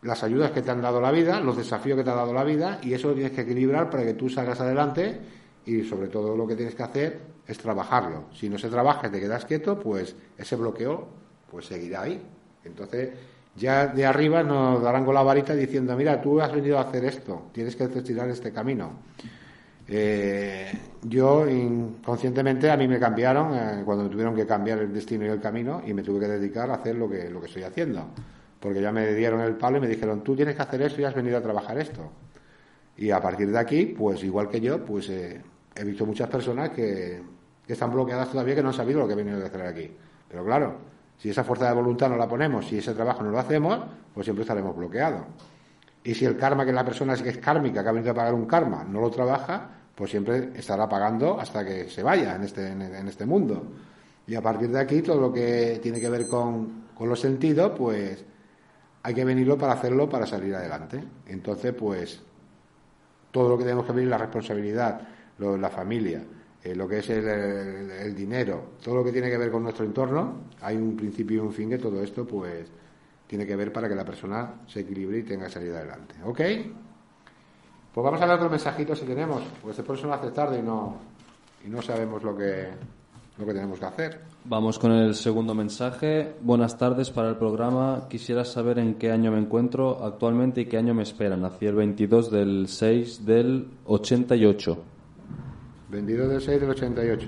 las 0.01 0.23
ayudas 0.23 0.51
que 0.51 0.61
te 0.61 0.71
han 0.71 0.81
dado 0.81 1.01
la 1.01 1.11
vida, 1.11 1.39
los 1.39 1.57
desafíos 1.57 1.97
que 1.97 2.03
te 2.03 2.09
ha 2.11 2.15
dado 2.15 2.33
la 2.33 2.43
vida, 2.43 2.79
y 2.81 2.93
eso 2.93 3.09
lo 3.09 3.15
tienes 3.15 3.31
que 3.31 3.41
equilibrar 3.41 3.89
para 3.89 4.03
que 4.03 4.13
tú 4.13 4.29
salgas 4.29 4.59
adelante 4.61 5.19
y 5.65 5.83
sobre 5.83 6.07
todo 6.07 6.37
lo 6.37 6.45
que 6.45 6.55
tienes 6.55 6.75
que 6.75 6.83
hacer 6.83 7.21
es 7.47 7.57
trabajarlo. 7.57 8.25
Si 8.33 8.49
no 8.49 8.57
se 8.57 8.69
trabaja 8.69 9.07
y 9.07 9.11
te 9.11 9.19
quedas 9.19 9.45
quieto, 9.45 9.79
pues 9.79 10.15
ese 10.37 10.55
bloqueo 10.55 11.07
pues 11.49 11.65
seguirá 11.65 12.01
ahí. 12.01 12.21
Entonces, 12.63 13.11
ya 13.55 13.87
de 13.87 14.05
arriba 14.05 14.43
nos 14.43 14.81
darán 14.81 15.05
con 15.05 15.15
la 15.15 15.23
varita 15.23 15.55
diciendo, 15.55 15.95
mira, 15.95 16.21
tú 16.21 16.39
has 16.41 16.53
venido 16.53 16.77
a 16.77 16.81
hacer 16.81 17.05
esto, 17.05 17.49
tienes 17.51 17.75
que 17.75 17.87
tirar 17.87 18.29
este 18.29 18.51
camino. 18.51 18.91
Eh, 19.87 20.71
yo 21.03 21.47
inconscientemente 21.47 22.71
a 22.71 22.77
mí 22.77 22.87
me 22.87 22.99
cambiaron 22.99 23.53
eh, 23.53 23.83
cuando 23.85 24.05
me 24.05 24.09
tuvieron 24.09 24.35
que 24.35 24.45
cambiar 24.45 24.79
el 24.79 24.91
destino 24.91 25.25
y 25.25 25.29
el 25.29 25.39
camino 25.39 25.81
y 25.85 25.93
me 25.93 26.01
tuve 26.01 26.19
que 26.21 26.27
dedicar 26.27 26.71
a 26.71 26.75
hacer 26.75 26.95
lo 26.95 27.09
que, 27.09 27.29
lo 27.29 27.39
que 27.39 27.47
estoy 27.47 27.63
haciendo. 27.63 28.07
Porque 28.59 28.81
ya 28.81 28.91
me 28.91 29.13
dieron 29.13 29.41
el 29.41 29.55
palo 29.55 29.77
y 29.77 29.81
me 29.81 29.87
dijeron, 29.87 30.23
tú 30.23 30.35
tienes 30.35 30.55
que 30.55 30.61
hacer 30.61 30.81
esto 30.81 31.01
y 31.01 31.03
has 31.03 31.13
venido 31.13 31.37
a 31.37 31.41
trabajar 31.41 31.77
esto. 31.77 32.11
Y 32.97 33.11
a 33.11 33.21
partir 33.21 33.51
de 33.51 33.59
aquí, 33.59 33.85
pues 33.85 34.23
igual 34.23 34.49
que 34.49 34.59
yo, 34.59 34.83
pues 34.83 35.09
eh, 35.09 35.41
he 35.75 35.83
visto 35.83 36.05
muchas 36.05 36.29
personas 36.29 36.69
que, 36.69 37.21
que, 37.67 37.73
están 37.73 37.91
bloqueadas 37.91 38.31
todavía 38.31 38.55
que 38.55 38.63
no 38.63 38.69
han 38.69 38.73
sabido 38.73 39.01
lo 39.01 39.07
que 39.07 39.13
he 39.13 39.17
venido 39.17 39.43
a 39.43 39.45
hacer 39.45 39.61
aquí. 39.61 39.91
Pero 40.27 40.43
claro, 40.45 40.77
si 41.17 41.29
esa 41.29 41.43
fuerza 41.43 41.67
de 41.67 41.75
voluntad 41.75 42.09
no 42.09 42.17
la 42.17 42.27
ponemos, 42.27 42.65
si 42.65 42.77
ese 42.77 42.93
trabajo 42.93 43.21
no 43.21 43.31
lo 43.31 43.39
hacemos, 43.39 43.79
pues 44.13 44.25
siempre 44.25 44.41
estaremos 44.41 44.75
bloqueados. 44.75 45.25
Y 46.05 46.13
si 46.13 46.23
el 46.23 46.37
karma 46.37 46.65
que 46.65 46.71
la 46.71 46.85
persona 46.85 47.15
que 47.15 47.29
es 47.29 47.37
kármica, 47.39 47.83
que 47.83 47.89
ha 47.89 47.91
venido 47.91 48.11
a 48.11 48.15
pagar 48.15 48.33
un 48.33 48.45
karma, 48.45 48.83
no 48.83 49.01
lo 49.01 49.11
trabaja, 49.11 49.69
pues 49.93 50.11
siempre 50.11 50.51
estará 50.55 50.87
pagando 50.87 51.39
hasta 51.39 51.65
que 51.65 51.89
se 51.89 52.01
vaya 52.03 52.35
en 52.35 52.43
este, 52.43 52.67
en 52.67 53.07
este 53.07 53.25
mundo. 53.25 53.63
Y 54.27 54.35
a 54.35 54.41
partir 54.41 54.69
de 54.69 54.79
aquí, 54.79 55.01
todo 55.01 55.19
lo 55.19 55.33
que 55.33 55.79
tiene 55.81 55.99
que 55.99 56.09
ver 56.09 56.27
con, 56.27 56.85
con 56.95 57.09
los 57.09 57.19
sentidos, 57.19 57.73
pues 57.77 58.23
hay 59.03 59.13
que 59.13 59.25
venirlo 59.25 59.57
para 59.57 59.73
hacerlo 59.73 60.09
para 60.09 60.25
salir 60.25 60.55
adelante. 60.55 61.03
Entonces, 61.27 61.73
pues 61.73 62.21
todo 63.31 63.49
lo 63.49 63.57
que 63.57 63.63
tenemos 63.65 63.85
que 63.85 63.91
venir, 63.91 64.09
la 64.09 64.17
responsabilidad, 64.17 65.01
lo, 65.37 65.57
la 65.57 65.69
familia, 65.69 66.23
eh, 66.63 66.73
lo 66.73 66.87
que 66.87 66.99
es 66.99 67.09
el, 67.11 68.15
dinero, 68.15 68.71
todo 68.83 68.95
lo 68.95 69.03
que 69.03 69.11
tiene 69.11 69.29
que 69.29 69.37
ver 69.37 69.51
con 69.51 69.61
nuestro 69.61 69.85
entorno, 69.85 70.45
hay 70.61 70.75
un 70.75 70.95
principio 70.95 71.37
y 71.37 71.39
un 71.45 71.53
fin 71.53 71.69
que 71.69 71.77
todo 71.77 72.01
esto 72.01 72.25
pues 72.25 72.67
tiene 73.27 73.45
que 73.45 73.55
ver 73.55 73.71
para 73.73 73.87
que 73.87 73.95
la 73.95 74.05
persona 74.05 74.61
se 74.67 74.81
equilibre 74.81 75.19
y 75.19 75.23
tenga 75.23 75.45
que 75.45 75.51
salir 75.51 75.71
adelante. 75.73 76.15
¿Ok? 76.23 76.41
Pues 77.93 78.03
vamos 78.03 78.21
a 78.21 78.25
ver 78.25 78.35
otros 78.35 78.51
mensajitos 78.51 78.99
si 78.99 79.05
tenemos, 79.05 79.41
porque 79.61 79.81
se 79.81 79.83
nos 79.83 80.17
hace 80.17 80.31
tarde 80.31 80.59
y 80.59 80.61
no, 80.61 80.97
y 81.65 81.69
no 81.69 81.81
sabemos 81.81 82.21
lo 82.23 82.35
que, 82.35 82.67
lo 83.37 83.45
que 83.45 83.53
tenemos 83.53 83.79
que 83.79 83.85
hacer. 83.85 84.21
Vamos 84.43 84.77
con 84.77 84.91
el 84.91 85.15
segundo 85.15 85.55
mensaje. 85.55 86.35
Buenas 86.41 86.77
tardes 86.77 87.09
para 87.09 87.29
el 87.29 87.37
programa. 87.37 88.07
Quisiera 88.09 88.45
saber 88.45 88.79
en 88.79 88.95
qué 88.95 89.11
año 89.11 89.31
me 89.31 89.39
encuentro 89.39 90.03
actualmente 90.03 90.61
y 90.61 90.65
qué 90.65 90.77
año 90.77 90.93
me 90.93 91.03
espera. 91.03 91.35
Nací 91.35 91.65
el 91.65 91.75
22 91.75 92.29
del 92.29 92.67
6 92.67 93.25
del 93.25 93.67
88. 93.85 94.77
22 95.89 96.29
del 96.29 96.41
6 96.41 96.61
del 96.61 96.69
88. 96.69 97.27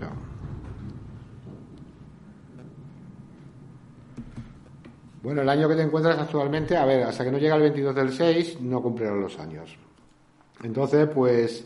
Bueno, 5.27 5.41
el 5.41 5.49
año 5.49 5.67
que 5.67 5.75
te 5.75 5.81
encuentras 5.81 6.17
actualmente, 6.17 6.77
a 6.77 6.85
ver, 6.85 7.03
hasta 7.03 7.25
que 7.25 7.31
no 7.33 7.37
llega 7.37 7.55
el 7.55 7.61
22 7.63 7.93
del 7.93 8.13
6, 8.13 8.61
no 8.61 8.81
cumplirán 8.81 9.19
los 9.19 9.37
años. 9.37 9.77
Entonces, 10.63 11.05
pues 11.13 11.65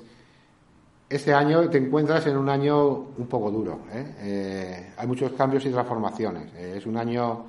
este 1.07 1.31
año 1.31 1.69
te 1.69 1.77
encuentras 1.77 2.25
en 2.25 2.37
un 2.37 2.49
año 2.49 2.91
un 2.91 3.27
poco 3.29 3.51
duro. 3.51 3.81
¿eh? 3.93 4.15
Eh, 4.17 4.93
hay 4.97 5.05
muchos 5.05 5.33
cambios 5.33 5.63
y 5.67 5.69
transformaciones. 5.69 6.51
Eh, 6.55 6.73
es 6.77 6.87
un 6.87 6.97
año 6.97 7.45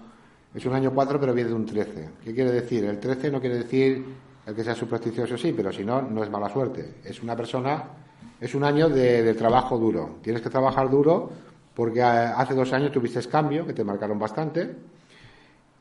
es 0.55 0.67
un 0.67 0.75
año 0.75 0.93
4, 0.95 1.19
pero 1.19 1.33
viene 1.33 1.49
de 1.49 1.57
un 1.57 1.65
13. 1.65 2.11
¿Qué 2.23 2.35
quiere 2.35 2.53
decir? 2.53 2.85
El 2.85 3.01
13 3.01 3.31
no 3.31 3.41
quiere 3.41 3.57
decir 3.57 4.05
el 4.45 4.55
que 4.55 4.65
sea 4.65 4.75
supersticioso, 4.75 5.39
sí, 5.39 5.55
pero 5.57 5.73
si 5.73 5.83
no, 5.83 6.03
no 6.03 6.23
es 6.23 6.29
mala 6.29 6.51
suerte. 6.51 6.97
Es 7.03 7.23
una 7.23 7.35
persona, 7.35 7.85
es 8.39 8.55
un 8.55 8.65
año 8.65 8.91
de, 8.91 9.33
trabajo 9.33 9.79
duro. 9.79 10.17
Tienes 10.21 10.43
que 10.43 10.51
trabajar 10.51 10.91
duro 10.91 11.31
porque 11.75 12.03
hace 12.03 12.53
dos 12.53 12.71
años 12.75 12.93
tuviste 12.93 13.27
cambio, 13.31 13.67
que 13.67 13.73
te 13.73 13.83
marcaron 13.83 14.19
bastante. 14.19 14.77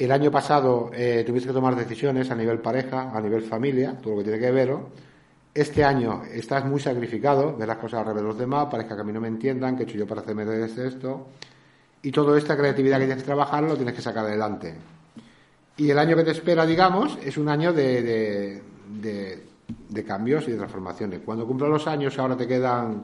El 0.02 0.12
año 0.12 0.32
pasado 0.32 0.90
tuviste 1.28 1.50
que 1.50 1.54
tomar 1.54 1.76
decisiones 1.76 2.32
a 2.32 2.36
nivel 2.36 2.58
pareja, 2.58 3.16
a 3.16 3.22
nivel 3.22 3.44
familia, 3.44 3.96
todo 4.02 4.14
lo 4.14 4.18
que 4.18 4.24
tiene 4.24 4.40
que 4.40 4.50
ver. 4.50 4.76
Este 5.54 5.84
año 5.84 6.24
estás 6.34 6.66
muy 6.66 6.80
sacrificado, 6.80 7.56
ves 7.56 7.68
las 7.68 7.78
cosas 7.78 8.00
al 8.00 8.06
revés 8.08 8.24
de 8.24 8.28
los 8.30 8.38
demás, 8.40 8.66
parezca 8.66 8.96
que 8.96 9.02
a 9.02 9.04
mí 9.04 9.14
no 9.14 9.22
me 9.22 9.28
entiendan, 9.28 9.78
que 9.78 9.84
he 9.84 9.86
hecho 9.86 10.00
yo 10.00 10.08
para 10.08 10.22
hacerme 10.22 10.44
de 10.44 10.66
esto. 10.66 11.28
Y 12.02 12.12
toda 12.12 12.36
esta 12.36 12.58
creatividad 12.58 12.98
que 12.98 13.06
tienes 13.06 13.22
que 13.22 13.28
trabajar 13.28 13.64
lo 13.64 13.76
tienes 13.76 13.94
que 13.94 14.02
sacar 14.02 14.26
adelante. 14.26 14.74
Y 15.78 15.92
el 15.92 16.00
año 16.00 16.16
que 16.16 16.24
te 16.24 16.32
espera, 16.32 16.66
digamos, 16.66 17.20
es 17.24 17.38
un 17.38 17.48
año 17.48 17.72
de, 17.72 18.60
de, 18.90 20.04
cambios 20.04 20.48
y 20.48 20.52
de 20.54 20.58
transformaciones. 20.58 21.20
Cuando 21.24 21.46
cumplan 21.46 21.70
los 21.70 21.86
años, 21.86 22.18
ahora 22.18 22.36
te 22.36 22.48
quedan 22.48 23.04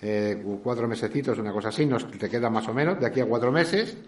eh, 0.00 0.42
cuatro 0.62 0.88
mesecitos, 0.88 1.38
una 1.38 1.52
cosa 1.52 1.68
así, 1.68 1.84
nos, 1.84 2.10
te 2.10 2.30
quedan 2.30 2.54
más 2.54 2.66
o 2.68 2.72
menos, 2.72 2.98
de 2.98 3.04
aquí 3.04 3.20
a 3.20 3.26
cuatro 3.26 3.52
meses, 3.52 3.98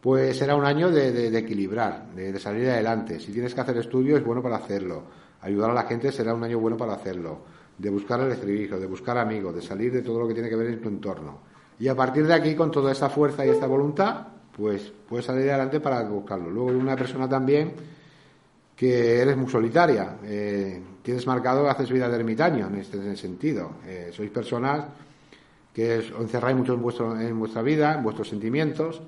pues 0.00 0.36
será 0.36 0.54
un 0.54 0.64
año 0.64 0.90
de, 0.90 1.36
equilibrar, 1.36 2.06
de, 2.14 2.38
salir 2.38 2.68
adelante. 2.68 3.18
Si 3.18 3.32
tienes 3.32 3.54
que 3.54 3.60
hacer 3.60 3.76
estudios, 3.78 4.20
es 4.20 4.24
bueno 4.24 4.42
para 4.42 4.56
hacerlo 4.56 5.04
ayudar 5.46 5.70
a 5.70 5.74
la 5.74 5.84
gente 5.84 6.10
será 6.12 6.34
un 6.34 6.42
año 6.42 6.58
bueno 6.58 6.76
para 6.76 6.94
hacerlo, 6.94 7.38
de 7.78 7.90
buscar 7.90 8.20
el 8.20 8.32
estribillo, 8.32 8.78
de 8.78 8.86
buscar 8.86 9.16
amigos, 9.18 9.54
de 9.54 9.62
salir 9.62 9.92
de 9.92 10.02
todo 10.02 10.20
lo 10.20 10.28
que 10.28 10.34
tiene 10.34 10.48
que 10.48 10.56
ver 10.56 10.68
en 10.68 10.80
tu 10.80 10.88
entorno. 10.88 11.38
Y 11.78 11.88
a 11.88 11.94
partir 11.94 12.26
de 12.26 12.34
aquí, 12.34 12.54
con 12.54 12.70
toda 12.70 12.92
esta 12.92 13.08
fuerza 13.08 13.44
y 13.44 13.50
esta 13.50 13.66
voluntad, 13.66 14.26
pues 14.56 14.92
puedes 15.08 15.26
salir 15.26 15.48
adelante 15.50 15.80
para 15.80 16.02
buscarlo. 16.04 16.50
Luego, 16.50 16.78
una 16.78 16.96
persona 16.96 17.28
también 17.28 17.74
que 18.74 19.20
eres 19.20 19.36
muy 19.36 19.48
solitaria, 19.48 20.16
eh, 20.24 20.82
tienes 21.02 21.26
marcado, 21.26 21.68
haces 21.68 21.90
vida 21.90 22.08
de 22.08 22.16
ermitaño 22.16 22.66
en 22.66 22.76
este 22.76 23.16
sentido. 23.16 23.76
Eh, 23.86 24.10
sois 24.12 24.30
personas 24.30 24.84
que 25.72 25.96
encerráis 26.18 26.56
mucho 26.56 26.74
en, 26.74 26.82
vuestro, 26.82 27.18
en 27.18 27.38
vuestra 27.38 27.62
vida, 27.62 27.94
en 27.94 28.02
vuestros 28.02 28.28
sentimientos, 28.28 29.00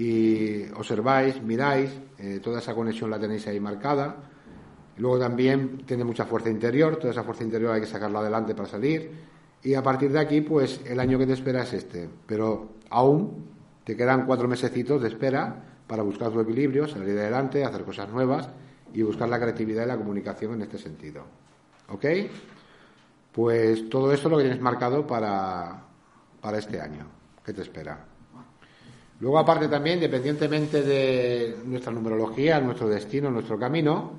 y 0.00 0.70
observáis, 0.76 1.42
miráis, 1.42 1.90
eh, 2.18 2.40
toda 2.42 2.60
esa 2.60 2.74
conexión 2.74 3.10
la 3.10 3.18
tenéis 3.18 3.46
ahí 3.46 3.60
marcada 3.60 4.16
Luego 5.00 5.18
también 5.18 5.78
tiene 5.86 6.04
mucha 6.04 6.26
fuerza 6.26 6.50
interior, 6.50 6.96
toda 6.96 7.12
esa 7.12 7.24
fuerza 7.24 7.42
interior 7.42 7.72
hay 7.72 7.80
que 7.80 7.86
sacarla 7.86 8.18
adelante 8.18 8.54
para 8.54 8.68
salir. 8.68 9.10
Y 9.62 9.72
a 9.72 9.82
partir 9.82 10.12
de 10.12 10.18
aquí, 10.18 10.42
pues 10.42 10.82
el 10.84 11.00
año 11.00 11.18
que 11.18 11.26
te 11.26 11.32
espera 11.32 11.62
es 11.62 11.72
este. 11.72 12.08
Pero 12.26 12.72
aún 12.90 13.46
te 13.82 13.96
quedan 13.96 14.26
cuatro 14.26 14.46
mesecitos 14.46 15.00
de 15.00 15.08
espera 15.08 15.64
para 15.86 16.02
buscar 16.02 16.30
tu 16.30 16.40
equilibrio, 16.40 16.86
salir 16.86 17.18
adelante, 17.18 17.64
hacer 17.64 17.82
cosas 17.82 18.10
nuevas 18.10 18.50
y 18.92 19.00
buscar 19.00 19.28
la 19.30 19.40
creatividad 19.40 19.84
y 19.84 19.88
la 19.88 19.96
comunicación 19.96 20.52
en 20.52 20.62
este 20.62 20.76
sentido. 20.76 21.24
¿Ok? 21.88 22.04
Pues 23.32 23.88
todo 23.88 24.12
esto 24.12 24.28
es 24.28 24.32
lo 24.32 24.36
que 24.36 24.44
tienes 24.44 24.60
marcado 24.60 25.06
para, 25.06 25.82
para 26.42 26.58
este 26.58 26.78
año. 26.78 27.06
¿Qué 27.42 27.54
te 27.54 27.62
espera? 27.62 28.09
Luego, 29.20 29.38
aparte 29.38 29.68
también, 29.68 29.96
independientemente 29.96 30.82
de 30.82 31.58
nuestra 31.66 31.92
numerología, 31.92 32.58
nuestro 32.60 32.88
destino, 32.88 33.30
nuestro 33.30 33.58
camino, 33.58 34.12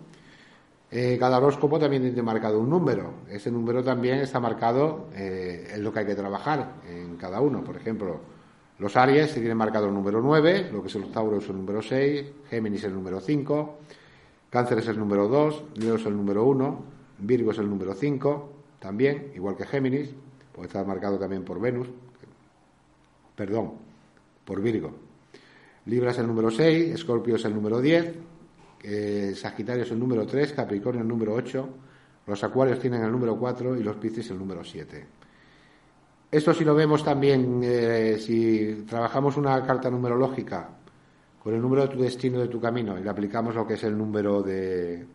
eh, 0.91 1.17
cada 1.19 1.39
horóscopo 1.39 1.79
también 1.79 2.03
tiene 2.03 2.21
marcado 2.21 2.59
un 2.59 2.69
número. 2.69 3.13
Ese 3.29 3.49
número 3.49 3.83
también 3.83 4.19
está 4.19 4.39
marcado 4.39 5.07
eh, 5.15 5.71
en 5.73 5.83
lo 5.83 5.91
que 5.91 5.99
hay 5.99 6.05
que 6.05 6.15
trabajar 6.15 6.75
en 6.87 7.17
cada 7.17 7.41
uno. 7.41 7.63
Por 7.63 7.77
ejemplo, 7.77 8.19
los 8.77 8.95
Aries 8.95 9.31
se 9.31 9.39
tienen 9.39 9.57
marcado 9.57 9.87
el 9.87 9.93
número 9.93 10.21
9, 10.21 10.69
lo 10.71 10.81
que 10.81 10.89
es 10.89 10.95
el 10.95 11.11
Tauro 11.11 11.37
es 11.37 11.49
el 11.49 11.55
número 11.55 11.81
6, 11.81 12.25
Géminis 12.49 12.83
el 12.83 12.93
número 12.93 13.19
5, 13.19 13.79
Cáncer 14.49 14.79
es 14.79 14.87
el 14.87 14.99
número 14.99 15.27
2, 15.27 15.63
Leo 15.75 15.95
es 15.95 16.05
el 16.05 16.15
número 16.15 16.43
1, 16.45 16.83
Virgo 17.19 17.51
es 17.51 17.57
el 17.57 17.69
número 17.69 17.93
5, 17.93 18.49
también, 18.79 19.31
igual 19.35 19.55
que 19.55 19.65
Géminis, 19.65 20.09
puede 20.51 20.67
estar 20.67 20.85
marcado 20.85 21.17
también 21.17 21.43
por 21.43 21.59
Venus, 21.59 21.87
perdón, 23.35 23.90
por 24.45 24.61
Virgo. 24.61 24.91
Libra 25.85 26.11
es 26.11 26.17
el 26.19 26.27
número 26.27 26.51
6, 26.51 26.93
Escorpio 26.93 27.35
es 27.35 27.45
el 27.45 27.55
número 27.55 27.81
10, 27.81 28.15
Sagitario 29.35 29.83
es 29.83 29.91
el 29.91 29.99
número 29.99 30.25
3, 30.25 30.53
Capricornio 30.53 31.01
el 31.01 31.07
número 31.07 31.33
8, 31.33 31.69
los 32.27 32.43
Acuarios 32.43 32.79
tienen 32.79 33.03
el 33.03 33.11
número 33.11 33.37
4 33.37 33.77
y 33.77 33.83
los 33.83 33.95
Piscis 33.97 34.29
el 34.31 34.37
número 34.37 34.63
7. 34.63 35.05
Esto 36.31 36.53
si 36.53 36.63
lo 36.63 36.73
vemos 36.73 37.03
también, 37.03 37.61
eh, 37.63 38.17
si 38.17 38.85
trabajamos 38.87 39.37
una 39.37 39.61
carta 39.65 39.89
numerológica 39.89 40.69
con 41.43 41.53
el 41.53 41.61
número 41.61 41.81
de 41.81 41.87
tu 41.89 41.99
destino, 41.99 42.39
de 42.39 42.47
tu 42.47 42.61
camino, 42.61 42.97
y 42.97 43.03
le 43.03 43.09
aplicamos 43.09 43.55
lo 43.55 43.67
que 43.67 43.73
es 43.73 43.83
el 43.83 43.97
número 43.97 44.41
de, 44.41 45.05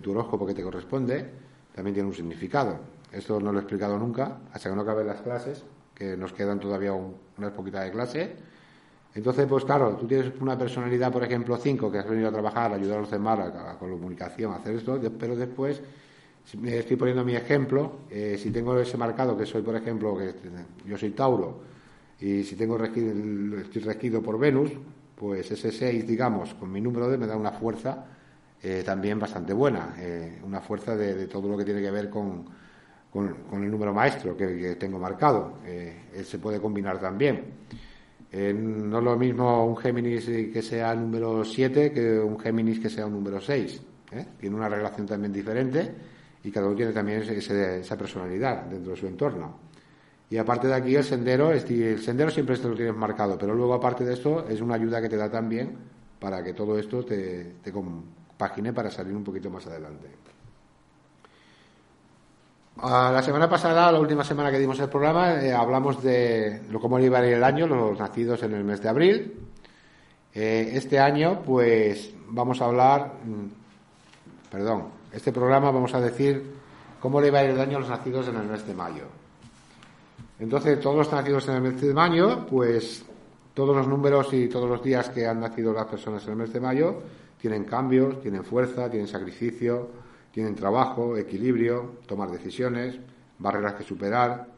tu 0.00 0.10
horóscopo 0.12 0.46
que 0.46 0.54
te 0.54 0.62
corresponde, 0.62 1.30
también 1.74 1.94
tiene 1.94 2.08
un 2.08 2.14
significado. 2.14 2.78
Esto 3.10 3.40
no 3.40 3.50
lo 3.50 3.58
he 3.58 3.62
explicado 3.62 3.98
nunca, 3.98 4.38
hasta 4.52 4.68
que 4.68 4.76
no 4.76 4.82
acaben 4.82 5.06
las 5.06 5.22
clases, 5.22 5.64
que 5.94 6.16
nos 6.16 6.32
quedan 6.32 6.60
todavía 6.60 6.92
unas 6.92 7.52
poquitas 7.52 7.84
de 7.84 7.90
clase 7.90 8.36
entonces, 9.14 9.46
pues 9.46 9.64
claro, 9.64 9.96
tú 9.96 10.06
tienes 10.06 10.32
una 10.40 10.56
personalidad, 10.56 11.12
por 11.12 11.22
ejemplo, 11.22 11.56
5, 11.56 11.92
que 11.92 11.98
has 11.98 12.08
venido 12.08 12.28
a 12.28 12.32
trabajar, 12.32 12.72
a 12.72 12.76
ayudar 12.76 12.98
a 12.98 13.00
los 13.02 13.10
demás 13.10 13.38
a, 13.40 13.78
con 13.78 13.90
la 13.90 13.96
comunicación, 13.96 14.52
a 14.52 14.56
hacer 14.56 14.76
esto, 14.76 14.98
pero 15.18 15.36
después, 15.36 15.82
si 16.44 16.56
me 16.56 16.78
estoy 16.78 16.96
poniendo 16.96 17.22
mi 17.22 17.34
ejemplo, 17.34 17.98
eh, 18.10 18.38
si 18.42 18.50
tengo 18.50 18.78
ese 18.78 18.96
marcado 18.96 19.36
que 19.36 19.44
soy, 19.44 19.60
por 19.60 19.76
ejemplo, 19.76 20.16
que 20.16 20.34
yo 20.86 20.96
soy 20.96 21.10
Tauro, 21.10 21.60
y 22.20 22.42
si 22.44 22.56
tengo 22.56 22.78
regido, 22.78 23.12
estoy 23.58 23.82
regido 23.82 24.22
por 24.22 24.38
Venus, 24.38 24.70
pues 25.14 25.50
ese 25.50 25.70
6, 25.70 26.06
digamos, 26.06 26.54
con 26.54 26.72
mi 26.72 26.80
número 26.80 27.08
de 27.10 27.18
me 27.18 27.26
da 27.26 27.36
una 27.36 27.52
fuerza 27.52 28.06
eh, 28.62 28.82
también 28.84 29.18
bastante 29.18 29.52
buena, 29.52 29.94
eh, 29.98 30.40
una 30.42 30.60
fuerza 30.60 30.96
de, 30.96 31.26
todo 31.26 31.48
lo 31.48 31.58
que 31.58 31.64
tiene 31.64 31.82
que 31.82 31.90
ver 31.90 32.08
con, 32.08 32.46
con, 33.12 33.62
el 33.62 33.70
número 33.70 33.92
maestro 33.92 34.34
que, 34.34 34.76
tengo 34.76 34.98
marcado. 34.98 35.58
se 36.24 36.38
puede 36.38 36.60
combinar 36.60 36.98
también. 36.98 37.42
Eh, 38.34 38.54
no 38.54 38.98
es 38.98 39.04
lo 39.04 39.16
mismo 39.18 39.66
un 39.66 39.76
Géminis 39.76 40.24
que 40.24 40.62
sea 40.62 40.94
número 40.94 41.44
7 41.44 41.92
que 41.92 42.18
un 42.18 42.40
Géminis 42.40 42.80
que 42.80 42.88
sea 42.88 43.04
un 43.04 43.12
número 43.12 43.38
6. 43.38 43.82
¿eh? 44.12 44.26
Tiene 44.40 44.56
una 44.56 44.70
relación 44.70 45.06
también 45.06 45.32
diferente 45.32 45.94
y 46.42 46.50
cada 46.50 46.66
uno 46.66 46.74
tiene 46.74 46.92
también 46.92 47.20
esa 47.20 47.98
personalidad 47.98 48.64
dentro 48.64 48.92
de 48.92 48.98
su 48.98 49.06
entorno. 49.06 49.58
Y 50.30 50.38
aparte 50.38 50.66
de 50.66 50.74
aquí, 50.74 50.96
el 50.96 51.04
sendero, 51.04 51.52
el 51.52 51.98
sendero 52.00 52.30
siempre 52.30 52.54
esto 52.54 52.70
lo 52.70 52.74
tienes 52.74 52.96
marcado, 52.96 53.36
pero 53.36 53.54
luego 53.54 53.74
aparte 53.74 54.02
de 54.02 54.14
esto 54.14 54.48
es 54.48 54.62
una 54.62 54.76
ayuda 54.76 55.02
que 55.02 55.10
te 55.10 55.16
da 55.18 55.30
también 55.30 55.76
para 56.18 56.42
que 56.42 56.54
todo 56.54 56.78
esto 56.78 57.04
te, 57.04 57.56
te 57.62 57.70
compagine 57.70 58.72
para 58.72 58.90
salir 58.90 59.14
un 59.14 59.24
poquito 59.24 59.50
más 59.50 59.66
adelante. 59.66 60.08
La 62.80 63.22
semana 63.22 63.48
pasada, 63.48 63.92
la 63.92 64.00
última 64.00 64.24
semana 64.24 64.50
que 64.50 64.58
dimos 64.58 64.78
el 64.80 64.88
programa, 64.88 65.34
eh, 65.42 65.52
hablamos 65.52 66.02
de 66.02 66.62
lo 66.70 66.80
cómo 66.80 66.98
iba 66.98 67.18
a 67.18 67.26
ir 67.26 67.34
el 67.34 67.44
año, 67.44 67.66
los 67.66 67.98
nacidos 67.98 68.42
en 68.42 68.54
el 68.54 68.64
mes 68.64 68.80
de 68.80 68.88
abril. 68.88 69.34
Eh, 70.34 70.72
este 70.74 70.98
año, 70.98 71.42
pues 71.44 72.12
vamos 72.28 72.60
a 72.62 72.64
hablar, 72.64 73.14
mm, 73.24 74.50
perdón, 74.50 74.88
este 75.12 75.32
programa 75.32 75.70
vamos 75.70 75.94
a 75.94 76.00
decir 76.00 76.54
cómo 76.98 77.20
le 77.20 77.28
iba 77.28 77.40
a 77.40 77.44
ir 77.44 77.50
el 77.50 77.60
año 77.60 77.76
a 77.76 77.80
los 77.80 77.90
nacidos 77.90 78.28
en 78.28 78.36
el 78.36 78.46
mes 78.46 78.66
de 78.66 78.74
mayo. 78.74 79.04
Entonces, 80.38 80.80
todos 80.80 80.96
los 80.96 81.12
nacidos 81.12 81.46
en 81.48 81.54
el 81.56 81.62
mes 81.62 81.80
de 81.80 81.92
mayo, 81.92 82.46
pues 82.46 83.04
todos 83.54 83.76
los 83.76 83.86
números 83.86 84.32
y 84.32 84.48
todos 84.48 84.68
los 84.68 84.82
días 84.82 85.10
que 85.10 85.26
han 85.26 85.40
nacido 85.40 85.72
las 85.72 85.86
personas 85.86 86.24
en 86.24 86.30
el 86.30 86.36
mes 86.36 86.52
de 86.52 86.60
mayo 86.60 87.02
tienen 87.40 87.64
cambios, 87.64 88.20
tienen 88.22 88.44
fuerza, 88.44 88.88
tienen 88.88 89.08
sacrificio, 89.08 89.88
tienen 90.32 90.54
trabajo, 90.54 91.16
equilibrio, 91.16 91.98
tomar 92.06 92.30
decisiones, 92.30 92.98
barreras 93.38 93.74
que 93.74 93.84
superar. 93.84 94.48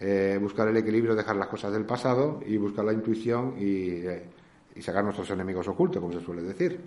eh, 0.00 0.38
buscar 0.42 0.68
el 0.68 0.76
equilibrio, 0.76 1.14
dejar 1.14 1.36
las 1.36 1.46
cosas 1.48 1.72
del 1.72 1.84
pasado 1.86 2.40
y 2.44 2.56
buscar 2.56 2.84
la 2.84 2.92
intuición 2.92 3.54
y, 3.58 4.04
eh, 4.04 4.26
sacar 4.80 5.04
nuestros 5.04 5.30
enemigos 5.30 5.66
ocultos, 5.68 6.02
como 6.02 6.12
se 6.12 6.20
suele 6.20 6.42
decir. 6.42 6.80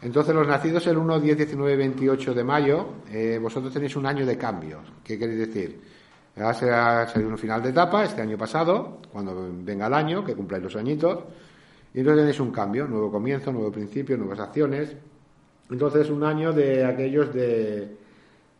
Entonces, 0.00 0.34
los 0.34 0.46
nacidos 0.46 0.86
el 0.86 0.96
1, 0.96 1.20
10, 1.20 1.36
19, 1.36 1.76
28 1.76 2.34
de 2.34 2.44
mayo, 2.44 2.86
eh, 3.10 3.38
vosotros 3.40 3.72
tenéis 3.72 3.94
un 3.96 4.06
año 4.06 4.24
de 4.24 4.38
cambios. 4.38 4.80
¿Qué 5.04 5.18
queréis 5.18 5.38
decir? 5.40 5.80
Va 6.40 6.50
a 6.50 7.06
ser 7.08 7.26
un 7.26 7.36
final 7.36 7.62
de 7.62 7.70
etapa, 7.70 8.04
este 8.04 8.22
año 8.22 8.38
pasado, 8.38 9.00
cuando 9.12 9.50
venga 9.62 9.86
el 9.86 9.94
año, 9.94 10.24
que 10.24 10.34
cumpláis 10.34 10.64
los 10.64 10.76
añitos, 10.76 11.24
y 11.92 11.98
entonces 11.98 12.22
tenéis 12.22 12.40
un 12.40 12.50
cambio, 12.50 12.86
nuevo 12.86 13.10
comienzo, 13.10 13.52
nuevo 13.52 13.70
principio, 13.70 14.16
nuevas 14.16 14.40
acciones. 14.40 14.96
Entonces, 15.70 16.10
un 16.10 16.24
año 16.24 16.52
de 16.52 16.84
aquellos 16.84 17.32
de, 17.34 17.96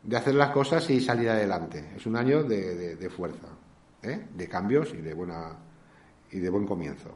de 0.02 0.16
hacer 0.16 0.34
las 0.34 0.50
cosas 0.50 0.88
y 0.90 1.00
salir 1.00 1.28
adelante. 1.28 1.90
Es 1.96 2.06
un 2.06 2.16
año 2.16 2.42
de, 2.42 2.96
de, 2.96 3.10
fuerza, 3.10 3.48
¿eh? 4.02 4.26
de 4.34 4.48
cambios 4.48 4.92
y 4.94 4.98
de, 4.98 5.14
buena, 5.14 5.56
y 6.30 6.38
de 6.38 6.50
buen 6.50 6.66
comienzo. 6.66 7.10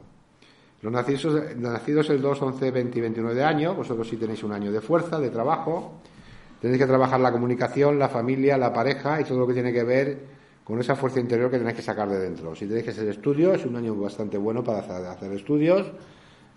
Los 0.81 0.91
nacidos, 0.91 1.55
nacidos 1.55 2.09
el 2.09 2.21
2, 2.21 2.41
11, 2.41 2.71
20 2.71 2.97
y 2.97 3.01
29 3.01 3.35
de 3.35 3.43
año, 3.43 3.73
vosotros 3.73 4.07
sí 4.07 4.17
tenéis 4.17 4.43
un 4.43 4.51
año 4.51 4.71
de 4.71 4.81
fuerza, 4.81 5.19
de 5.19 5.29
trabajo. 5.29 6.01
Tenéis 6.59 6.81
que 6.81 6.87
trabajar 6.87 7.19
la 7.19 7.31
comunicación, 7.31 7.97
la 7.97 8.09
familia, 8.09 8.57
la 8.57 8.73
pareja 8.73 9.21
y 9.21 9.23
todo 9.23 9.39
lo 9.39 9.47
que 9.47 9.53
tiene 9.53 9.71
que 9.71 9.83
ver 9.83 10.19
con 10.63 10.79
esa 10.79 10.95
fuerza 10.95 11.19
interior 11.19 11.49
que 11.51 11.57
tenéis 11.57 11.75
que 11.75 11.81
sacar 11.81 12.09
de 12.09 12.19
dentro. 12.19 12.55
Si 12.55 12.65
tenéis 12.65 12.85
que 12.85 12.91
hacer 12.91 13.07
estudios, 13.07 13.59
es 13.59 13.65
un 13.65 13.75
año 13.75 13.95
bastante 13.95 14.37
bueno 14.37 14.63
para 14.63 14.79
hacer, 14.79 15.31
estudios, 15.31 15.91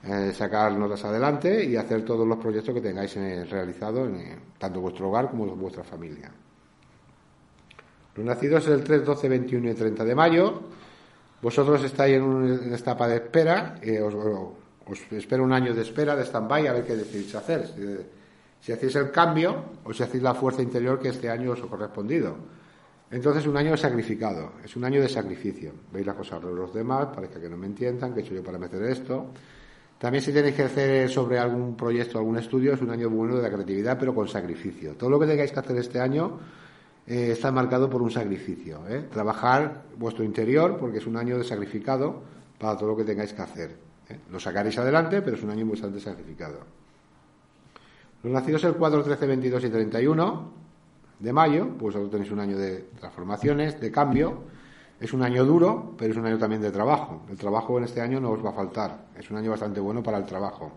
eh, 0.08 0.32
sacar 0.32 0.72
notas 0.72 1.04
adelante 1.04 1.64
y 1.64 1.76
hacer 1.76 2.04
todos 2.04 2.26
los 2.26 2.38
proyectos 2.38 2.74
que 2.74 2.80
tengáis 2.80 3.14
realizados 3.50 4.08
en 4.08 4.38
tanto 4.58 4.80
vuestro 4.80 5.08
hogar 5.08 5.30
como 5.30 5.46
vuestra 5.56 5.84
familia. 5.84 6.30
Los 8.14 8.24
nacidos 8.24 8.66
el 8.68 8.82
3, 8.82 9.04
12, 9.04 9.28
21 9.28 9.70
y 9.70 9.74
30 9.74 10.04
de 10.04 10.14
mayo 10.14 10.62
vosotros 11.42 11.84
estáis 11.84 12.16
en 12.16 12.22
una 12.22 12.76
etapa 12.76 13.06
de 13.06 13.16
espera, 13.16 13.78
eh, 13.82 14.00
os, 14.00 14.14
espero 15.12 15.44
un 15.44 15.52
año 15.52 15.74
de 15.74 15.82
espera, 15.82 16.16
de 16.16 16.24
stand-by, 16.24 16.66
a 16.66 16.72
ver 16.72 16.84
qué 16.84 16.96
decidís 16.96 17.34
hacer. 17.34 17.68
Si, 18.60 18.72
hacéis 18.72 18.96
el 18.96 19.10
cambio 19.10 19.64
o 19.84 19.92
si 19.92 20.02
hacéis 20.02 20.22
la 20.22 20.34
fuerza 20.34 20.62
interior 20.62 20.98
que 20.98 21.10
este 21.10 21.28
año 21.28 21.52
os 21.52 21.62
ha 21.62 21.66
correspondido. 21.66 22.36
Entonces, 23.10 23.46
un 23.46 23.56
año 23.56 23.76
sacrificado, 23.76 24.54
es 24.64 24.74
un 24.74 24.84
año 24.84 25.00
de 25.00 25.08
sacrificio. 25.08 25.72
Veis 25.92 26.06
las 26.06 26.16
cosas 26.16 26.42
de 26.42 26.52
los 26.52 26.74
demás, 26.74 27.08
parece 27.14 27.38
que 27.38 27.48
no 27.48 27.56
me 27.56 27.66
entiendan, 27.66 28.12
que 28.12 28.20
he 28.20 28.22
hecho 28.24 28.34
yo 28.34 28.42
para 28.42 28.58
meter 28.58 28.82
esto. 28.82 29.26
También 29.98 30.22
si 30.22 30.32
tenéis 30.32 30.54
que 30.54 30.64
hacer 30.64 31.08
sobre 31.08 31.38
algún 31.38 31.74
proyecto, 31.74 32.18
algún 32.18 32.36
estudio, 32.36 32.74
es 32.74 32.82
un 32.82 32.90
año 32.90 33.08
bueno 33.08 33.36
de 33.36 33.42
la 33.42 33.50
creatividad, 33.50 33.98
pero 33.98 34.14
con 34.14 34.28
sacrificio. 34.28 34.94
Todo 34.94 35.08
lo 35.08 35.18
que 35.18 35.26
tengáis 35.26 35.52
que 35.52 35.58
hacer 35.58 35.76
este 35.78 35.98
año 36.00 36.38
eh, 37.06 37.30
está 37.32 37.50
marcado 37.50 37.88
por 37.88 38.02
un 38.02 38.10
sacrificio. 38.10 38.86
¿eh? 38.88 39.06
Trabajar 39.10 39.84
vuestro 39.96 40.22
interior, 40.22 40.76
porque 40.76 40.98
es 40.98 41.06
un 41.06 41.16
año 41.16 41.38
de 41.38 41.44
sacrificado 41.44 42.22
para 42.58 42.76
todo 42.76 42.90
lo 42.90 42.96
que 42.96 43.04
tengáis 43.04 43.32
que 43.32 43.42
hacer. 43.42 43.70
¿eh? 44.10 44.18
Lo 44.30 44.38
sacaréis 44.38 44.76
adelante, 44.78 45.22
pero 45.22 45.36
es 45.36 45.42
un 45.42 45.50
año 45.50 45.64
bastante 45.64 45.98
sacrificado. 45.98 46.58
Los 48.22 48.32
nacidos 48.32 48.64
el 48.64 48.74
4, 48.74 49.02
13, 49.02 49.26
22 49.26 49.64
y 49.64 49.70
31 49.70 50.52
de 51.20 51.32
mayo, 51.32 51.68
pues 51.68 51.94
vosotros 51.94 52.10
tenéis 52.10 52.30
un 52.32 52.40
año 52.40 52.58
de 52.58 52.90
transformaciones, 52.98 53.80
de 53.80 53.90
cambio. 53.90 54.42
Es 54.98 55.12
un 55.12 55.22
año 55.22 55.44
duro, 55.44 55.94
pero 55.98 56.12
es 56.12 56.16
un 56.16 56.26
año 56.26 56.38
también 56.38 56.62
de 56.62 56.70
trabajo. 56.70 57.22
El 57.28 57.36
trabajo 57.36 57.78
en 57.78 57.84
este 57.84 58.00
año 58.00 58.20
no 58.20 58.30
os 58.30 58.44
va 58.44 58.50
a 58.50 58.54
faltar. 58.54 59.06
Es 59.18 59.30
un 59.30 59.36
año 59.36 59.50
bastante 59.50 59.80
bueno 59.80 60.02
para 60.02 60.18
el 60.18 60.24
trabajo 60.24 60.72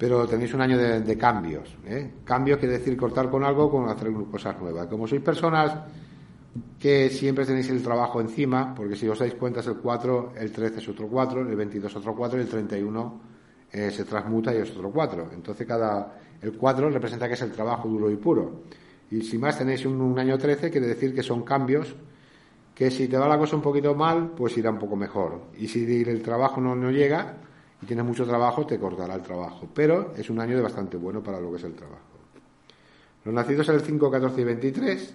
pero 0.00 0.26
tenéis 0.26 0.54
un 0.54 0.62
año 0.62 0.78
de, 0.78 1.18
cambios. 1.18 1.76
¿eh? 1.84 2.10
Cambios 2.24 2.58
quiere 2.58 2.78
decir 2.78 2.96
cortar 2.96 3.28
con 3.28 3.44
algo, 3.44 3.70
con 3.70 3.86
hacer 3.86 4.10
cosas 4.30 4.58
nuevas. 4.58 4.86
Como 4.86 5.06
sois 5.06 5.20
personas 5.20 5.76
que 6.78 7.10
siempre 7.10 7.44
tenéis 7.44 7.68
el 7.68 7.82
trabajo 7.82 8.18
encima, 8.18 8.74
porque 8.74 8.96
si 8.96 9.06
os 9.06 9.18
dais 9.18 9.34
cuenta 9.34 9.60
es 9.60 9.66
el 9.66 9.76
4, 9.76 10.32
el 10.40 10.50
13 10.50 10.80
es 10.80 10.88
otro 10.88 11.06
4, 11.06 11.42
el 11.42 11.54
22 11.54 11.90
es 11.92 11.96
otro 11.98 12.16
4 12.16 12.38
y 12.38 12.42
el 12.42 12.48
31 12.48 13.20
eh, 13.72 13.90
se 13.90 14.06
transmuta 14.06 14.54
y 14.54 14.64
es 14.64 14.70
otro 14.70 14.90
4. 14.90 15.32
Entonces 15.34 15.66
cada 15.66 16.16
el 16.40 16.56
4 16.56 16.88
representa 16.88 17.28
que 17.28 17.34
es 17.34 17.42
el 17.42 17.52
trabajo 17.52 17.86
duro 17.86 18.10
y 18.10 18.16
puro. 18.16 18.62
Y 19.10 19.20
si 19.20 19.36
más 19.36 19.58
tenéis 19.58 19.84
un, 19.84 20.00
un 20.00 20.18
año 20.18 20.38
13, 20.38 20.70
quiere 20.70 20.86
decir 20.86 21.14
que 21.14 21.22
son 21.22 21.42
cambios 21.42 21.94
que 22.80 22.90
si 22.90 23.08
te 23.08 23.18
va 23.18 23.28
la 23.28 23.36
cosa 23.36 23.56
un 23.56 23.60
poquito 23.60 23.94
mal, 23.94 24.30
pues 24.34 24.56
irá 24.56 24.70
un 24.70 24.78
poco 24.78 24.96
mejor. 24.96 25.48
Y 25.58 25.68
si 25.68 25.84
el 26.00 26.22
trabajo 26.22 26.62
no, 26.62 26.74
no 26.74 26.90
llega, 26.90 27.36
y 27.82 27.84
tienes 27.84 28.06
mucho 28.06 28.24
trabajo, 28.24 28.64
te 28.64 28.78
cortará 28.78 29.16
el 29.16 29.20
trabajo. 29.20 29.68
Pero 29.74 30.14
es 30.16 30.30
un 30.30 30.40
año 30.40 30.56
de 30.56 30.62
bastante 30.62 30.96
bueno 30.96 31.22
para 31.22 31.38
lo 31.38 31.50
que 31.50 31.58
es 31.58 31.64
el 31.64 31.74
trabajo. 31.74 32.00
Los 33.22 33.34
nacidos 33.34 33.68
en 33.68 33.74
el 33.74 33.80
5, 33.82 34.10
14 34.10 34.40
y 34.40 34.44
23, 34.44 35.14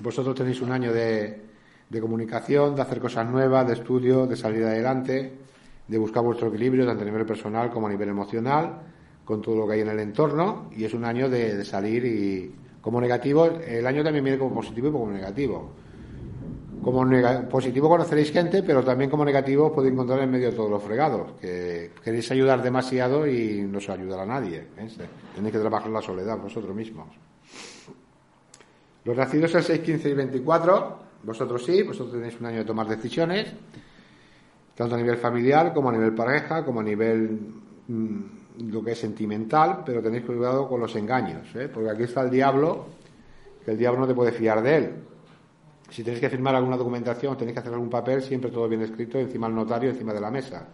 vosotros 0.00 0.34
tenéis 0.34 0.62
un 0.62 0.72
año 0.72 0.94
de, 0.94 1.42
de 1.90 2.00
comunicación, 2.00 2.74
de 2.74 2.80
hacer 2.80 3.00
cosas 3.00 3.28
nuevas, 3.28 3.66
de 3.66 3.74
estudio, 3.74 4.26
de 4.26 4.36
salir 4.36 4.64
adelante, 4.64 5.30
de 5.86 5.98
buscar 5.98 6.22
vuestro 6.22 6.48
equilibrio 6.48 6.86
tanto 6.86 7.02
a 7.02 7.04
nivel 7.04 7.26
personal 7.26 7.70
como 7.70 7.88
a 7.88 7.90
nivel 7.90 8.08
emocional, 8.08 8.80
con 9.26 9.42
todo 9.42 9.56
lo 9.56 9.66
que 9.66 9.74
hay 9.74 9.80
en 9.82 9.88
el 9.88 9.98
entorno, 9.98 10.70
y 10.74 10.84
es 10.84 10.94
un 10.94 11.04
año 11.04 11.28
de, 11.28 11.54
de 11.54 11.64
salir 11.66 12.06
y 12.06 12.54
como 12.80 12.98
negativo, 12.98 13.44
el 13.44 13.86
año 13.86 14.02
también 14.02 14.24
viene 14.24 14.38
como 14.38 14.54
positivo 14.54 14.88
y 14.88 14.92
como 14.92 15.10
negativo 15.10 15.82
como 16.82 17.06
positivo 17.48 17.88
conoceréis 17.88 18.32
gente, 18.32 18.62
pero 18.64 18.82
también 18.82 19.08
como 19.08 19.24
negativo 19.24 19.66
os 19.66 19.72
podéis 19.72 19.94
encontrar 19.94 20.18
en 20.20 20.30
medio 20.30 20.50
de 20.50 20.56
todos 20.56 20.70
los 20.70 20.82
fregados, 20.82 21.32
que 21.40 21.92
queréis 22.02 22.28
ayudar 22.32 22.60
demasiado 22.60 23.26
y 23.26 23.62
no 23.62 23.78
se 23.80 23.92
ayudará 23.92 24.24
a 24.24 24.26
nadie. 24.26 24.66
Tenéis 24.74 25.52
que 25.52 25.60
trabajar 25.60 25.90
la 25.90 26.02
soledad 26.02 26.38
vosotros 26.38 26.74
mismos. 26.74 27.06
Los 29.04 29.16
nacidos 29.16 29.54
el 29.54 29.62
6, 29.62 29.80
15 29.80 30.10
y 30.10 30.14
24, 30.14 30.98
vosotros 31.22 31.64
sí, 31.64 31.82
vosotros 31.82 32.14
tenéis 32.14 32.40
un 32.40 32.46
año 32.46 32.58
de 32.58 32.64
tomar 32.64 32.88
decisiones, 32.88 33.52
tanto 34.74 34.96
a 34.96 34.98
nivel 34.98 35.16
familiar 35.18 35.72
como 35.72 35.90
a 35.90 35.92
nivel 35.92 36.14
pareja, 36.14 36.64
como 36.64 36.80
a 36.80 36.84
nivel 36.84 37.38
mm, 37.86 38.72
lo 38.72 38.82
que 38.82 38.92
es 38.92 38.98
sentimental, 38.98 39.82
pero 39.86 40.02
tenéis 40.02 40.24
cuidado 40.24 40.68
con 40.68 40.80
los 40.80 40.94
engaños, 40.96 41.46
¿eh? 41.54 41.68
porque 41.72 41.90
aquí 41.90 42.04
está 42.04 42.22
el 42.22 42.30
diablo, 42.30 42.86
que 43.64 43.70
el 43.70 43.78
diablo 43.78 44.00
no 44.00 44.06
te 44.08 44.14
puede 44.14 44.32
fiar 44.32 44.62
de 44.62 44.76
él 44.76 44.92
si 45.92 46.02
tenéis 46.02 46.22
que 46.22 46.30
firmar 46.30 46.54
alguna 46.54 46.78
documentación, 46.78 47.36
tenéis 47.36 47.52
que 47.54 47.60
hacer 47.60 47.74
algún 47.74 47.90
papel, 47.90 48.22
siempre 48.22 48.50
todo 48.50 48.66
bien 48.66 48.80
escrito, 48.80 49.18
encima 49.18 49.46
del 49.46 49.56
notario, 49.56 49.90
encima 49.90 50.14
de 50.14 50.20
la 50.22 50.30
mesa. 50.30 50.66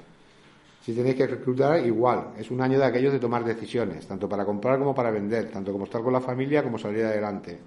Si 0.80 0.94
tenéis 0.94 1.16
que 1.16 1.26
reclutar, 1.26 1.84
igual. 1.84 2.34
Es 2.38 2.52
un 2.52 2.60
año 2.60 2.78
de 2.78 2.84
aquellos 2.84 3.12
de 3.12 3.18
tomar 3.18 3.44
decisiones, 3.44 4.06
tanto 4.06 4.28
para 4.28 4.44
comprar 4.44 4.78
como 4.78 4.94
para 4.94 5.10
vender, 5.10 5.50
tanto 5.50 5.72
como 5.72 5.86
estar 5.86 6.02
con 6.02 6.12
la 6.12 6.20
familia 6.20 6.62
como 6.62 6.78
salir 6.78 7.04
adelante. 7.04 7.58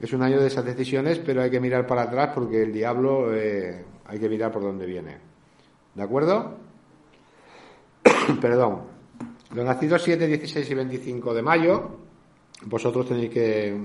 Es 0.00 0.10
un 0.14 0.22
año 0.22 0.40
de 0.40 0.46
esas 0.46 0.64
decisiones, 0.64 1.18
pero 1.18 1.42
hay 1.42 1.50
que 1.50 1.60
mirar 1.60 1.86
para 1.86 2.02
atrás 2.02 2.30
porque 2.34 2.62
el 2.62 2.72
diablo 2.72 3.34
eh, 3.34 3.84
hay 4.06 4.18
que 4.18 4.28
mirar 4.30 4.50
por 4.50 4.62
dónde 4.62 4.86
viene. 4.86 5.18
¿De 5.94 6.02
acuerdo? 6.02 6.56
Perdón. 8.40 8.84
Los 9.54 9.66
nacidos 9.66 10.02
7, 10.02 10.26
16 10.26 10.70
y 10.70 10.74
25 10.74 11.34
de 11.34 11.42
mayo, 11.42 11.90
vosotros 12.64 13.06
tenéis 13.06 13.30
que 13.30 13.76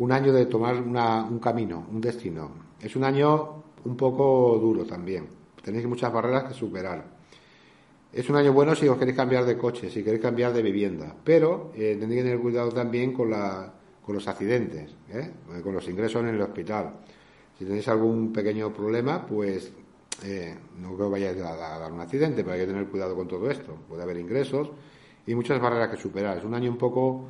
un 0.00 0.12
año 0.12 0.32
de 0.32 0.46
tomar 0.46 0.76
un 0.76 1.38
camino, 1.38 1.86
un 1.92 2.00
destino. 2.00 2.50
Es 2.80 2.96
un 2.96 3.04
año 3.04 3.62
un 3.84 3.96
poco 3.96 4.58
duro 4.58 4.86
también. 4.86 5.28
Tenéis 5.62 5.86
muchas 5.86 6.10
barreras 6.10 6.44
que 6.44 6.54
superar. 6.54 7.04
Es 8.10 8.28
un 8.30 8.36
año 8.36 8.54
bueno 8.54 8.74
si 8.74 8.88
os 8.88 8.96
queréis 8.96 9.16
cambiar 9.16 9.44
de 9.44 9.58
coche, 9.58 9.90
si 9.90 10.02
queréis 10.02 10.22
cambiar 10.22 10.54
de 10.54 10.62
vivienda, 10.62 11.14
pero 11.22 11.70
eh, 11.76 11.98
tenéis 12.00 12.20
que 12.20 12.24
tener 12.24 12.40
cuidado 12.40 12.72
también 12.72 13.12
con, 13.12 13.30
la, 13.30 13.74
con 14.02 14.14
los 14.14 14.26
accidentes, 14.26 14.90
¿eh? 15.12 15.32
con 15.62 15.74
los 15.74 15.86
ingresos 15.86 16.22
en 16.22 16.28
el 16.28 16.40
hospital. 16.40 16.94
Si 17.58 17.66
tenéis 17.66 17.86
algún 17.88 18.32
pequeño 18.32 18.72
problema, 18.72 19.26
pues 19.26 19.70
eh, 20.24 20.56
no 20.78 20.96
que 20.96 21.02
vayáis 21.02 21.42
a, 21.42 21.74
a, 21.74 21.78
dar 21.78 21.92
un 21.92 22.00
accidente, 22.00 22.42
pero 22.42 22.54
hay 22.54 22.60
que 22.60 22.66
tener 22.66 22.86
cuidado 22.86 23.14
con 23.14 23.28
todo 23.28 23.50
esto. 23.50 23.76
Puede 23.86 24.02
haber 24.02 24.16
ingresos 24.16 24.70
y 25.26 25.34
muchas 25.34 25.60
barreras 25.60 25.90
que 25.90 25.98
superar. 25.98 26.38
Es 26.38 26.44
un 26.44 26.54
año 26.54 26.70
un 26.70 26.78
poco 26.78 27.26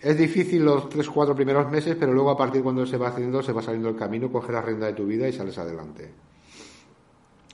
es 0.00 0.18
difícil 0.18 0.64
los 0.64 0.88
tres, 0.88 1.08
cuatro 1.08 1.34
primeros 1.34 1.70
meses, 1.70 1.96
pero 1.98 2.12
luego 2.12 2.30
a 2.30 2.36
partir 2.36 2.62
cuando 2.62 2.84
se 2.86 2.98
va 2.98 3.08
haciendo, 3.08 3.42
se 3.42 3.52
va 3.52 3.62
saliendo 3.62 3.88
el 3.88 3.96
camino, 3.96 4.30
coges 4.30 4.52
la 4.52 4.60
rienda 4.60 4.86
de 4.86 4.92
tu 4.92 5.06
vida 5.06 5.26
y 5.26 5.32
sales 5.32 5.56
adelante. 5.58 6.10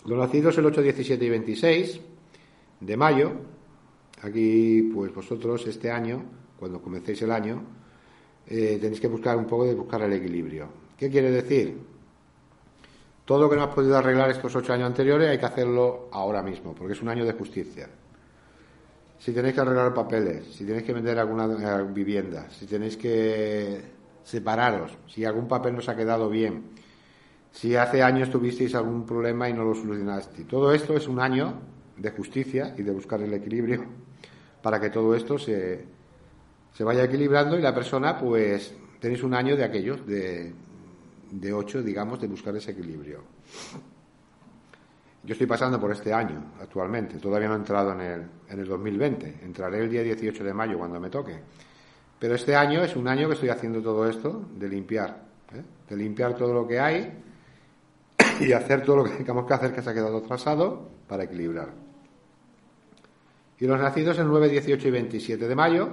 Los 0.07 0.19
nacidos 0.19 0.59
el 0.59 0.67
8, 0.67 0.83
17 0.83 1.25
y 1.25 1.29
26 1.29 2.01
de 2.81 2.97
mayo, 2.97 3.33
aquí 4.23 4.91
pues 4.93 5.15
vosotros 5.15 5.65
este 5.69 5.91
año, 5.91 6.25
cuando 6.59 6.83
comencéis 6.83 7.23
el 7.23 7.31
año, 7.31 7.63
eh, 8.49 8.79
tenéis 8.81 9.01
que 9.01 9.07
buscar 9.07 9.37
un 9.37 9.47
poco 9.47 9.65
de 9.65 9.75
buscar 9.75 10.03
el 10.03 10.13
equilibrio. 10.13 10.67
¿Qué 10.99 11.09
quiere 11.09 11.31
decir? 11.31 11.79
Todo 13.25 13.43
lo 13.43 13.49
que 13.49 13.55
no 13.55 13.63
has 13.63 13.75
podido 13.75 13.97
arreglar 13.97 14.31
estos 14.31 14.55
ocho 14.57 14.73
años 14.73 14.87
anteriores 14.87 15.29
hay 15.29 15.39
que 15.39 15.47
hacerlo 15.47 16.09
ahora 16.11 16.43
mismo, 16.43 16.75
porque 16.75 16.95
es 16.95 17.03
un 17.03 17.09
año 17.09 17.25
de 17.25 17.33
justicia 17.35 17.89
si 19.23 19.31
tenéis 19.33 19.55
que 19.55 19.61
arreglar 19.61 19.95
papeles, 19.95 20.47
si 20.53 20.65
tenéis 20.65 20.83
que 20.83 20.93
vender 20.93 21.17
alguna 21.17 21.45
eh, 21.47 21.85
vivienda, 21.95 22.51
si 22.51 22.67
tenéis 22.67 22.97
que 22.97 23.81
separaros, 24.25 24.99
si 25.07 25.25
algún 25.25 25.47
papel 25.47 25.77
no 25.77 25.81
se 25.81 25.93
ha 25.93 25.97
quedado 25.97 26.29
bien, 26.29 26.73
si 27.53 27.77
hace 27.77 28.03
años 28.03 28.31
tuvisteis 28.31 28.75
algún 28.75 29.07
problema 29.07 29.49
y 29.49 29.53
no 29.53 29.63
lo 29.63 29.77
solucionaste. 29.77 30.43
Todo 30.43 30.73
esto 30.73 30.97
es 30.97 31.07
un 31.07 31.21
año 31.21 31.55
de 31.97 32.11
justicia 32.11 32.75
y 32.77 32.83
de 32.83 32.91
buscar 32.91 33.23
el 33.23 33.33
equilibrio 33.33 33.85
para 34.61 34.81
que 34.81 34.91
todo 34.91 35.15
esto 35.15 35.39
se, 35.39 35.85
se 36.73 36.83
vaya 36.83 37.05
equilibrando 37.05 37.57
y 37.57 37.63
la 37.63 37.73
persona, 37.73 38.19
pues, 38.19 38.75
tenéis 38.99 39.23
un 39.23 39.35
año 39.35 39.57
de 39.57 39.63
aquellos, 39.63 40.05
de, 40.05 40.53
de 41.31 41.53
8, 41.53 41.81
digamos, 41.85 42.21
de 42.21 42.27
buscar 42.27 42.57
ese 42.57 42.73
equilibrio. 42.73 43.23
Yo 45.25 45.33
estoy 45.33 45.47
pasando 45.47 45.81
por 45.81 45.93
este 45.93 46.13
año 46.13 46.53
actualmente, 46.61 47.19
todavía 47.19 47.49
no 47.49 47.55
he 47.55 47.59
entrado 47.59 47.93
en 47.93 48.01
el, 48.01 48.27
en 48.49 48.59
el 48.59 48.67
2020, 48.67 49.41
entraré 49.43 49.79
el 49.79 49.89
día 49.89 50.03
18 50.03 50.43
de 50.43 50.53
mayo 50.53 50.79
cuando 50.79 50.99
me 50.99 51.11
toque. 51.11 51.39
Pero 52.19 52.35
este 52.35 52.57
año 52.57 52.83
es 52.83 52.97
un 52.97 53.07
año 53.07 53.29
que 53.29 53.35
estoy 53.35 53.49
haciendo 53.49 53.81
todo 53.83 54.09
esto 54.09 54.49
de 54.57 54.69
limpiar, 54.69 55.23
¿eh? 55.55 55.63
de 55.89 55.97
limpiar 55.97 56.37
todo 56.37 56.53
lo 56.53 56.67
que 56.67 56.81
hay 56.81 57.23
y 58.41 58.53
hacer 58.53 58.83
todo 58.83 58.97
lo 58.97 59.05
que 59.05 59.11
tengamos 59.11 59.47
que 59.47 59.55
hacer 59.55 59.73
que 59.73 59.83
se 59.83 59.91
ha 59.91 59.95
quedado 59.95 60.19
atrasado 60.19 60.89
para 61.07 61.25
equilibrar. 61.25 61.69
Y 63.59 63.67
los 63.67 63.79
nacidos 63.79 64.19
el 64.19 64.27
9, 64.27 64.49
18 64.49 64.89
y 64.89 64.91
27 64.91 65.47
de 65.47 65.55
mayo, 65.55 65.89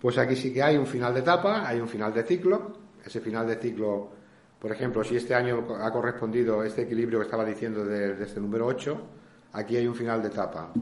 pues 0.00 0.16
aquí 0.16 0.34
sí 0.34 0.52
que 0.52 0.62
hay 0.62 0.78
un 0.78 0.86
final 0.86 1.12
de 1.12 1.20
etapa, 1.20 1.68
hay 1.68 1.78
un 1.78 1.88
final 1.88 2.14
de 2.14 2.22
ciclo. 2.22 2.72
Ese 3.04 3.20
final 3.20 3.46
de 3.46 3.56
ciclo, 3.56 4.12
por 4.64 4.72
ejemplo, 4.72 5.04
si 5.04 5.14
este 5.14 5.34
año 5.34 5.62
ha 5.78 5.90
correspondido 5.92 6.64
este 6.64 6.84
equilibrio 6.84 7.18
que 7.18 7.26
estaba 7.26 7.44
diciendo 7.44 7.84
de, 7.84 8.12
este 8.22 8.40
número 8.40 8.64
8, 8.64 8.98
aquí 9.52 9.76
hay 9.76 9.86
un 9.86 9.94
final 9.94 10.22
de 10.22 10.28
etapa. 10.28 10.72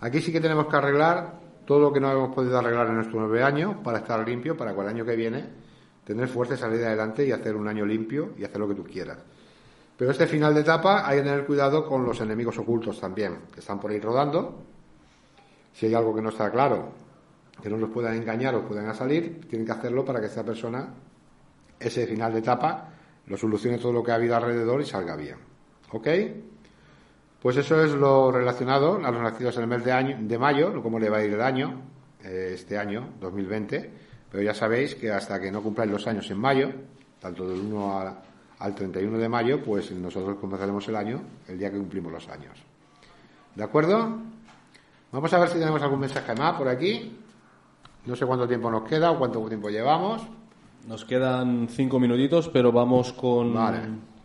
Aquí 0.00 0.20
sí 0.20 0.30
que 0.30 0.42
tenemos 0.42 0.66
que 0.66 0.76
arreglar 0.76 1.40
todo 1.64 1.80
lo 1.80 1.90
que 1.90 2.00
no 2.00 2.12
hemos 2.12 2.34
podido 2.34 2.58
arreglar 2.58 2.88
en 2.88 2.96
nuestros 2.96 3.18
nueve 3.18 3.42
años 3.42 3.76
para 3.82 4.00
estar 4.00 4.28
limpio, 4.28 4.58
para 4.58 4.74
que 4.74 4.80
el 4.82 4.88
año 4.88 5.06
que 5.06 5.16
viene 5.16 5.42
tener 6.04 6.28
fuerza 6.28 6.54
salir 6.58 6.84
adelante 6.84 7.26
y 7.26 7.32
hacer 7.32 7.56
un 7.56 7.66
año 7.66 7.86
limpio 7.86 8.34
y 8.36 8.44
hacer 8.44 8.58
lo 8.58 8.68
que 8.68 8.74
tú 8.74 8.84
quieras. 8.84 9.16
Pero 9.96 10.10
este 10.10 10.26
final 10.26 10.52
de 10.52 10.60
etapa 10.60 11.08
hay 11.08 11.20
que 11.20 11.24
tener 11.24 11.46
cuidado 11.46 11.86
con 11.86 12.04
los 12.04 12.20
enemigos 12.20 12.58
ocultos 12.58 13.00
también, 13.00 13.38
que 13.54 13.60
están 13.60 13.80
por 13.80 13.90
ahí 13.90 14.00
rodando. 14.00 14.64
Si 15.72 15.86
hay 15.86 15.94
algo 15.94 16.14
que 16.14 16.20
no 16.20 16.28
está 16.28 16.50
claro, 16.50 16.92
que 17.62 17.70
no 17.70 17.78
los 17.78 17.88
puedan 17.88 18.16
engañar 18.16 18.54
o 18.54 18.66
puedan 18.68 18.94
salir, 18.94 19.46
tienen 19.48 19.64
que 19.64 19.72
hacerlo 19.72 20.04
para 20.04 20.20
que 20.20 20.26
esta 20.26 20.44
persona, 20.44 20.92
ese 21.80 22.06
final 22.06 22.30
de 22.30 22.40
etapa, 22.40 22.90
lo 23.26 23.36
solucione 23.36 23.78
todo 23.78 23.92
lo 23.92 24.02
que 24.02 24.12
ha 24.12 24.16
habido 24.16 24.36
alrededor 24.36 24.80
y 24.80 24.86
salga 24.86 25.16
bien. 25.16 25.36
¿Ok? 25.92 26.08
Pues 27.40 27.56
eso 27.56 27.82
es 27.82 27.92
lo 27.92 28.32
relacionado 28.32 28.96
a 29.04 29.10
los 29.10 29.22
nacidos 29.22 29.56
en 29.56 29.62
el 29.64 29.68
mes 29.68 29.84
de, 29.84 29.92
año, 29.92 30.16
de 30.20 30.38
mayo, 30.38 30.82
cómo 30.82 30.98
le 30.98 31.10
va 31.10 31.18
a 31.18 31.24
ir 31.24 31.34
el 31.34 31.42
año, 31.42 31.82
eh, 32.22 32.52
este 32.54 32.78
año, 32.78 33.10
2020. 33.20 33.90
Pero 34.30 34.42
ya 34.42 34.54
sabéis 34.54 34.94
que 34.94 35.12
hasta 35.12 35.40
que 35.40 35.52
no 35.52 35.62
cumpláis 35.62 35.90
los 35.90 36.06
años 36.06 36.30
en 36.30 36.38
mayo, 36.38 36.70
tanto 37.20 37.48
del 37.48 37.60
1 37.60 37.98
a 37.98 38.22
al 38.58 38.74
31 38.74 39.18
de 39.18 39.28
mayo, 39.28 39.62
pues 39.62 39.90
nosotros 39.92 40.38
comenzaremos 40.38 40.86
el 40.88 40.96
año 40.96 41.22
el 41.48 41.58
día 41.58 41.70
que 41.70 41.76
cumplimos 41.76 42.12
los 42.12 42.28
años. 42.28 42.58
¿De 43.54 43.62
acuerdo? 43.62 44.18
Vamos 45.12 45.32
a 45.32 45.38
ver 45.38 45.48
si 45.48 45.58
tenemos 45.58 45.82
algún 45.82 46.00
mensaje 46.00 46.34
más 46.34 46.56
por 46.56 46.68
aquí. 46.68 47.16
No 48.06 48.16
sé 48.16 48.26
cuánto 48.26 48.48
tiempo 48.48 48.70
nos 48.70 48.84
queda 48.84 49.10
o 49.10 49.18
cuánto 49.18 49.44
tiempo 49.46 49.68
llevamos. 49.70 50.22
Nos 50.86 51.06
quedan 51.06 51.68
cinco 51.70 51.98
minutitos, 51.98 52.50
pero 52.50 52.70
vamos 52.70 53.14
con, 53.14 53.54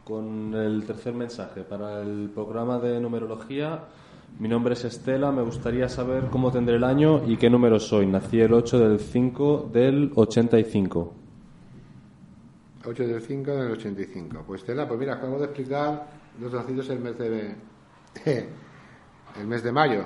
con 0.03 0.53
el 0.53 0.83
tercer 0.85 1.13
mensaje. 1.13 1.63
Para 1.63 2.01
el 2.01 2.29
programa 2.33 2.79
de 2.79 2.99
numerología, 2.99 3.85
mi 4.39 4.49
nombre 4.49 4.73
es 4.73 4.83
Estela. 4.83 5.31
Me 5.31 5.41
gustaría 5.41 5.87
saber 5.87 6.25
cómo 6.29 6.51
tendré 6.51 6.75
el 6.75 6.83
año 6.83 7.23
y 7.25 7.37
qué 7.37 7.49
número 7.49 7.79
soy. 7.79 8.07
Nací 8.07 8.41
el 8.41 8.53
8 8.53 8.77
del 8.77 8.99
5 8.99 9.69
del 9.71 10.11
85. 10.13 11.13
8 12.85 13.07
del 13.07 13.21
5 13.21 13.51
del 13.51 13.71
85. 13.71 14.43
Pues 14.45 14.65
Tela, 14.65 14.85
pues 14.85 14.99
mira, 14.99 15.13
acabo 15.13 15.39
de 15.39 15.45
explicar 15.45 16.07
los 16.41 16.51
nacidos 16.51 16.89
el 16.89 16.99
mes 16.99 17.17
de 17.17 17.55
el 19.39 19.47
mes 19.47 19.63
de 19.63 19.71
mayo. 19.71 20.03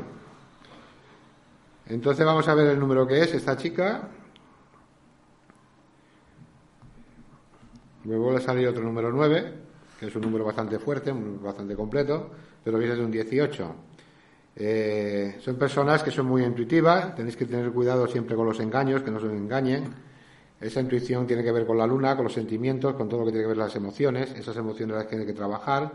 Entonces 1.87 2.23
vamos 2.23 2.47
a 2.47 2.53
ver 2.53 2.67
el 2.67 2.79
número 2.79 3.07
que 3.07 3.21
es 3.21 3.33
esta 3.33 3.57
chica. 3.57 4.07
Luego 8.05 8.33
le 8.33 8.41
sale 8.41 8.67
otro 8.67 8.83
número 8.83 9.11
9, 9.11 9.53
que 9.99 10.07
es 10.07 10.15
un 10.15 10.21
número 10.21 10.45
bastante 10.45 10.79
fuerte, 10.79 11.13
bastante 11.13 11.75
completo, 11.75 12.29
pero 12.63 12.77
viene 12.77 12.95
de 12.95 13.05
un 13.05 13.11
18. 13.11 13.75
Eh, 14.55 15.37
son 15.39 15.55
personas 15.55 16.03
que 16.03 16.11
son 16.11 16.27
muy 16.27 16.43
intuitivas, 16.43 17.15
tenéis 17.15 17.35
que 17.35 17.45
tener 17.45 17.71
cuidado 17.71 18.07
siempre 18.07 18.35
con 18.35 18.45
los 18.45 18.59
engaños, 18.59 19.01
que 19.01 19.11
no 19.11 19.19
se 19.19 19.27
engañen 19.27 19.93
esa 20.63 20.79
intuición 20.79 21.27
tiene 21.27 21.43
que 21.43 21.51
ver 21.51 21.65
con 21.65 21.77
la 21.77 21.85
luna, 21.85 22.15
con 22.15 22.23
los 22.23 22.33
sentimientos, 22.33 22.95
con 22.95 23.09
todo 23.09 23.19
lo 23.19 23.25
que 23.25 23.33
tiene 23.33 23.43
que 23.43 23.49
ver 23.49 23.57
las 23.57 23.75
emociones. 23.75 24.31
Esas 24.31 24.55
emociones 24.55 24.95
las 24.95 25.07
tiene 25.07 25.25
que 25.25 25.33
trabajar. 25.33 25.91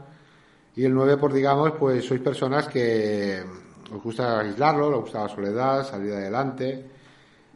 Y 0.77 0.85
el 0.85 0.93
9, 0.93 1.17
por 1.17 1.33
digamos, 1.33 1.73
pues 1.73 2.05
sois 2.05 2.21
personas 2.21 2.69
que 2.69 3.43
os 3.91 4.03
gusta 4.03 4.41
aislarlo, 4.41 4.89
os 4.89 5.01
gusta 5.01 5.23
la 5.23 5.29
soledad, 5.31 5.89
salir 5.89 6.13
adelante. 6.13 6.85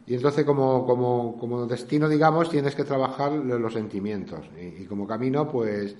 Y 0.05 0.15
entonces, 0.15 0.45
como, 0.45 0.85
como, 0.85 1.37
como 1.37 1.65
destino, 1.65 2.09
digamos, 2.09 2.49
tienes 2.49 2.75
que 2.75 2.83
trabajar 2.83 3.31
los 3.31 3.73
sentimientos. 3.73 4.49
Y, 4.59 4.85
como 4.85 5.07
camino, 5.07 5.49
pues 5.49 5.95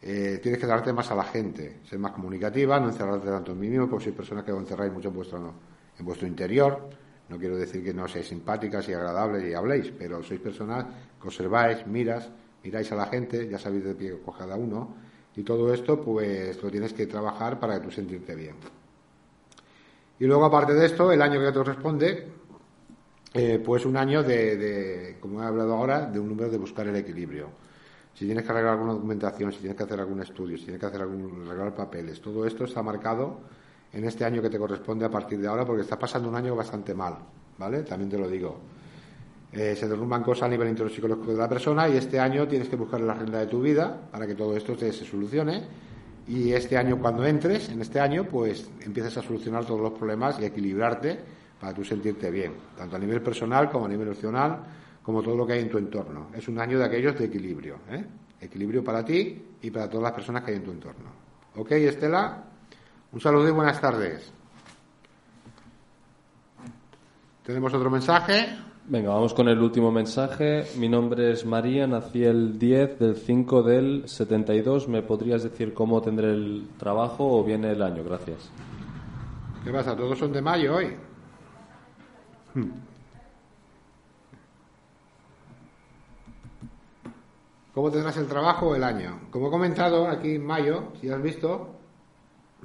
eh, 0.00 0.40
tienes 0.42 0.60
que 0.60 0.66
darte 0.66 0.92
más 0.92 1.10
a 1.10 1.14
la 1.14 1.24
gente, 1.24 1.80
ser 1.84 1.98
más 1.98 2.12
comunicativa, 2.12 2.80
no 2.80 2.88
encerrarte 2.88 3.28
tanto 3.28 3.52
en 3.52 3.60
mí 3.60 3.68
mismo, 3.68 3.88
porque 3.88 4.04
sois 4.04 4.16
personas 4.16 4.44
que 4.44 4.52
os 4.52 4.60
encerráis 4.60 4.92
mucho 4.92 5.08
en 5.08 5.14
vuestro, 5.14 5.54
en 5.98 6.04
vuestro 6.04 6.26
interior 6.26 6.88
no 7.28 7.38
quiero 7.38 7.56
decir 7.56 7.82
que 7.82 7.94
no 7.94 8.06
seáis 8.06 8.28
simpáticas 8.28 8.88
y 8.88 8.92
agradables 8.92 9.44
y 9.44 9.54
habléis, 9.54 9.90
pero 9.96 10.22
sois 10.22 10.40
personas 10.40 10.84
que 11.20 11.28
observáis, 11.28 11.86
miras, 11.86 12.28
miráis 12.62 12.92
a 12.92 12.96
la 12.96 13.06
gente, 13.06 13.48
ya 13.48 13.58
sabéis 13.58 13.84
de 13.84 13.94
pie 13.94 14.20
con 14.20 14.36
cada 14.36 14.56
uno, 14.56 14.94
y 15.34 15.42
todo 15.42 15.72
esto 15.72 16.00
pues 16.00 16.62
lo 16.62 16.70
tienes 16.70 16.92
que 16.92 17.06
trabajar 17.06 17.58
para 17.58 17.80
que 17.80 17.86
tú 17.86 17.90
sentirte 17.90 18.34
bien. 18.34 18.56
Y 20.18 20.26
luego 20.26 20.44
aparte 20.44 20.74
de 20.74 20.86
esto, 20.86 21.10
el 21.10 21.22
año 21.22 21.40
que 21.40 21.46
te 21.46 21.52
corresponde, 21.52 22.28
eh, 23.36 23.58
pues 23.58 23.84
un 23.84 23.96
año 23.96 24.22
de, 24.22 25.16
como 25.20 25.42
he 25.42 25.44
hablado 25.44 25.74
ahora, 25.74 26.06
de 26.06 26.20
un 26.20 26.28
número 26.28 26.48
de 26.48 26.56
buscar 26.56 26.86
el 26.86 26.94
equilibrio. 26.94 27.48
Si 28.14 28.26
tienes 28.26 28.44
que 28.44 28.52
arreglar 28.52 28.74
alguna 28.74 28.92
documentación, 28.92 29.52
si 29.52 29.58
tienes 29.58 29.76
que 29.76 29.82
hacer 29.82 29.98
algún 29.98 30.22
estudio, 30.22 30.56
si 30.56 30.62
tienes 30.62 30.80
que 30.80 30.86
hacer 30.86 31.00
algún 31.00 31.44
arreglar 31.44 31.74
papeles, 31.74 32.20
todo 32.20 32.46
esto 32.46 32.64
está 32.64 32.80
marcado 32.80 33.40
en 33.92 34.04
este 34.04 34.24
año 34.24 34.40
que 34.40 34.50
te 34.50 34.58
corresponde 34.58 35.04
a 35.04 35.10
partir 35.10 35.40
de 35.40 35.48
ahora, 35.48 35.64
porque 35.64 35.82
estás 35.82 35.98
pasando 35.98 36.28
un 36.28 36.36
año 36.36 36.54
bastante 36.54 36.94
mal, 36.94 37.16
¿vale? 37.58 37.82
También 37.82 38.08
te 38.08 38.18
lo 38.18 38.28
digo. 38.28 38.56
Eh, 39.52 39.74
se 39.74 39.88
derrumban 39.88 40.22
cosas 40.22 40.44
a 40.44 40.48
nivel 40.48 40.76
psicológico 40.88 41.32
de 41.32 41.38
la 41.38 41.48
persona 41.48 41.88
y 41.88 41.96
este 41.96 42.20
año 42.20 42.46
tienes 42.46 42.68
que 42.68 42.76
buscar 42.76 43.00
la 43.00 43.14
agenda 43.14 43.40
de 43.40 43.46
tu 43.46 43.60
vida 43.60 44.08
para 44.12 44.28
que 44.28 44.36
todo 44.36 44.56
esto 44.56 44.76
se 44.76 44.92
solucione. 44.92 45.64
Y 46.28 46.52
este 46.52 46.76
año, 46.76 47.00
cuando 47.00 47.24
entres, 47.26 47.68
en 47.68 47.80
este 47.80 47.98
año, 47.98 48.24
pues 48.24 48.70
empieces 48.80 49.16
a 49.18 49.22
solucionar 49.22 49.64
todos 49.64 49.80
los 49.80 49.92
problemas 49.92 50.38
y 50.38 50.44
equilibrarte 50.44 51.18
para 51.64 51.74
tú 51.74 51.82
sentirte 51.82 52.30
bien, 52.30 52.52
tanto 52.76 52.96
a 52.96 52.98
nivel 52.98 53.22
personal 53.22 53.70
como 53.70 53.86
a 53.86 53.88
nivel 53.88 54.08
emocional, 54.08 54.58
como 55.02 55.22
todo 55.22 55.34
lo 55.34 55.46
que 55.46 55.54
hay 55.54 55.60
en 55.60 55.70
tu 55.70 55.78
entorno. 55.78 56.26
Es 56.34 56.46
un 56.46 56.60
año 56.60 56.78
de 56.78 56.84
aquellos 56.84 57.18
de 57.18 57.24
equilibrio, 57.24 57.76
¿eh? 57.90 58.04
Equilibrio 58.38 58.84
para 58.84 59.02
ti 59.02 59.42
y 59.62 59.70
para 59.70 59.88
todas 59.88 60.02
las 60.02 60.12
personas 60.12 60.44
que 60.44 60.50
hay 60.50 60.58
en 60.58 60.64
tu 60.64 60.72
entorno. 60.72 61.08
¿Ok, 61.56 61.70
Estela? 61.72 62.44
Un 63.12 63.18
saludo 63.18 63.48
y 63.48 63.52
buenas 63.52 63.80
tardes. 63.80 64.30
¿Tenemos 67.42 67.72
otro 67.72 67.88
mensaje? 67.88 68.46
Venga, 68.86 69.14
vamos 69.14 69.32
con 69.32 69.48
el 69.48 69.58
último 69.58 69.90
mensaje. 69.90 70.66
Mi 70.76 70.90
nombre 70.90 71.32
es 71.32 71.46
María, 71.46 71.86
nací 71.86 72.24
el 72.24 72.58
10 72.58 72.98
del 72.98 73.16
5 73.16 73.62
del 73.62 74.02
72. 74.06 74.86
¿Me 74.86 75.00
podrías 75.00 75.42
decir 75.42 75.72
cómo 75.72 76.02
tendré 76.02 76.30
el 76.30 76.68
trabajo 76.76 77.38
o 77.38 77.42
viene 77.42 77.72
el 77.72 77.80
año? 77.80 78.04
Gracias. 78.04 78.50
¿Qué 79.64 79.70
pasa? 79.70 79.96
Todos 79.96 80.18
son 80.18 80.30
de 80.30 80.42
mayo 80.42 80.74
hoy. 80.74 80.94
¿Cómo 87.74 87.90
tendrás 87.90 88.16
el 88.18 88.28
trabajo 88.28 88.68
o 88.68 88.76
el 88.76 88.84
año? 88.84 89.22
Como 89.30 89.48
he 89.48 89.50
comentado 89.50 90.06
aquí 90.06 90.36
en 90.36 90.46
mayo, 90.46 90.92
si 91.00 91.10
has 91.10 91.20
visto, 91.20 91.74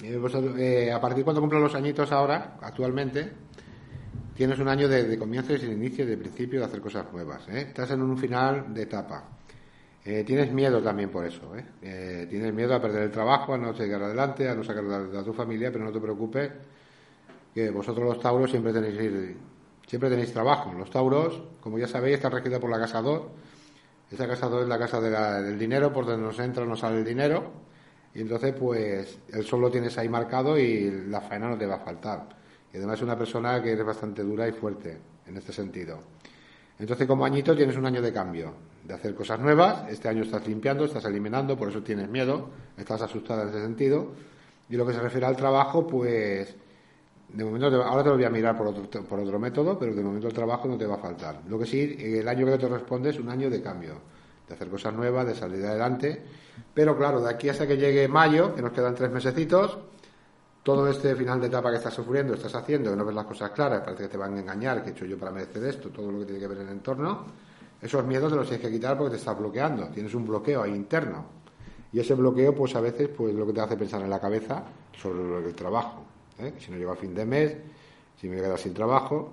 eh, 0.03 0.21
eh, 0.59 0.91
a 0.91 1.01
partir 1.01 1.23
cuando 1.23 1.41
cumplan 1.41 1.63
los 1.63 1.73
añitos 1.73 2.11
ahora, 2.11 2.57
actualmente, 2.61 3.31
tienes 4.35 4.59
un 4.59 4.67
año 4.67 4.87
de, 4.87 5.17
comienzo 5.17 5.53
y 5.53 5.57
de 5.57 5.73
inicio, 5.73 6.05
de 6.05 6.15
principio, 6.15 6.59
de 6.59 6.67
hacer 6.67 6.79
cosas 6.79 7.11
nuevas. 7.11 7.47
¿eh? 7.49 7.61
Estás 7.69 7.89
en 7.89 8.03
un 8.03 8.15
final 8.19 8.71
de 8.71 8.83
etapa. 8.83 9.23
tienes 10.03 10.51
miedo 10.53 10.79
también 10.83 11.09
por 11.09 11.25
eso. 11.25 11.51
tienes 11.81 12.53
miedo 12.53 12.75
a 12.75 12.81
perder 12.81 13.03
el 13.03 13.11
trabajo, 13.11 13.55
a 13.55 13.57
no 13.57 13.73
llegar 13.73 14.03
adelante, 14.03 14.47
a 14.47 14.53
no 14.53 14.63
sacar 14.63 14.83
a, 14.85 15.23
tu 15.23 15.33
familia, 15.33 15.71
pero 15.71 15.85
no 15.85 15.91
te 15.91 15.99
preocupes, 15.99 16.51
que 17.55 17.71
vosotros 17.71 18.05
los 18.05 18.19
tauros 18.19 18.51
siempre 18.51 18.71
tenéis, 18.71 19.35
siempre 19.89 20.09
tenéis 20.09 20.31
trabajo. 20.31 20.71
Los 20.71 20.91
tauros, 20.91 21.41
como 21.59 21.79
ya 21.79 21.87
sabéis, 21.87 22.17
están 22.17 22.31
regidos 22.31 22.59
por 22.59 22.69
la 22.69 22.79
casa 22.79 23.01
2. 23.01 23.21
Esa 24.11 24.27
casa 24.27 24.47
2 24.47 24.63
es 24.63 24.67
la 24.69 24.77
casa 24.77 25.01
del 25.01 25.57
dinero, 25.57 25.91
por 25.91 26.05
donde 26.05 26.23
nos 26.23 26.39
entra 26.39 26.63
nos 26.63 26.79
sale 26.79 26.99
el 26.99 27.05
dinero 27.05 27.67
y 28.13 28.21
entonces, 28.21 28.53
pues, 28.53 29.19
el 29.31 29.45
sol 29.45 29.61
lo 29.61 29.69
tienes 29.69 29.97
ahí 29.97 30.09
marcado 30.09 30.57
y 30.57 31.05
la 31.07 31.21
faena 31.21 31.49
no 31.49 31.57
te 31.57 31.65
va 31.65 31.75
a 31.75 31.79
faltar. 31.79 32.27
Y 32.73 32.77
además 32.77 32.97
es 32.97 33.03
una 33.03 33.17
persona 33.17 33.61
que 33.61 33.73
es 33.73 33.85
bastante 33.85 34.23
dura 34.23 34.47
y 34.47 34.51
fuerte 34.51 34.97
en 35.27 35.37
este 35.37 35.53
sentido. 35.53 35.99
Entonces, 36.79 37.07
como 37.07 37.25
añito, 37.25 37.55
tienes 37.55 37.77
un 37.77 37.85
año 37.85 38.01
de 38.01 38.11
cambio, 38.11 38.53
de 38.83 38.93
hacer 38.93 39.13
cosas 39.13 39.39
nuevas. 39.39 39.89
Este 39.89 40.07
año 40.07 40.23
estás 40.23 40.47
limpiando, 40.47 40.85
estás 40.85 41.05
eliminando, 41.05 41.57
por 41.57 41.69
eso 41.69 41.83
tienes 41.83 42.09
miedo, 42.09 42.49
estás 42.77 43.01
asustada 43.01 43.43
en 43.43 43.49
ese 43.49 43.61
sentido. 43.61 44.11
Y 44.69 44.75
lo 44.75 44.85
que 44.85 44.93
se 44.93 45.01
refiere 45.01 45.25
al 45.25 45.35
trabajo, 45.35 45.85
pues, 45.85 46.55
de 47.33 47.43
momento, 47.43 47.67
ahora 47.83 48.03
te 48.03 48.09
lo 48.09 48.15
voy 48.15 48.25
a 48.25 48.29
mirar 48.29 48.57
por 48.57 48.67
otro, 48.67 49.03
por 49.03 49.19
otro 49.19 49.39
método, 49.39 49.77
pero 49.77 49.93
de 49.93 50.01
momento 50.01 50.27
el 50.27 50.33
trabajo 50.33 50.67
no 50.67 50.77
te 50.77 50.85
va 50.85 50.95
a 50.95 50.99
faltar. 50.99 51.41
Lo 51.47 51.59
que 51.59 51.65
sí, 51.65 51.95
el 51.99 52.27
año 52.27 52.45
que 52.45 52.57
te 52.57 52.67
responde 52.67 53.11
es 53.11 53.19
un 53.19 53.29
año 53.29 53.49
de 53.49 53.61
cambio 53.61 53.93
de 54.49 54.55
hacer 54.55 54.67
cosas 54.67 54.93
nuevas, 54.93 55.27
de 55.27 55.35
salir 55.35 55.63
adelante. 55.63 56.21
Pero 56.73 56.97
claro, 56.97 57.21
de 57.21 57.29
aquí 57.29 57.49
hasta 57.49 57.67
que 57.67 57.77
llegue 57.77 58.07
mayo, 58.07 58.53
que 58.55 58.61
nos 58.61 58.71
quedan 58.71 58.95
tres 58.95 59.11
mesecitos, 59.11 59.77
todo 60.63 60.87
este 60.87 61.15
final 61.15 61.39
de 61.39 61.47
etapa 61.47 61.69
que 61.69 61.77
estás 61.77 61.93
sufriendo, 61.93 62.33
estás 62.33 62.55
haciendo, 62.55 62.89
que 62.89 62.97
no 62.97 63.05
ves 63.05 63.15
las 63.15 63.25
cosas 63.25 63.51
claras, 63.51 63.81
parece 63.81 64.03
que 64.03 64.09
te 64.09 64.17
van 64.17 64.35
a 64.35 64.39
engañar, 64.39 64.83
que 64.83 64.89
he 64.89 64.91
hecho 64.91 65.05
yo 65.05 65.17
para 65.17 65.31
merecer 65.31 65.63
esto, 65.63 65.89
todo 65.89 66.11
lo 66.11 66.19
que 66.19 66.25
tiene 66.25 66.39
que 66.39 66.47
ver 66.47 66.57
en 66.57 66.67
el 66.67 66.73
entorno, 66.73 67.25
esos 67.81 68.03
miedos 68.05 68.31
te 68.31 68.35
los 68.35 68.47
tienes 68.47 68.65
que 68.65 68.71
quitar 68.73 68.97
porque 68.97 69.11
te 69.11 69.17
estás 69.17 69.37
bloqueando, 69.37 69.87
tienes 69.87 70.13
un 70.13 70.27
bloqueo 70.27 70.63
ahí 70.63 70.71
interno. 70.71 71.25
Y 71.91 71.99
ese 71.99 72.13
bloqueo, 72.13 72.53
pues 72.53 72.75
a 72.75 72.81
veces, 72.81 73.09
pues 73.09 73.33
lo 73.33 73.47
que 73.47 73.53
te 73.53 73.61
hace 73.61 73.77
pensar 73.77 74.01
en 74.01 74.09
la 74.09 74.19
cabeza 74.19 74.63
sobre 74.91 75.47
el 75.47 75.55
trabajo. 75.55 76.03
¿Eh? 76.41 76.53
Si 76.59 76.71
no 76.71 76.77
llego 76.77 76.91
a 76.91 76.95
fin 76.95 77.13
de 77.13 77.25
mes, 77.25 77.55
si 78.19 78.27
me 78.27 78.37
quedo 78.37 78.57
sin 78.57 78.73
trabajo. 78.73 79.31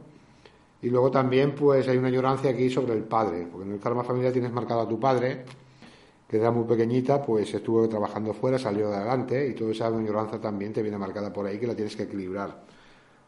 Y 0.82 0.90
luego 0.90 1.10
también, 1.10 1.54
pues 1.54 1.88
hay 1.88 1.96
una 1.96 2.08
ignorancia 2.08 2.50
aquí 2.50 2.70
sobre 2.70 2.94
el 2.94 3.04
padre, 3.04 3.46
porque 3.50 3.66
en 3.66 3.74
el 3.74 3.80
karma 3.80 4.04
familiar 4.04 4.32
tienes 4.32 4.52
marcado 4.52 4.82
a 4.82 4.88
tu 4.88 5.00
padre, 5.00 5.44
que 6.28 6.36
era 6.36 6.50
muy 6.50 6.64
pequeñita, 6.64 7.22
pues 7.22 7.52
estuvo 7.54 7.88
trabajando 7.88 8.34
fuera, 8.34 8.58
salió 8.58 8.90
de 8.90 8.96
adelante, 8.96 9.48
y 9.48 9.54
toda 9.54 9.72
esa 9.72 9.88
ignorancia 9.88 10.40
también 10.40 10.72
te 10.72 10.82
viene 10.82 10.98
marcada 10.98 11.32
por 11.32 11.46
ahí, 11.46 11.58
que 11.58 11.66
la 11.66 11.74
tienes 11.74 11.96
que 11.96 12.04
equilibrar. 12.04 12.62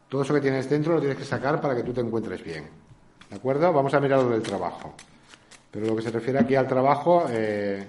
Todo 0.07 0.21
eso 0.21 0.33
que 0.33 0.41
tienes 0.41 0.69
dentro 0.69 0.93
lo 0.93 0.99
tienes 0.99 1.17
que 1.17 1.25
sacar 1.25 1.59
para 1.59 1.75
que 1.75 1.83
tú 1.83 1.93
te 1.93 2.01
encuentres 2.01 2.43
bien. 2.43 2.65
¿De 3.29 3.35
acuerdo? 3.35 3.71
Vamos 3.71 3.93
a 3.93 3.99
mirar 3.99 4.23
lo 4.23 4.29
del 4.29 4.41
trabajo. 4.41 4.93
Pero 5.71 5.85
lo 5.85 5.95
que 5.95 6.01
se 6.01 6.09
refiere 6.09 6.39
aquí 6.39 6.55
al 6.55 6.67
trabajo, 6.67 7.25
eh, 7.29 7.87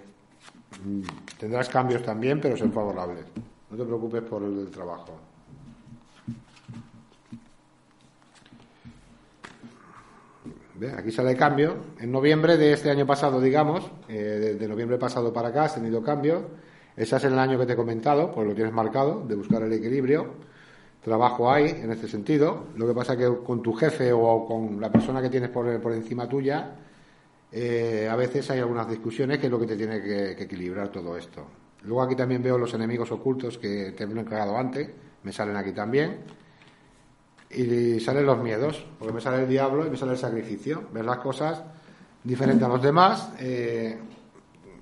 tendrás 1.38 1.68
cambios 1.68 2.02
también, 2.02 2.40
pero 2.40 2.56
son 2.56 2.72
favorables. 2.72 3.24
No 3.70 3.76
te 3.76 3.84
preocupes 3.84 4.22
por 4.22 4.42
el 4.42 4.56
del 4.56 4.70
trabajo. 4.70 5.29
Aquí 10.88 11.10
sale 11.10 11.32
el 11.32 11.36
cambio. 11.36 11.76
En 11.98 12.10
noviembre 12.10 12.56
de 12.56 12.72
este 12.72 12.90
año 12.90 13.06
pasado, 13.06 13.40
digamos, 13.40 13.90
eh, 14.08 14.56
de, 14.58 14.68
noviembre 14.68 14.98
pasado 14.98 15.32
para 15.32 15.48
acá 15.48 15.64
has 15.64 15.74
tenido 15.74 16.02
cambio. 16.02 16.48
Ese 16.96 17.16
es 17.16 17.24
el 17.24 17.38
año 17.38 17.58
que 17.58 17.66
te 17.66 17.74
he 17.74 17.76
comentado, 17.76 18.32
pues 18.32 18.46
lo 18.46 18.54
tienes 18.54 18.72
marcado, 18.72 19.24
de 19.26 19.34
buscar 19.34 19.62
el 19.62 19.72
equilibrio. 19.72 20.34
Trabajo 21.02 21.50
hay 21.50 21.66
en 21.68 21.92
este 21.92 22.08
sentido. 22.08 22.68
Lo 22.76 22.86
que 22.86 22.94
pasa 22.94 23.12
es 23.12 23.18
que 23.18 23.44
con 23.44 23.62
tu 23.62 23.72
jefe 23.74 24.12
o 24.12 24.46
con 24.46 24.80
la 24.80 24.90
persona 24.90 25.20
que 25.20 25.28
tienes 25.28 25.50
por, 25.50 25.68
encima 25.92 26.28
tuya, 26.28 26.76
eh, 27.52 28.08
a 28.10 28.16
veces 28.16 28.50
hay 28.50 28.60
algunas 28.60 28.88
discusiones 28.88 29.38
que 29.38 29.46
es 29.46 29.52
lo 29.52 29.58
que 29.58 29.66
te 29.66 29.76
tiene 29.76 30.00
que, 30.02 30.32
equilibrar 30.32 30.88
todo 30.88 31.16
esto. 31.16 31.46
Luego 31.82 32.02
aquí 32.02 32.14
también 32.14 32.42
veo 32.42 32.58
los 32.58 32.72
enemigos 32.74 33.10
ocultos 33.12 33.58
que 33.58 33.92
te 33.92 34.04
he 34.04 34.06
encargado 34.06 34.56
antes, 34.56 34.88
me 35.22 35.32
salen 35.32 35.56
aquí 35.56 35.72
también. 35.72 36.39
Y 37.50 37.98
salen 38.00 38.26
los 38.26 38.38
miedos, 38.38 38.84
porque 38.98 39.12
me 39.12 39.20
sale 39.20 39.42
el 39.42 39.48
diablo 39.48 39.86
y 39.86 39.90
me 39.90 39.96
sale 39.96 40.12
el 40.12 40.18
sacrificio. 40.18 40.84
Ver 40.92 41.04
las 41.04 41.18
cosas 41.18 41.62
diferentes 42.22 42.64
a 42.64 42.68
los 42.68 42.82
demás, 42.82 43.32
eh, 43.40 43.98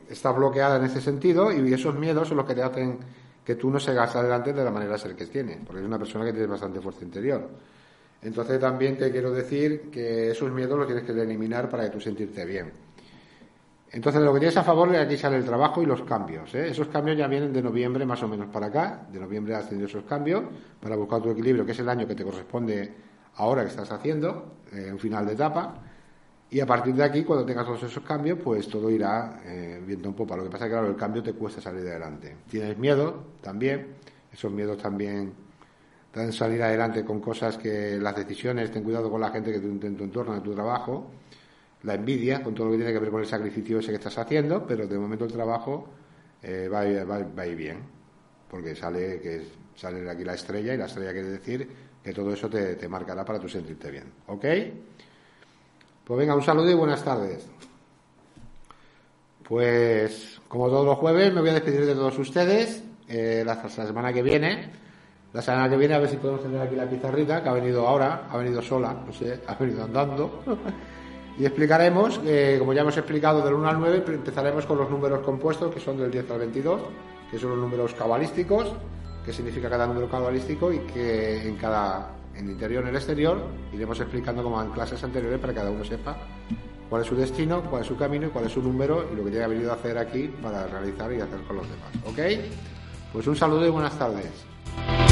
está 0.09 0.33
bloqueada 0.33 0.77
en 0.77 0.85
ese 0.85 1.01
sentido 1.01 1.53
y 1.53 1.73
esos 1.73 1.95
miedos 1.95 2.29
son 2.29 2.37
los 2.37 2.47
que 2.47 2.55
te 2.55 2.63
hacen 2.63 2.99
que 3.45 3.55
tú 3.55 3.71
no 3.71 3.81
segas 3.81 4.15
adelante 4.15 4.53
de 4.53 4.63
la 4.63 4.71
manera 4.71 4.99
ser 4.99 5.17
que 5.17 5.25
tienes, 5.27 5.59
porque 5.65 5.81
es 5.81 5.87
una 5.87 5.99
persona 5.99 6.25
que 6.25 6.33
tiene 6.33 6.47
bastante 6.47 6.81
fuerza 6.81 7.05
interior. 7.05 7.49
Entonces 8.21 8.61
también 8.61 8.99
te 8.99 9.11
quiero 9.11 9.31
decir 9.31 9.91
que 9.91 10.33
esos 10.33 10.51
miedos 10.53 10.77
los 10.77 10.87
tienes 10.87 11.05
que 11.05 11.13
eliminar 11.13 11.71
para 11.71 11.85
que 11.85 11.91
tú 11.91 12.01
sentirte 12.01 12.45
bien. 12.45 12.71
Entonces 13.91 14.21
lo 14.21 14.35
que 14.35 14.41
tienes 14.41 14.57
a 14.57 14.65
favor 14.65 14.95
es 14.95 15.01
aquí 15.01 15.17
sale 15.17 15.37
el 15.37 15.45
trabajo 15.45 15.83
y 15.83 15.87
los 15.87 16.03
cambios. 16.03 16.55
¿eh? 16.55 16.69
Esos 16.69 16.89
cambios 16.89 17.17
ya 17.17 17.27
vienen 17.27 17.53
de 17.53 17.63
noviembre 17.63 18.05
más 18.05 18.23
o 18.23 18.29
menos 18.29 18.49
para 18.49 18.67
acá. 18.67 19.07
De 19.11 19.19
noviembre 19.19 19.55
has 19.55 19.69
tenido 19.69 19.87
esos 19.87 20.05
cambios 20.05 20.45
para 20.81 20.97
buscar 20.97 21.23
tu 21.23 21.31
equilibrio, 21.31 21.65
que 21.65 21.73
es 21.73 21.79
el 21.79 21.89
año 21.89 22.07
que 22.07 22.15
te 22.15 22.25
corresponde 22.25 22.93
ahora 23.37 23.63
que 23.63 23.69
estás 23.69 23.91
haciendo, 23.91 24.57
eh, 24.73 24.91
un 24.93 24.99
final 24.99 25.27
de 25.27 25.33
etapa. 25.33 25.75
Y 26.51 26.61
a 26.61 26.67
partir 26.67 26.95
de 26.95 27.05
aquí, 27.05 27.25
cuando 27.25 27.45
tengas 27.45 27.67
todos 27.67 27.83
esos 27.83 28.03
cambios, 28.03 28.39
pues 28.43 28.69
todo 28.69 28.91
irá 28.91 29.41
eh, 29.45 29.83
viendo 29.87 30.09
un 30.09 30.15
poco. 30.15 30.37
Lo 30.37 30.45
que 30.45 30.51
pasa 30.51 30.65
es 30.65 30.71
que, 30.71 30.75
claro, 30.75 30.89
el 30.89 30.97
cambio 30.97 31.23
te 31.23 31.33
cuesta 31.35 31.61
salir 31.61 31.83
de 31.83 31.91
adelante. 31.91 32.37
Tienes 32.49 32.77
miedo 32.79 33.25
también. 33.43 33.97
Esos 34.33 34.51
miedos 34.53 34.79
también 34.79 35.33
salir 36.33 36.63
adelante 36.63 37.05
con 37.05 37.21
cosas 37.21 37.57
que 37.57 37.99
las 37.99 38.17
decisiones, 38.17 38.71
ten 38.71 38.83
cuidado 38.83 39.11
con 39.11 39.21
la 39.21 39.31
gente 39.31 39.53
que 39.53 39.59
en 39.59 39.97
tu 39.97 40.05
entorno, 40.05 40.35
de 40.35 40.41
tu 40.41 40.53
trabajo, 40.53 41.11
la 41.83 41.95
envidia, 41.95 42.43
con 42.43 42.55
todo 42.55 42.67
lo 42.67 42.73
que 42.73 42.79
tiene 42.79 42.93
que 42.93 42.99
ver 42.99 43.11
con 43.11 43.21
el 43.21 43.27
sacrificio 43.27 43.79
ese 43.79 43.91
que 43.91 43.97
estás 43.97 44.19
haciendo, 44.19 44.67
pero 44.67 44.87
de 44.87 44.99
momento 44.99 45.25
el 45.25 45.33
trabajo 45.33 45.89
eh, 46.43 46.69
va, 46.69 46.81
a 46.81 47.47
ir 47.47 47.57
bien, 47.57 47.79
porque 48.51 48.75
sale 48.75 49.21
que 49.21 49.43
sale 49.77 50.09
aquí 50.11 50.25
la 50.25 50.35
estrella 50.35 50.75
y 50.75 50.77
la 50.77 50.87
estrella 50.87 51.13
quiere 51.13 51.29
decir 51.29 51.69
que 52.03 52.13
todo 52.13 52.33
eso 52.33 52.49
te, 52.49 52.75
te 52.75 52.89
marcará 52.89 53.25
para 53.25 53.39
tu 53.39 53.49
sentirte 53.49 53.91
bien, 53.91 54.05
¿ok? 54.27 54.45
Pues 56.05 56.19
venga, 56.19 56.35
un 56.35 56.43
saludo 56.43 56.71
y 56.71 56.75
buenas 56.75 57.05
tardes. 57.05 57.47
Pues 59.47 60.41
como 60.49 60.69
todos 60.69 60.85
los 60.85 60.99
jueves 60.99 61.33
me 61.33 61.41
voy 61.41 61.51
a 61.51 61.55
despedir 61.55 61.87
de 61.87 61.95
todos 61.95 62.19
ustedes. 62.19 62.83
Eh, 63.09 63.43
la 63.47 63.69
semana 63.69 64.13
que 64.13 64.23
viene 64.23 64.71
la 65.33 65.43
semana 65.43 65.69
que 65.69 65.77
viene 65.77 65.95
a 65.95 65.99
ver 65.99 66.09
si 66.09 66.17
podemos 66.17 66.43
tener 66.43 66.61
aquí 66.61 66.75
la 66.75 66.89
pizarrita, 66.89 67.43
que 67.43 67.49
ha 67.49 67.53
venido 67.53 67.87
ahora, 67.87 68.29
ha 68.31 68.37
venido 68.39 68.63
sola, 68.63 68.97
no 69.07 69.13
sé, 69.13 69.41
ha 69.47 69.55
venido 69.55 69.85
andando. 69.85 70.43
y 71.39 71.47
explicaremos, 71.47 72.21
eh, 72.25 72.57
como 72.59 72.73
ya 72.73 72.81
hemos 72.83 72.97
explicado 72.97 73.43
del 73.43 73.55
1 73.55 73.69
al 73.69 73.79
9, 73.79 74.05
empezaremos 74.09 74.67
con 74.67 74.79
los 74.79 74.91
números 74.91 75.21
compuestos, 75.21 75.73
que 75.73 75.79
son 75.79 75.97
del 75.97 76.11
10 76.11 76.31
al 76.33 76.39
22, 76.41 76.81
que 77.31 77.39
son 77.39 77.51
los 77.51 77.59
números 77.59 77.95
cabalísticos, 77.95 78.73
que 79.25 79.33
significa 79.33 79.71
cada 79.71 79.87
número 79.87 80.09
cabalístico 80.09 80.73
y 80.73 80.79
que 80.81 81.47
en 81.47 81.57
cada 81.57 82.15
en 82.35 82.45
el 82.45 82.51
interior 82.53 82.83
y 82.83 82.85
en 82.85 82.91
el 82.91 82.97
exterior 82.97 83.39
iremos 83.73 83.99
explicando 84.01 84.43
como 84.43 84.63
en 84.63 84.71
clases 84.71 85.03
anteriores 85.03 85.39
para 85.41 85.53
que 85.53 85.59
cada 85.59 85.71
uno 85.71 85.85
sepa 85.85 86.17
cuál 86.89 87.03
es 87.03 87.09
su 87.09 87.17
destino, 87.17 87.63
cuál 87.63 87.83
es 87.83 87.89
su 87.89 87.97
camino 87.97 88.29
y 88.29 88.31
cuál 88.31 88.47
es 88.47 88.53
su 88.53 88.63
número 88.63 89.09
y 89.13 89.17
lo 89.17 89.25
que 89.25 89.31
tiene 89.31 89.47
venido 89.47 89.71
a 89.73 89.75
hacer 89.75 89.99
aquí 89.99 90.29
para 90.43 90.67
realizar 90.67 91.13
y 91.13 91.21
hacer 91.21 91.41
con 91.47 91.57
los 91.57 91.67
demás. 91.69 91.91
¿Ok? 92.07 92.45
Pues 93.13 93.27
un 93.27 93.37
saludo 93.37 93.67
y 93.67 93.71
buenas 93.71 93.99
tardes. 93.99 95.08